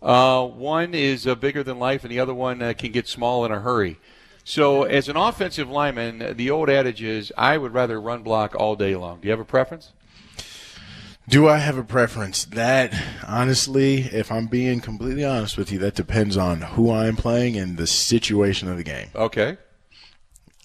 Uh, 0.00 0.46
one 0.46 0.94
is 0.94 1.26
uh, 1.26 1.34
bigger 1.34 1.62
than 1.62 1.78
life, 1.78 2.04
and 2.04 2.10
the 2.10 2.20
other 2.20 2.34
one 2.34 2.62
uh, 2.62 2.72
can 2.76 2.92
get 2.92 3.08
small 3.08 3.44
in 3.44 3.52
a 3.52 3.60
hurry. 3.60 3.98
So, 4.44 4.84
as 4.84 5.08
an 5.08 5.16
offensive 5.16 5.68
lineman, 5.68 6.36
the 6.36 6.50
old 6.50 6.70
adage 6.70 7.02
is 7.02 7.32
I 7.36 7.58
would 7.58 7.74
rather 7.74 8.00
run 8.00 8.22
block 8.22 8.54
all 8.54 8.76
day 8.76 8.96
long. 8.96 9.20
Do 9.20 9.26
you 9.26 9.32
have 9.32 9.40
a 9.40 9.44
preference? 9.44 9.92
Do 11.28 11.46
I 11.46 11.58
have 11.58 11.76
a 11.76 11.84
preference? 11.84 12.46
That, 12.46 12.94
honestly, 13.26 13.98
if 13.98 14.32
I'm 14.32 14.46
being 14.46 14.80
completely 14.80 15.24
honest 15.24 15.58
with 15.58 15.70
you, 15.70 15.78
that 15.80 15.94
depends 15.94 16.38
on 16.38 16.62
who 16.62 16.90
I'm 16.90 17.16
playing 17.16 17.58
and 17.58 17.76
the 17.76 17.86
situation 17.86 18.70
of 18.70 18.78
the 18.78 18.84
game. 18.84 19.08
Okay. 19.14 19.58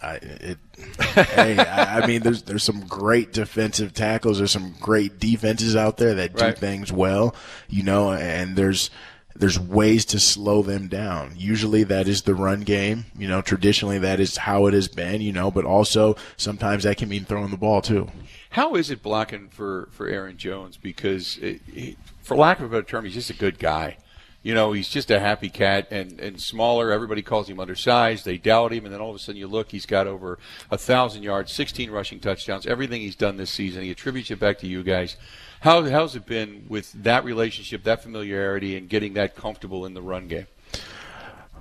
I, 0.02 0.16
it, 0.16 0.58
hey, 1.00 1.58
I, 1.58 2.00
I, 2.00 2.08
mean, 2.08 2.22
there's 2.22 2.44
there's 2.44 2.64
some 2.64 2.86
great 2.88 3.34
defensive 3.34 3.94
tackles. 3.94 4.38
There's 4.38 4.52
some 4.52 4.76
great 4.80 5.20
defenses 5.20 5.76
out 5.76 5.98
there 5.98 6.14
that 6.16 6.36
do 6.36 6.46
right. 6.46 6.58
things 6.58 6.92
well, 6.92 7.36
you 7.70 7.84
know, 7.84 8.12
and 8.12 8.56
there's 8.56 8.90
there's 9.36 9.60
ways 9.60 10.06
to 10.06 10.20
slow 10.20 10.62
them 10.62 10.88
down. 10.88 11.34
Usually 11.36 11.84
that 11.84 12.08
is 12.08 12.22
the 12.24 12.36
run 12.36 12.62
game. 12.62 13.06
You 13.18 13.28
know, 13.28 13.42
traditionally 13.42 14.00
that 14.00 14.20
is 14.20 14.38
how 14.38 14.68
it 14.68 14.74
has 14.74 14.88
been, 14.88 15.22
you 15.22 15.34
know, 15.34 15.52
but 15.52 15.66
also 15.66 16.16
sometimes 16.38 16.84
that 16.84 16.98
can 16.98 17.10
mean 17.10 17.26
throwing 17.26 17.52
the 17.52 17.58
ball 17.58 17.82
too. 17.82 18.10
How 18.52 18.76
is 18.76 18.92
it 18.92 19.02
blocking 19.02 19.50
for, 19.50 19.90
for 19.92 20.08
Aaron 20.08 20.38
Jones? 20.38 20.78
Because, 20.78 21.38
it, 21.42 21.98
for 22.22 22.38
lack 22.38 22.60
of 22.60 22.66
a 22.66 22.70
better 22.70 22.84
term, 22.84 23.06
he's 23.06 23.16
just 23.16 23.32
a 23.32 23.34
good 23.34 23.58
guy. 23.58 23.98
You 24.44 24.54
know, 24.54 24.74
he's 24.74 24.90
just 24.90 25.10
a 25.10 25.22
happy 25.22 25.50
cat 25.50 25.88
and, 25.90 26.20
and 26.20 26.40
smaller. 26.40 26.92
Everybody 26.92 27.22
calls 27.22 27.50
him 27.50 27.62
undersized. 27.62 28.26
They 28.26 28.38
doubt 28.38 28.74
him. 28.74 28.84
And 28.84 28.94
then 28.94 29.00
all 29.00 29.10
of 29.10 29.16
a 29.16 29.20
sudden 29.20 29.40
you 29.40 29.48
look, 29.48 29.72
he's 29.72 29.86
got 29.86 30.06
over 30.06 30.34
a 30.70 30.76
1,000 30.76 31.24
yards, 31.24 31.52
16 31.54 31.90
rushing 31.90 32.20
touchdowns, 32.20 32.68
everything 32.68 33.02
he's 33.02 33.16
done 33.16 33.38
this 33.38 33.50
season. 33.50 33.84
He 33.84 33.92
attributes 33.92 34.30
it 34.32 34.40
back 34.40 34.60
to 34.60 34.68
you 34.68 34.84
guys. 34.84 35.16
How, 35.62 35.90
how's 35.90 36.18
it 36.18 36.26
been 36.26 36.66
with 36.68 36.92
that 37.04 37.24
relationship, 37.24 37.84
that 37.86 38.04
familiarity, 38.04 38.76
and 38.76 38.90
getting 38.90 39.14
that 39.14 39.34
comfortable 39.34 39.86
in 39.86 39.94
the 39.94 40.02
run 40.02 40.28
game? 40.28 40.48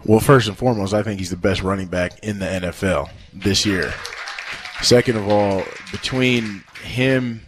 Well, 0.05 0.19
first 0.19 0.49
and 0.49 0.59
foremost, 0.59 0.93
I 0.93 1.05
think 1.05 1.21
he's 1.21 1.31
the 1.31 1.37
best 1.37 1.63
running 1.63 1.87
back 1.87 2.19
in 2.25 2.41
the 2.41 2.47
NFL 2.47 3.11
this 3.33 3.65
year. 3.65 3.95
Second 4.83 5.17
of 5.17 5.29
all, 5.29 5.63
between 5.93 6.65
him 6.83 7.43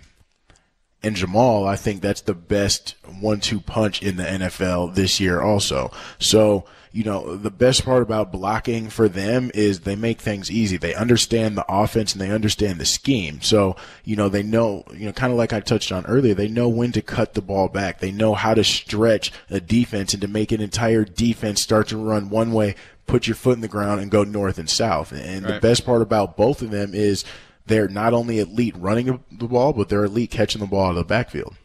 and 1.04 1.16
Jamaal, 1.16 1.66
I 1.66 1.76
think 1.76 2.00
that's 2.00 2.22
the 2.22 2.34
best 2.34 2.94
one-two 3.20 3.60
punch 3.60 4.02
in 4.02 4.16
the 4.16 4.24
NFL 4.24 4.94
this 4.94 5.20
year 5.20 5.40
also. 5.40 5.90
So 6.18 6.64
you 6.94 7.02
know, 7.02 7.34
the 7.36 7.50
best 7.50 7.84
part 7.84 8.04
about 8.04 8.30
blocking 8.30 8.88
for 8.88 9.08
them 9.08 9.50
is 9.52 9.80
they 9.80 9.96
make 9.96 10.20
things 10.20 10.48
easy. 10.48 10.76
They 10.76 10.94
understand 10.94 11.56
the 11.56 11.64
offense 11.68 12.12
and 12.12 12.20
they 12.20 12.30
understand 12.30 12.78
the 12.78 12.84
scheme. 12.84 13.42
So, 13.42 13.74
you 14.04 14.14
know, 14.14 14.28
they 14.28 14.44
know, 14.44 14.84
you 14.94 15.06
know, 15.06 15.12
kind 15.12 15.32
of 15.32 15.36
like 15.36 15.52
I 15.52 15.58
touched 15.58 15.90
on 15.90 16.06
earlier, 16.06 16.34
they 16.34 16.46
know 16.46 16.68
when 16.68 16.92
to 16.92 17.02
cut 17.02 17.34
the 17.34 17.42
ball 17.42 17.66
back. 17.66 17.98
They 17.98 18.12
know 18.12 18.34
how 18.34 18.54
to 18.54 18.62
stretch 18.62 19.32
a 19.50 19.58
defense 19.58 20.14
and 20.14 20.22
to 20.22 20.28
make 20.28 20.52
an 20.52 20.60
entire 20.60 21.04
defense 21.04 21.60
start 21.60 21.88
to 21.88 21.96
run 21.96 22.30
one 22.30 22.52
way, 22.52 22.76
put 23.08 23.26
your 23.26 23.34
foot 23.34 23.56
in 23.56 23.60
the 23.60 23.66
ground 23.66 24.00
and 24.00 24.08
go 24.08 24.22
north 24.22 24.58
and 24.58 24.70
south. 24.70 25.10
And 25.10 25.44
right. 25.44 25.54
the 25.54 25.60
best 25.60 25.84
part 25.84 26.00
about 26.00 26.36
both 26.36 26.62
of 26.62 26.70
them 26.70 26.94
is 26.94 27.24
they're 27.66 27.88
not 27.88 28.12
only 28.12 28.38
elite 28.38 28.76
running 28.76 29.22
the 29.30 29.46
ball, 29.46 29.72
but 29.72 29.88
they're 29.88 30.04
elite 30.04 30.30
catching 30.30 30.60
the 30.60 30.66
ball 30.66 30.86
out 30.86 30.90
of 30.90 30.96
the 30.96 31.04
backfield. 31.04 31.56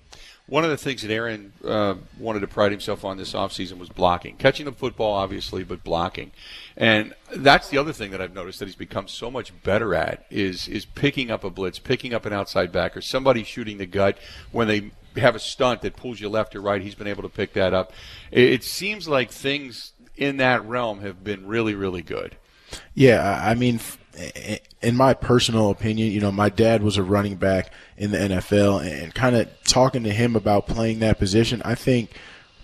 One 0.47 0.63
of 0.63 0.71
the 0.71 0.77
things 0.77 1.03
that 1.03 1.11
Aaron 1.11 1.53
uh, 1.63 1.95
wanted 2.17 2.39
to 2.39 2.47
pride 2.47 2.71
himself 2.71 3.05
on 3.05 3.17
this 3.17 3.33
offseason 3.33 3.77
was 3.77 3.89
blocking. 3.89 4.35
Catching 4.37 4.65
the 4.65 4.71
football, 4.71 5.13
obviously, 5.13 5.63
but 5.63 5.83
blocking. 5.83 6.31
And 6.75 7.13
that's 7.35 7.69
the 7.69 7.77
other 7.77 7.93
thing 7.93 8.09
that 8.11 8.21
I've 8.21 8.33
noticed 8.33 8.57
that 8.59 8.65
he's 8.65 8.75
become 8.75 9.07
so 9.07 9.29
much 9.29 9.53
better 9.61 9.93
at 9.93 10.25
is 10.31 10.67
is 10.67 10.85
picking 10.85 11.29
up 11.29 11.43
a 11.43 11.51
blitz, 11.51 11.77
picking 11.77 12.15
up 12.15 12.25
an 12.25 12.33
outside 12.33 12.71
backer, 12.71 12.99
somebody 12.99 13.43
shooting 13.43 13.77
the 13.77 13.85
gut 13.85 14.17
when 14.51 14.67
they 14.67 14.89
have 15.17 15.35
a 15.35 15.39
stunt 15.39 15.81
that 15.83 15.95
pulls 15.95 16.19
you 16.19 16.29
left 16.29 16.55
or 16.55 16.61
right. 16.61 16.81
He's 16.81 16.95
been 16.95 17.07
able 17.07 17.23
to 17.23 17.29
pick 17.29 17.53
that 17.53 17.75
up. 17.75 17.93
It, 18.31 18.49
it 18.49 18.63
seems 18.63 19.07
like 19.07 19.29
things 19.29 19.93
in 20.17 20.37
that 20.37 20.65
realm 20.65 21.01
have 21.01 21.23
been 21.23 21.45
really, 21.45 21.75
really 21.75 22.01
good. 22.01 22.37
Yeah, 22.95 23.39
I 23.43 23.53
mean, 23.53 23.79
in 24.81 24.95
my 24.95 25.13
personal 25.13 25.69
opinion, 25.69 26.11
you 26.11 26.19
know, 26.19 26.31
my 26.31 26.49
dad 26.49 26.83
was 26.83 26.97
a 26.97 27.03
running 27.03 27.35
back 27.35 27.71
in 27.97 28.11
the 28.11 28.17
NFL 28.17 28.85
and 28.85 29.13
kind 29.13 29.35
of 29.35 29.49
talking 29.63 30.03
to 30.03 30.11
him 30.11 30.35
about 30.35 30.67
playing 30.67 30.99
that 30.99 31.19
position, 31.19 31.61
I 31.63 31.75
think 31.75 32.11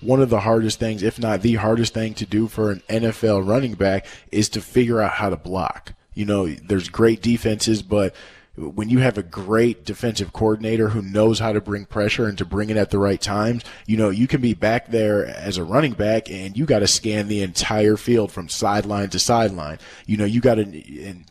one 0.01 0.21
of 0.21 0.29
the 0.29 0.41
hardest 0.41 0.79
things, 0.79 1.03
if 1.03 1.19
not 1.19 1.41
the 1.41 1.55
hardest 1.55 1.93
thing 1.93 2.13
to 2.15 2.25
do 2.25 2.47
for 2.47 2.71
an 2.71 2.83
NFL 2.89 3.47
running 3.47 3.73
back 3.73 4.05
is 4.31 4.49
to 4.49 4.61
figure 4.61 5.01
out 5.01 5.13
how 5.13 5.29
to 5.29 5.35
block. 5.35 5.93
You 6.13 6.25
know, 6.25 6.47
there's 6.47 6.89
great 6.89 7.21
defenses, 7.21 7.81
but 7.81 8.15
when 8.55 8.89
you 8.89 8.99
have 8.99 9.17
a 9.17 9.23
great 9.23 9.83
defensive 9.83 10.31
coordinator 10.31 10.89
who 10.89 11.01
knows 11.01 11.39
how 11.39 11.51
to 11.51 11.59
bring 11.59 11.85
pressure 11.85 12.25
and 12.25 12.37
to 12.37 12.45
bring 12.45 12.69
it 12.69 12.77
at 12.77 12.89
the 12.89 12.99
right 12.99 13.19
times, 13.19 13.63
you 13.85 13.97
know, 13.97 14.09
you 14.09 14.27
can 14.27 14.39
be 14.39 14.53
back 14.53 14.87
there 14.87 15.25
as 15.25 15.57
a 15.57 15.63
running 15.63 15.91
back 15.91 16.29
and 16.31 16.57
you 16.57 16.65
got 16.65 16.79
to 16.79 16.87
scan 16.87 17.27
the 17.27 17.41
entire 17.41 17.97
field 17.97 18.31
from 18.31 18.47
sideline 18.47 19.09
to 19.09 19.19
sideline. 19.19 19.77
You 20.05 20.15
know, 20.15 20.25
you 20.25 20.39
got 20.39 20.55
to, 20.55 20.63
and 20.63 21.25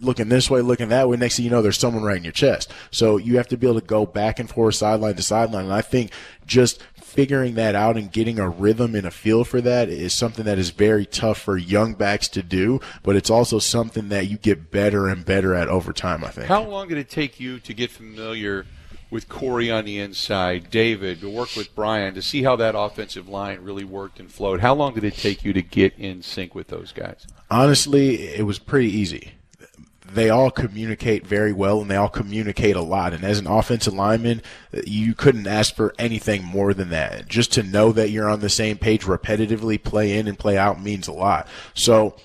looking 0.00 0.28
this 0.28 0.50
way, 0.50 0.60
looking 0.60 0.88
that 0.88 1.08
way. 1.08 1.16
Next 1.16 1.36
thing 1.36 1.44
you 1.44 1.50
know, 1.50 1.62
there's 1.62 1.78
someone 1.78 2.02
right 2.02 2.16
in 2.16 2.24
your 2.24 2.32
chest. 2.32 2.70
So 2.90 3.16
you 3.16 3.36
have 3.36 3.48
to 3.48 3.56
be 3.56 3.66
able 3.66 3.80
to 3.80 3.86
go 3.86 4.06
back 4.06 4.38
and 4.38 4.48
forth, 4.48 4.74
sideline 4.74 5.14
to 5.14 5.22
sideline. 5.22 5.64
And 5.64 5.72
I 5.72 5.82
think 5.82 6.12
just 6.46 6.82
figuring 6.94 7.54
that 7.54 7.74
out 7.74 7.96
and 7.96 8.12
getting 8.12 8.38
a 8.38 8.48
rhythm 8.48 8.94
and 8.94 9.06
a 9.06 9.10
feel 9.10 9.42
for 9.42 9.60
that 9.62 9.88
is 9.88 10.12
something 10.12 10.44
that 10.44 10.58
is 10.58 10.70
very 10.70 11.06
tough 11.06 11.38
for 11.38 11.56
young 11.56 11.94
backs 11.94 12.28
to 12.28 12.42
do, 12.42 12.78
but 13.02 13.16
it's 13.16 13.30
also 13.30 13.58
something 13.58 14.10
that 14.10 14.28
you 14.28 14.36
get 14.36 14.70
better 14.70 15.08
and 15.08 15.24
better 15.24 15.54
at 15.54 15.68
over 15.68 15.92
time, 15.92 16.22
I 16.22 16.28
think. 16.28 16.46
How 16.46 16.62
long 16.62 16.88
did 16.88 16.98
it 16.98 17.08
take 17.08 17.40
you 17.40 17.58
to 17.60 17.72
get 17.72 17.90
familiar 17.90 18.66
with 19.08 19.28
Corey 19.28 19.70
on 19.70 19.84
the 19.84 19.98
inside, 19.98 20.68
David, 20.70 21.20
to 21.20 21.30
work 21.30 21.56
with 21.56 21.74
Brian, 21.74 22.14
to 22.14 22.22
see 22.22 22.42
how 22.42 22.56
that 22.56 22.76
offensive 22.76 23.28
line 23.28 23.60
really 23.62 23.84
worked 23.84 24.20
and 24.20 24.30
flowed? 24.30 24.60
How 24.60 24.74
long 24.74 24.94
did 24.94 25.04
it 25.04 25.14
take 25.14 25.42
you 25.42 25.54
to 25.54 25.62
get 25.62 25.94
in 25.96 26.22
sync 26.22 26.54
with 26.54 26.68
those 26.68 26.92
guys? 26.92 27.26
Honestly, 27.50 28.28
it 28.28 28.44
was 28.44 28.58
pretty 28.58 28.90
easy 28.90 29.32
they 30.16 30.30
all 30.30 30.50
communicate 30.50 31.26
very 31.26 31.52
well 31.52 31.80
and 31.80 31.90
they 31.90 31.96
all 31.96 32.08
communicate 32.08 32.74
a 32.74 32.82
lot. 32.82 33.12
And 33.12 33.22
as 33.24 33.38
an 33.38 33.46
offensive 33.46 33.94
lineman, 33.94 34.42
you 34.86 35.14
couldn't 35.14 35.46
ask 35.46 35.74
for 35.74 35.94
anything 35.98 36.44
more 36.44 36.74
than 36.74 36.88
that. 36.90 37.28
Just 37.28 37.52
to 37.52 37.62
know 37.62 37.92
that 37.92 38.10
you're 38.10 38.28
on 38.28 38.40
the 38.40 38.48
same 38.48 38.78
page 38.78 39.02
repetitively, 39.02 39.82
play 39.82 40.18
in 40.18 40.26
and 40.26 40.38
play 40.38 40.58
out 40.58 40.80
means 40.80 41.06
a 41.06 41.12
lot. 41.12 41.46
So, 41.74 42.16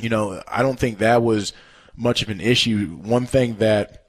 you 0.00 0.08
know, 0.08 0.42
I 0.48 0.62
don't 0.62 0.78
think 0.78 0.98
that 0.98 1.22
was 1.22 1.52
much 1.96 2.22
of 2.22 2.28
an 2.28 2.40
issue. 2.40 2.86
One 2.96 3.26
thing 3.26 3.56
that 3.56 4.06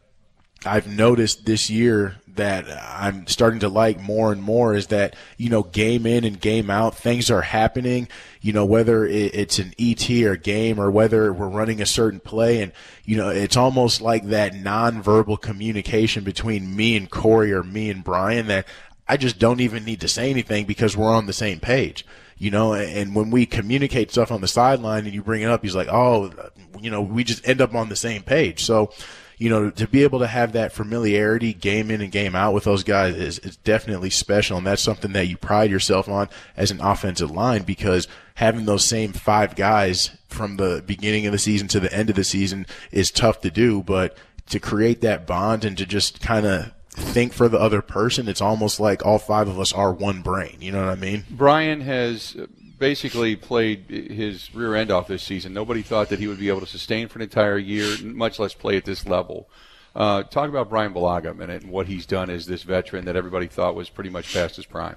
I've 0.66 0.88
noticed 0.88 1.46
this 1.46 1.70
year 1.70 2.18
that 2.40 2.66
I'm 2.70 3.28
starting 3.28 3.60
to 3.60 3.70
like 3.70 4.00
more 4.02 4.32
and 4.32 4.42
more 4.42 4.74
is 4.74 4.88
that, 4.88 5.16
you 5.38 5.50
know, 5.50 5.64
game 5.64 6.06
in 6.06 6.24
and 6.24 6.40
game 6.40 6.70
out, 6.70 6.98
things 6.98 7.30
are 7.30 7.42
happening, 7.42 8.08
you 8.42 8.52
know, 8.52 8.66
whether 8.66 9.06
it's 9.06 9.60
an 9.60 9.74
ET 9.80 10.10
or 10.10 10.36
game 10.36 10.80
or 10.80 10.90
whether 10.90 11.32
we're 11.32 11.48
running 11.48 11.82
a 11.82 11.86
certain 11.86 12.20
play. 12.20 12.62
And, 12.62 12.72
you 13.06 13.18
know, 13.18 13.30
it's 13.30 13.58
almost 13.58 14.02
like 14.02 14.26
that 14.26 14.54
nonverbal 14.54 15.40
communication 15.42 16.24
between 16.24 16.76
me 16.76 16.96
and 16.96 17.10
Corey 17.10 17.54
or 17.54 17.64
me 17.64 17.90
and 17.90 18.04
Brian 18.04 18.48
that 18.48 18.68
I 19.08 19.18
just 19.18 19.40
don't 19.40 19.62
even 19.62 19.86
need 19.86 20.02
to 20.02 20.08
say 20.08 20.30
anything 20.30 20.66
because 20.66 20.98
we're 20.98 21.14
on 21.14 21.26
the 21.26 21.34
same 21.34 21.60
page 21.60 22.06
you 22.42 22.50
know, 22.50 22.74
and 22.74 23.14
when 23.14 23.30
we 23.32 23.46
communicate 23.46 24.12
stuff 24.12 24.32
on 24.32 24.40
the 24.40 24.48
sideline 24.48 25.04
and 25.04 25.14
you 25.14 25.22
bring 25.22 25.42
it 25.42 25.50
up, 25.50 25.62
he's 25.62 25.76
like, 25.76 25.90
oh, 25.92 26.32
you 26.80 26.90
know, 26.90 27.02
we 27.02 27.26
just 27.26 27.46
end 27.46 27.60
up 27.60 27.76
on 27.76 27.90
the 27.90 27.98
same 27.98 28.24
page. 28.24 28.64
So, 28.64 28.92
you 29.40 29.50
know, 29.50 29.72
to 29.72 29.88
be 29.88 30.04
able 30.04 30.20
to 30.20 30.28
have 30.28 30.52
that 30.52 30.74
familiarity 30.74 31.54
game 31.54 31.90
in 31.90 32.02
and 32.02 32.12
game 32.12 32.36
out 32.36 32.54
with 32.54 32.66
those 32.66 32.84
guys 32.84 33.16
is, 33.16 33.40
is 33.40 33.56
definitely 33.56 34.10
special. 34.10 34.58
And 34.58 34.68
that's 34.68 34.84
something 34.84 35.14
that 35.14 35.28
you 35.28 35.38
pride 35.38 35.72
yourself 35.72 36.10
on 36.10 36.28
as 36.58 36.72
an 36.72 36.82
offensive 36.82 37.32
line 37.32 37.64
because 37.64 38.10
having 38.36 38.66
those 38.66 38.84
same 38.84 39.14
five 39.14 39.56
guys 39.56 40.12
from 40.28 40.58
the 40.58 40.84
beginning 40.86 41.26
of 41.26 41.32
the 41.32 41.40
season 41.40 41.70
to 41.70 41.80
the 41.80 41.92
end 41.94 42.10
of 42.10 42.18
the 42.18 42.24
season 42.26 42.68
is 42.92 43.12
tough 43.12 43.40
to 43.42 43.50
do. 43.50 43.82
But 43.82 44.18
to 44.50 44.60
create 44.60 45.00
that 45.02 45.26
bond 45.26 45.64
and 45.64 45.78
to 45.78 45.86
just 45.86 46.20
kind 46.22 46.46
of 46.46 46.74
think 46.90 47.32
for 47.32 47.48
the 47.48 47.60
other 47.60 47.82
person, 47.82 48.28
it's 48.28 48.42
almost 48.42 48.78
like 48.78 49.06
all 49.06 49.20
five 49.20 49.48
of 49.48 49.58
us 49.58 49.72
are 49.72 49.94
one 49.94 50.22
brain. 50.22 50.58
You 50.60 50.74
know 50.74 50.80
what 50.86 50.90
I 50.90 50.96
mean? 50.96 51.24
Brian 51.30 51.80
has 51.80 52.36
basically 52.80 53.36
played 53.36 53.90
his 53.90 54.54
rear 54.56 54.76
end 54.76 54.90
off 54.90 55.08
this 55.08 55.24
season. 55.24 55.54
Nobody 55.54 55.82
thought 55.82 56.10
that 56.10 56.20
he 56.20 56.28
would 56.28 56.40
be 56.40 56.50
able 56.50 56.62
to 56.62 56.66
sustain 56.66 57.08
for 57.08 57.20
an 57.20 57.24
entire 57.24 57.58
year, 57.58 57.98
much 58.04 58.40
less 58.40 58.54
play 58.54 58.78
at 58.78 58.86
this 58.86 59.06
level. 59.06 59.50
Uh, 59.96 60.24
talk 60.24 60.50
about 60.50 60.70
Brian 60.70 60.94
Bulaga 60.94 61.32
a 61.32 61.34
minute 61.34 61.64
and 61.64 61.72
what 61.72 61.88
he's 61.88 62.06
done 62.06 62.30
as 62.30 62.46
this 62.46 62.64
veteran 62.64 63.06
that 63.06 63.16
everybody 63.16 63.48
thought 63.48 63.76
was 63.76 63.90
pretty 63.90 64.10
much 64.10 64.34
past 64.34 64.56
his 64.56 64.66
prime. 64.66 64.96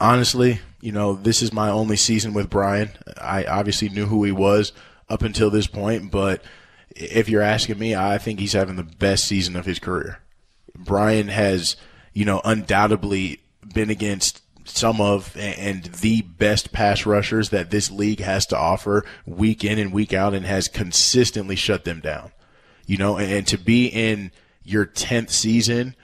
Honestly, 0.00 0.60
you 0.80 0.92
know, 0.92 1.14
this 1.14 1.42
is 1.42 1.52
my 1.52 1.70
only 1.70 1.96
season 1.96 2.32
with 2.32 2.50
Brian. 2.50 2.90
I 3.20 3.44
obviously 3.44 3.88
knew 3.88 4.06
who 4.06 4.24
he 4.24 4.32
was 4.32 4.72
up 5.08 5.22
until 5.22 5.50
this 5.50 5.66
point, 5.66 6.10
but 6.10 6.42
if 6.96 7.28
you're 7.28 7.42
asking 7.42 7.78
me, 7.78 7.94
I 7.94 8.18
think 8.18 8.40
he's 8.40 8.52
having 8.52 8.76
the 8.76 8.82
best 8.82 9.24
season 9.24 9.56
of 9.56 9.66
his 9.66 9.78
career. 9.78 10.20
Brian 10.76 11.28
has, 11.28 11.76
you 12.12 12.24
know, 12.24 12.40
undoubtedly 12.44 13.40
been 13.74 13.90
against 13.90 14.42
some 14.68 15.00
of 15.00 15.36
and 15.36 15.84
the 15.84 16.22
best 16.22 16.72
pass 16.72 17.06
rushers 17.06 17.50
that 17.50 17.70
this 17.70 17.90
league 17.90 18.20
has 18.20 18.46
to 18.46 18.56
offer 18.56 19.04
week 19.26 19.64
in 19.64 19.78
and 19.78 19.92
week 19.92 20.12
out 20.12 20.34
and 20.34 20.46
has 20.46 20.68
consistently 20.68 21.56
shut 21.56 21.84
them 21.84 22.00
down. 22.00 22.32
You 22.86 22.96
know, 22.96 23.18
and, 23.18 23.46
to 23.48 23.58
be 23.58 23.86
in 23.86 24.32
your 24.64 24.86
10th 24.86 25.30
season 25.30 25.94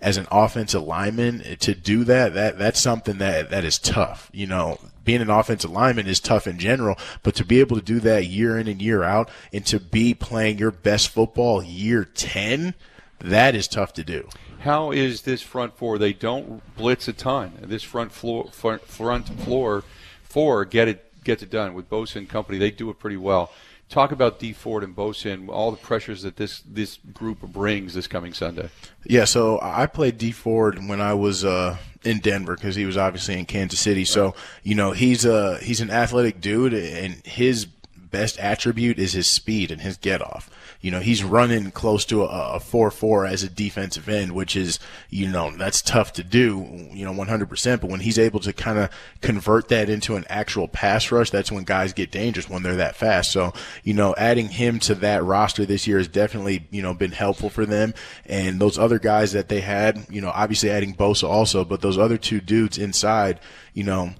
as 0.00 0.16
an 0.16 0.26
offensive 0.30 0.82
lineman 0.82 1.42
eh, 1.42 1.54
to 1.56 1.74
do 1.74 2.04
that, 2.04 2.34
that 2.34 2.58
that's 2.58 2.80
something 2.80 3.18
that 3.18 3.50
that 3.50 3.64
is 3.64 3.78
tough. 3.78 4.30
You 4.32 4.46
know, 4.46 4.78
being 5.04 5.22
an 5.22 5.30
offensive 5.30 5.70
lineman 5.70 6.06
is 6.06 6.20
tough 6.20 6.46
in 6.46 6.58
general, 6.58 6.96
but 7.22 7.34
to 7.36 7.44
be 7.44 7.60
able 7.60 7.76
to 7.76 7.82
do 7.82 8.00
that 8.00 8.26
year 8.26 8.58
in 8.58 8.68
and 8.68 8.82
year 8.82 9.02
out 9.02 9.30
and 9.52 9.64
to 9.66 9.78
be 9.78 10.14
playing 10.14 10.58
your 10.58 10.70
best 10.70 11.08
football 11.08 11.62
year 11.62 12.04
10, 12.04 12.74
that 13.20 13.54
is 13.54 13.68
tough 13.68 13.92
to 13.94 14.04
do 14.04 14.28
how 14.64 14.90
is 14.90 15.22
this 15.22 15.42
front 15.42 15.76
four? 15.76 15.98
They 15.98 16.12
don't 16.12 16.62
blitz 16.76 17.06
a 17.06 17.12
ton. 17.12 17.52
This 17.60 17.82
front 17.82 18.12
floor, 18.12 18.48
front, 18.50 18.82
front 18.82 19.28
floor, 19.40 19.84
four 20.22 20.64
get 20.64 20.88
it 20.88 21.22
gets 21.22 21.42
it 21.42 21.50
done 21.50 21.74
with 21.74 21.88
Bosa 21.88 22.16
and 22.16 22.28
company. 22.28 22.58
They 22.58 22.70
do 22.70 22.90
it 22.90 22.98
pretty 22.98 23.16
well. 23.16 23.50
Talk 23.90 24.10
about 24.10 24.38
Dee 24.38 24.54
Ford 24.54 24.82
and 24.82 24.96
Bosa 24.96 25.32
and 25.32 25.50
all 25.50 25.70
the 25.70 25.76
pressures 25.76 26.22
that 26.22 26.36
this 26.36 26.62
this 26.66 26.98
group 27.12 27.42
brings 27.42 27.92
this 27.92 28.06
coming 28.06 28.32
Sunday. 28.32 28.70
Yeah, 29.04 29.26
so 29.26 29.60
I 29.62 29.86
played 29.86 30.16
Dee 30.16 30.32
Ford 30.32 30.78
when 30.88 31.00
I 31.00 31.12
was 31.12 31.44
uh, 31.44 31.76
in 32.02 32.20
Denver 32.20 32.54
because 32.54 32.74
he 32.74 32.86
was 32.86 32.96
obviously 32.96 33.38
in 33.38 33.44
Kansas 33.44 33.80
City. 33.80 34.06
So 34.06 34.34
you 34.62 34.74
know 34.74 34.92
he's 34.92 35.26
a 35.26 35.58
he's 35.58 35.82
an 35.82 35.90
athletic 35.90 36.40
dude, 36.40 36.72
and 36.72 37.14
his 37.26 37.66
best 38.14 38.38
attribute 38.38 38.98
is 38.98 39.12
his 39.14 39.28
speed 39.28 39.72
and 39.72 39.80
his 39.80 39.96
get 39.96 40.22
off 40.22 40.48
you 40.84 40.90
know, 40.90 41.00
he's 41.00 41.24
running 41.24 41.70
close 41.70 42.04
to 42.04 42.24
a, 42.24 42.60
4-4 42.60 43.26
as 43.26 43.42
a 43.42 43.48
defensive 43.48 44.06
end, 44.06 44.32
which 44.32 44.54
is, 44.54 44.78
you 45.08 45.26
know, 45.26 45.50
that's 45.56 45.80
tough 45.80 46.12
to 46.12 46.22
do, 46.22 46.90
you 46.92 47.06
know, 47.06 47.12
100%. 47.14 47.80
But 47.80 47.88
when 47.88 48.00
he's 48.00 48.18
able 48.18 48.38
to 48.40 48.52
kind 48.52 48.78
of 48.78 48.90
convert 49.22 49.68
that 49.68 49.88
into 49.88 50.14
an 50.14 50.26
actual 50.28 50.68
pass 50.68 51.10
rush, 51.10 51.30
that's 51.30 51.50
when 51.50 51.64
guys 51.64 51.94
get 51.94 52.10
dangerous 52.10 52.50
when 52.50 52.62
they're 52.62 52.76
that 52.76 52.96
fast. 52.96 53.32
So, 53.32 53.54
you 53.82 53.94
know, 53.94 54.14
adding 54.18 54.50
him 54.50 54.78
to 54.80 54.94
that 54.96 55.24
roster 55.24 55.64
this 55.64 55.86
year 55.86 55.96
has 55.96 56.06
definitely, 56.06 56.66
you 56.70 56.82
know, 56.82 56.92
been 56.92 57.12
helpful 57.12 57.48
for 57.48 57.64
them. 57.64 57.94
And 58.26 58.60
those 58.60 58.78
other 58.78 58.98
guys 58.98 59.32
that 59.32 59.48
they 59.48 59.62
had, 59.62 60.04
you 60.10 60.20
know, 60.20 60.32
obviously 60.34 60.70
adding 60.70 60.94
Bosa 60.94 61.26
also, 61.26 61.64
but 61.64 61.80
those 61.80 61.96
other 61.96 62.18
two 62.18 62.42
dudes 62.42 62.76
inside, 62.76 63.40
you 63.72 63.84
know, 63.84 64.10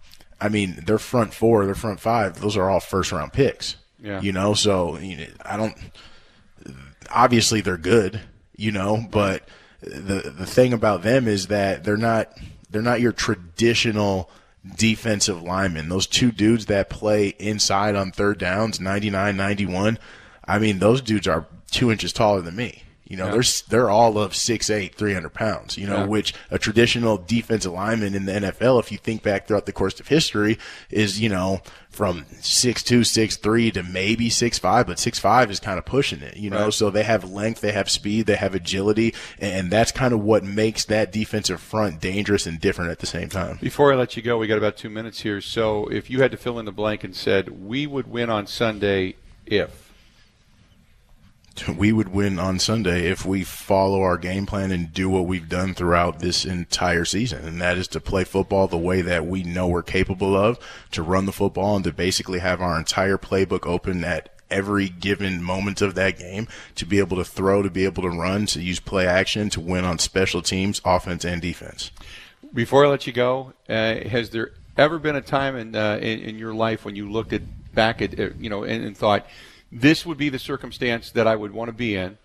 I 0.40 0.48
mean, 0.48 0.82
their 0.86 0.98
front 0.98 1.34
four, 1.34 1.66
their 1.66 1.74
front 1.74 2.00
five, 2.00 2.40
those 2.40 2.56
are 2.56 2.70
all 2.70 2.80
first 2.80 3.12
round 3.12 3.34
picks. 3.34 3.76
Yeah. 4.04 4.20
You 4.20 4.32
know, 4.32 4.52
so 4.52 4.98
you 4.98 5.16
know, 5.16 5.26
I 5.44 5.56
don't 5.56 5.74
obviously 7.10 7.62
they're 7.62 7.78
good, 7.78 8.20
you 8.54 8.70
know, 8.70 9.04
but 9.10 9.48
the 9.80 10.30
the 10.36 10.46
thing 10.46 10.74
about 10.74 11.02
them 11.02 11.26
is 11.26 11.46
that 11.46 11.84
they're 11.84 11.96
not 11.96 12.30
they're 12.70 12.82
not 12.82 13.00
your 13.00 13.12
traditional 13.12 14.30
defensive 14.76 15.42
linemen. 15.42 15.88
Those 15.88 16.06
two 16.06 16.32
dudes 16.32 16.66
that 16.66 16.90
play 16.90 17.28
inside 17.38 17.96
on 17.96 18.12
third 18.12 18.38
downs, 18.38 18.80
99, 18.80 19.36
91, 19.36 19.98
I 20.46 20.58
mean, 20.58 20.78
those 20.78 21.00
dudes 21.00 21.26
are 21.26 21.46
two 21.70 21.90
inches 21.90 22.12
taller 22.12 22.40
than 22.40 22.56
me. 22.56 22.82
You 23.04 23.18
know, 23.18 23.26
yeah. 23.26 23.32
they're 23.32 23.42
they're 23.68 23.90
all 23.90 24.18
of 24.18 24.32
6'8", 24.32 24.94
300 24.94 25.34
pounds. 25.34 25.76
You 25.76 25.86
know, 25.86 25.98
yeah. 25.98 26.06
which 26.06 26.34
a 26.50 26.58
traditional 26.58 27.18
defensive 27.18 27.72
lineman 27.72 28.14
in 28.14 28.24
the 28.24 28.32
NFL, 28.32 28.80
if 28.80 28.90
you 28.90 28.98
think 28.98 29.22
back 29.22 29.46
throughout 29.46 29.66
the 29.66 29.72
course 29.72 30.00
of 30.00 30.08
history, 30.08 30.58
is 30.90 31.20
you 31.20 31.28
know 31.28 31.60
from 31.94 32.26
six 32.40 32.82
two, 32.82 33.04
six 33.04 33.36
three 33.36 33.70
to 33.70 33.82
maybe 33.82 34.28
six 34.28 34.58
five, 34.58 34.86
but 34.86 34.98
six 34.98 35.18
five 35.18 35.50
is 35.50 35.60
kind 35.60 35.78
of 35.78 35.84
pushing 35.84 36.20
it. 36.20 36.36
You 36.36 36.50
know, 36.50 36.64
right. 36.64 36.74
so 36.74 36.90
they 36.90 37.04
have 37.04 37.30
length, 37.30 37.60
they 37.60 37.72
have 37.72 37.90
speed, 37.90 38.26
they 38.26 38.36
have 38.36 38.54
agility, 38.54 39.14
and 39.38 39.70
that's 39.70 39.92
kind 39.92 40.12
of 40.12 40.20
what 40.20 40.44
makes 40.44 40.84
that 40.86 41.12
defensive 41.12 41.60
front 41.60 42.00
dangerous 42.00 42.46
and 42.46 42.60
different 42.60 42.90
at 42.90 42.98
the 42.98 43.06
same 43.06 43.28
time. 43.28 43.58
Before 43.60 43.92
I 43.92 43.96
let 43.96 44.16
you 44.16 44.22
go, 44.22 44.38
we 44.38 44.46
got 44.46 44.58
about 44.58 44.76
two 44.76 44.90
minutes 44.90 45.20
here. 45.20 45.40
So 45.40 45.86
if 45.86 46.10
you 46.10 46.20
had 46.20 46.30
to 46.32 46.36
fill 46.36 46.58
in 46.58 46.64
the 46.64 46.72
blank 46.72 47.04
and 47.04 47.14
said 47.14 47.64
we 47.64 47.86
would 47.86 48.06
win 48.06 48.30
on 48.30 48.46
Sunday 48.46 49.16
if 49.46 49.83
we 51.76 51.92
would 51.92 52.08
win 52.08 52.38
on 52.38 52.58
Sunday 52.58 53.06
if 53.10 53.24
we 53.24 53.44
follow 53.44 54.02
our 54.02 54.18
game 54.18 54.46
plan 54.46 54.70
and 54.70 54.92
do 54.92 55.08
what 55.08 55.26
we've 55.26 55.48
done 55.48 55.74
throughout 55.74 56.18
this 56.18 56.44
entire 56.44 57.04
season. 57.04 57.46
And 57.46 57.60
that 57.60 57.78
is 57.78 57.88
to 57.88 58.00
play 58.00 58.24
football 58.24 58.66
the 58.66 58.76
way 58.76 59.02
that 59.02 59.26
we 59.26 59.42
know 59.42 59.68
we're 59.68 59.82
capable 59.82 60.36
of, 60.36 60.58
to 60.92 61.02
run 61.02 61.26
the 61.26 61.32
football 61.32 61.76
and 61.76 61.84
to 61.84 61.92
basically 61.92 62.40
have 62.40 62.60
our 62.60 62.78
entire 62.78 63.18
playbook 63.18 63.66
open 63.66 64.04
at 64.04 64.30
every 64.50 64.88
given 64.88 65.42
moment 65.42 65.80
of 65.80 65.94
that 65.94 66.18
game 66.18 66.46
to 66.74 66.86
be 66.86 66.98
able 66.98 67.16
to 67.16 67.24
throw, 67.24 67.62
to 67.62 67.70
be 67.70 67.84
able 67.84 68.02
to 68.02 68.10
run, 68.10 68.46
to 68.46 68.60
use 68.60 68.80
play 68.80 69.06
action, 69.06 69.50
to 69.50 69.60
win 69.60 69.84
on 69.84 69.98
special 69.98 70.42
teams, 70.42 70.80
offense 70.84 71.24
and 71.24 71.40
defense. 71.40 71.90
Before 72.52 72.84
I 72.84 72.88
let 72.88 73.06
you 73.06 73.12
go, 73.12 73.52
uh, 73.68 73.96
has 74.08 74.30
there 74.30 74.52
ever 74.76 74.98
been 74.98 75.16
a 75.16 75.20
time 75.20 75.56
in, 75.56 75.74
uh, 75.74 75.98
in, 76.00 76.20
in 76.20 76.38
your 76.38 76.54
life 76.54 76.84
when 76.84 76.94
you 76.94 77.10
looked 77.10 77.32
at 77.32 77.42
back 77.74 78.00
at 78.00 78.18
uh, 78.18 78.30
you 78.38 78.48
know 78.48 78.62
and, 78.62 78.84
and 78.84 78.96
thought 78.96 79.26
this 79.74 80.06
would 80.06 80.16
be 80.16 80.28
the 80.28 80.38
circumstance 80.38 81.10
that 81.10 81.26
I 81.26 81.36
would 81.36 81.52
want 81.52 81.68
to 81.68 81.72
be 81.72 81.96
in? 81.96 82.18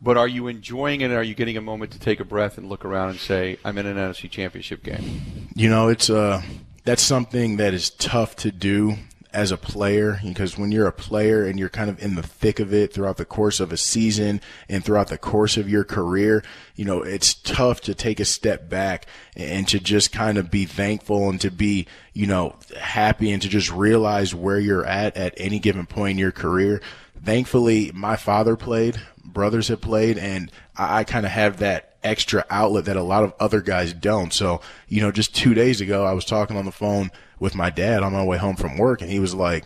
But 0.00 0.16
are 0.16 0.28
you 0.28 0.46
enjoying 0.46 1.00
it? 1.02 1.10
Are 1.10 1.22
you 1.22 1.34
getting 1.34 1.56
a 1.56 1.60
moment 1.62 1.92
to 1.92 1.98
take 1.98 2.20
a 2.20 2.24
breath 2.24 2.58
and 2.58 2.68
look 2.68 2.84
around 2.84 3.10
and 3.10 3.18
say, 3.18 3.58
"I'm 3.64 3.78
in 3.78 3.86
an 3.86 3.96
NFC 3.96 4.30
Championship 4.30 4.82
game"? 4.82 5.48
You 5.54 5.70
know, 5.70 5.88
it's 5.88 6.10
uh, 6.10 6.42
that's 6.84 7.02
something 7.02 7.56
that 7.56 7.72
is 7.72 7.90
tough 7.90 8.36
to 8.36 8.50
do 8.50 8.96
as 9.36 9.52
a 9.52 9.56
player 9.58 10.18
because 10.24 10.56
when 10.56 10.72
you're 10.72 10.86
a 10.86 10.92
player 10.92 11.44
and 11.44 11.58
you're 11.58 11.68
kind 11.68 11.90
of 11.90 12.02
in 12.02 12.14
the 12.14 12.22
thick 12.22 12.58
of 12.58 12.72
it 12.72 12.90
throughout 12.90 13.18
the 13.18 13.24
course 13.26 13.60
of 13.60 13.70
a 13.70 13.76
season 13.76 14.40
and 14.66 14.82
throughout 14.82 15.08
the 15.08 15.18
course 15.18 15.58
of 15.58 15.68
your 15.68 15.84
career, 15.84 16.42
you 16.74 16.86
know, 16.86 17.02
it's 17.02 17.34
tough 17.34 17.82
to 17.82 17.94
take 17.94 18.18
a 18.18 18.24
step 18.24 18.70
back 18.70 19.04
and 19.36 19.68
to 19.68 19.78
just 19.78 20.10
kind 20.10 20.38
of 20.38 20.50
be 20.50 20.64
thankful 20.64 21.28
and 21.28 21.38
to 21.38 21.50
be, 21.50 21.86
you 22.14 22.26
know, 22.26 22.56
happy 22.80 23.30
and 23.30 23.42
to 23.42 23.48
just 23.48 23.70
realize 23.70 24.34
where 24.34 24.58
you're 24.58 24.86
at 24.86 25.14
at 25.18 25.34
any 25.36 25.58
given 25.58 25.84
point 25.84 26.12
in 26.12 26.18
your 26.18 26.32
career. 26.32 26.80
Thankfully, 27.22 27.92
my 27.92 28.16
father 28.16 28.56
played, 28.56 28.98
brothers 29.22 29.68
have 29.68 29.82
played, 29.82 30.16
and 30.16 30.50
I, 30.78 31.00
I 31.00 31.04
kind 31.04 31.26
of 31.26 31.32
have 31.32 31.58
that 31.58 31.98
extra 32.02 32.46
outlet 32.48 32.86
that 32.86 32.96
a 32.96 33.02
lot 33.02 33.22
of 33.22 33.34
other 33.38 33.60
guys 33.60 33.92
don't. 33.92 34.32
So, 34.32 34.62
you 34.88 35.02
know, 35.02 35.12
just 35.12 35.36
two 35.36 35.52
days 35.52 35.82
ago, 35.82 36.06
I 36.06 36.14
was 36.14 36.24
talking 36.24 36.56
on 36.56 36.64
the 36.64 36.72
phone 36.72 37.10
with 37.38 37.54
my 37.54 37.70
dad 37.70 38.02
on 38.02 38.12
my 38.12 38.24
way 38.24 38.38
home 38.38 38.56
from 38.56 38.78
work, 38.78 39.02
and 39.02 39.10
he 39.10 39.20
was 39.20 39.34
like, 39.34 39.64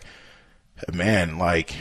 "Man, 0.91 1.37
like, 1.37 1.75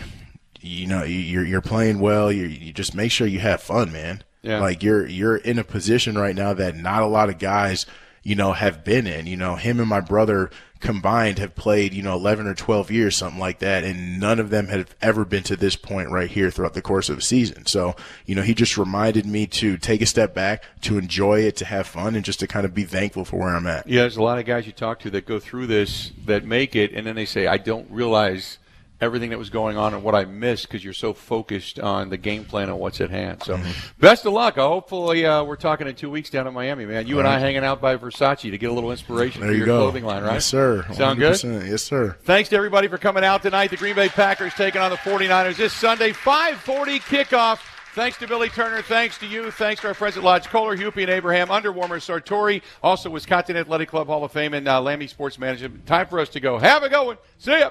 you 0.61 0.87
know, 0.87 1.03
you're 1.03 1.45
you're 1.45 1.61
playing 1.61 2.01
well. 2.01 2.31
You 2.31 2.45
you 2.45 2.73
just 2.73 2.95
make 2.95 3.11
sure 3.11 3.27
you 3.27 3.41
have 3.41 3.63
fun, 3.63 3.93
man. 3.93 4.23
Yeah. 4.43 4.61
Like 4.61 4.83
you're 4.83 5.07
you're 5.07 5.37
in 5.37 5.59
a 5.59 5.65
position 5.65 6.17
right 6.17 6.35
now 6.35 6.55
that 6.55 6.77
not 6.77 7.03
a 7.03 7.07
lot 7.07 7.29
of 7.29 7.39
guys, 7.39 7.87
you 8.23 8.35
know, 8.35 8.53
have 8.53 8.85
been 8.85 9.07
in. 9.07 9.27
You 9.27 9.37
know, 9.37 9.57
him 9.57 9.81
and 9.81 9.89
my 9.89 10.01
brother 10.01 10.51
combined 10.81 11.39
have 11.39 11.55
played, 11.55 11.93
you 11.93 12.03
know, 12.03 12.15
11 12.15 12.47
or 12.47 12.55
12 12.55 12.91
years, 12.91 13.17
something 13.17 13.39
like 13.39 13.59
that. 13.59 13.85
And 13.85 14.19
none 14.19 14.41
of 14.41 14.51
them 14.51 14.69
have 14.69 14.95
ever 15.01 15.25
been 15.25 15.43
to 15.45 15.57
this 15.57 15.77
point 15.77 16.11
right 16.11 16.31
here 16.31 16.51
throughout 16.51 16.75
the 16.75 16.83
course 16.83 17.09
of 17.09 17.19
a 17.19 17.23
season. 17.23 17.67
So, 17.67 17.95
you 18.27 18.35
know, 18.35 18.43
he 18.43 18.55
just 18.55 18.79
reminded 18.79 19.27
me 19.27 19.47
to 19.49 19.77
take 19.77 20.01
a 20.01 20.07
step 20.07 20.35
back, 20.35 20.65
to 20.83 20.99
enjoy 20.99 21.41
it, 21.41 21.57
to 21.57 21.65
have 21.67 21.87
fun, 21.87 22.15
and 22.15 22.25
just 22.25 22.41
to 22.41 22.47
kind 22.47 22.65
of 22.65 22.75
be 22.75 22.85
thankful 22.85 23.25
for 23.25 23.39
where 23.39 23.55
I'm 23.55 23.67
at. 23.67 23.87
Yeah, 23.87 24.03
there's 24.03 24.17
a 24.17 24.23
lot 24.23 24.39
of 24.39 24.47
guys 24.47 24.67
you 24.67 24.73
talk 24.73 25.01
to 25.01 25.11
that 25.11 25.27
go 25.27 25.39
through 25.39 25.67
this 25.67 26.13
that 26.25 26.45
make 26.45 26.75
it, 26.75 26.93
and 26.93 27.07
then 27.07 27.17
they 27.17 27.27
say, 27.27 27.47
"I 27.47 27.59
don't 27.59 27.91
realize." 27.91 28.59
Everything 29.01 29.31
that 29.31 29.39
was 29.39 29.49
going 29.49 29.79
on 29.79 29.95
and 29.95 30.03
what 30.03 30.15
I 30.15 30.27
missed 30.27 30.69
because 30.69 30.85
you're 30.85 30.93
so 30.93 31.15
focused 31.15 31.79
on 31.81 32.11
the 32.11 32.19
game 32.19 32.45
plan 32.45 32.69
and 32.69 32.79
what's 32.79 33.01
at 33.01 33.09
hand. 33.11 33.43
So, 33.43 33.57
Mm-hmm. 33.57 33.71
best 34.01 34.27
of 34.27 34.33
luck. 34.35 34.57
Hopefully, 34.57 35.25
uh, 35.25 35.43
we're 35.45 35.57
talking 35.57 35.87
in 35.89 35.95
two 35.95 36.11
weeks 36.11 36.29
down 36.29 36.47
in 36.47 36.53
Miami, 36.53 36.85
man. 36.85 37.07
You 37.07 37.19
and 37.19 37.27
I 37.27 37.39
hanging 37.39 37.65
out 37.65 37.81
by 37.81 37.97
Versace 37.97 38.51
to 38.51 38.59
get 38.59 38.69
a 38.71 38.73
little 38.73 38.91
inspiration 38.91 39.41
There 39.41 39.49
for 39.51 39.53
you 39.55 39.59
your 39.61 39.67
go. 39.67 39.79
clothing 39.79 40.05
line, 40.05 40.23
right? 40.23 40.35
Yes, 40.35 40.45
sir. 40.47 40.85
Sound 40.93 41.19
good? 41.19 41.33
100%. 41.35 41.69
Yes, 41.71 41.83
sir. 41.83 42.17
Thanks 42.25 42.51
to 42.51 42.57
everybody 42.57 42.89
for 42.89 42.99
coming 42.99 43.25
out 43.25 43.41
tonight. 43.43 43.71
The 43.71 43.77
Green 43.79 43.95
Bay 43.95 44.09
Packers 44.09 44.53
taking 44.55 44.81
on 44.83 44.91
the 44.91 44.97
49ers 44.99 45.57
this 45.57 45.73
Sunday, 45.73 46.13
540 46.13 46.99
kickoff. 47.01 47.59
Thanks 47.95 48.19
to 48.19 48.29
Billy 48.29 48.49
Turner. 48.51 48.83
Thanks 48.83 49.19
to 49.19 49.27
you. 49.27 49.51
Thanks 49.51 49.81
to 49.81 49.89
our 49.89 49.95
friends 49.95 50.17
at 50.17 50.23
Lodge 50.23 50.47
Kohler, 50.47 50.77
Hupy 50.77 51.03
and 51.03 51.11
Abraham, 51.11 51.51
Under 51.51 51.71
Armour, 51.77 51.99
Sartori, 51.99 52.63
also 52.85 53.11
Wisconsin 53.11 53.57
Athletic 53.57 53.89
Club 53.89 54.07
Hall 54.07 54.23
of 54.23 54.31
Fame, 54.31 54.55
and 54.55 54.69
uh, 54.69 54.81
Lammy 54.81 55.09
Sports 55.09 55.39
Management. 55.41 55.87
Time 55.87 56.07
for 56.07 56.21
us 56.21 56.29
to 56.29 56.41
go. 56.41 56.59
Have 56.59 56.83
a 56.85 56.89
good 56.89 57.05
one. 57.05 57.17
See 57.39 57.59
ya. 57.59 57.71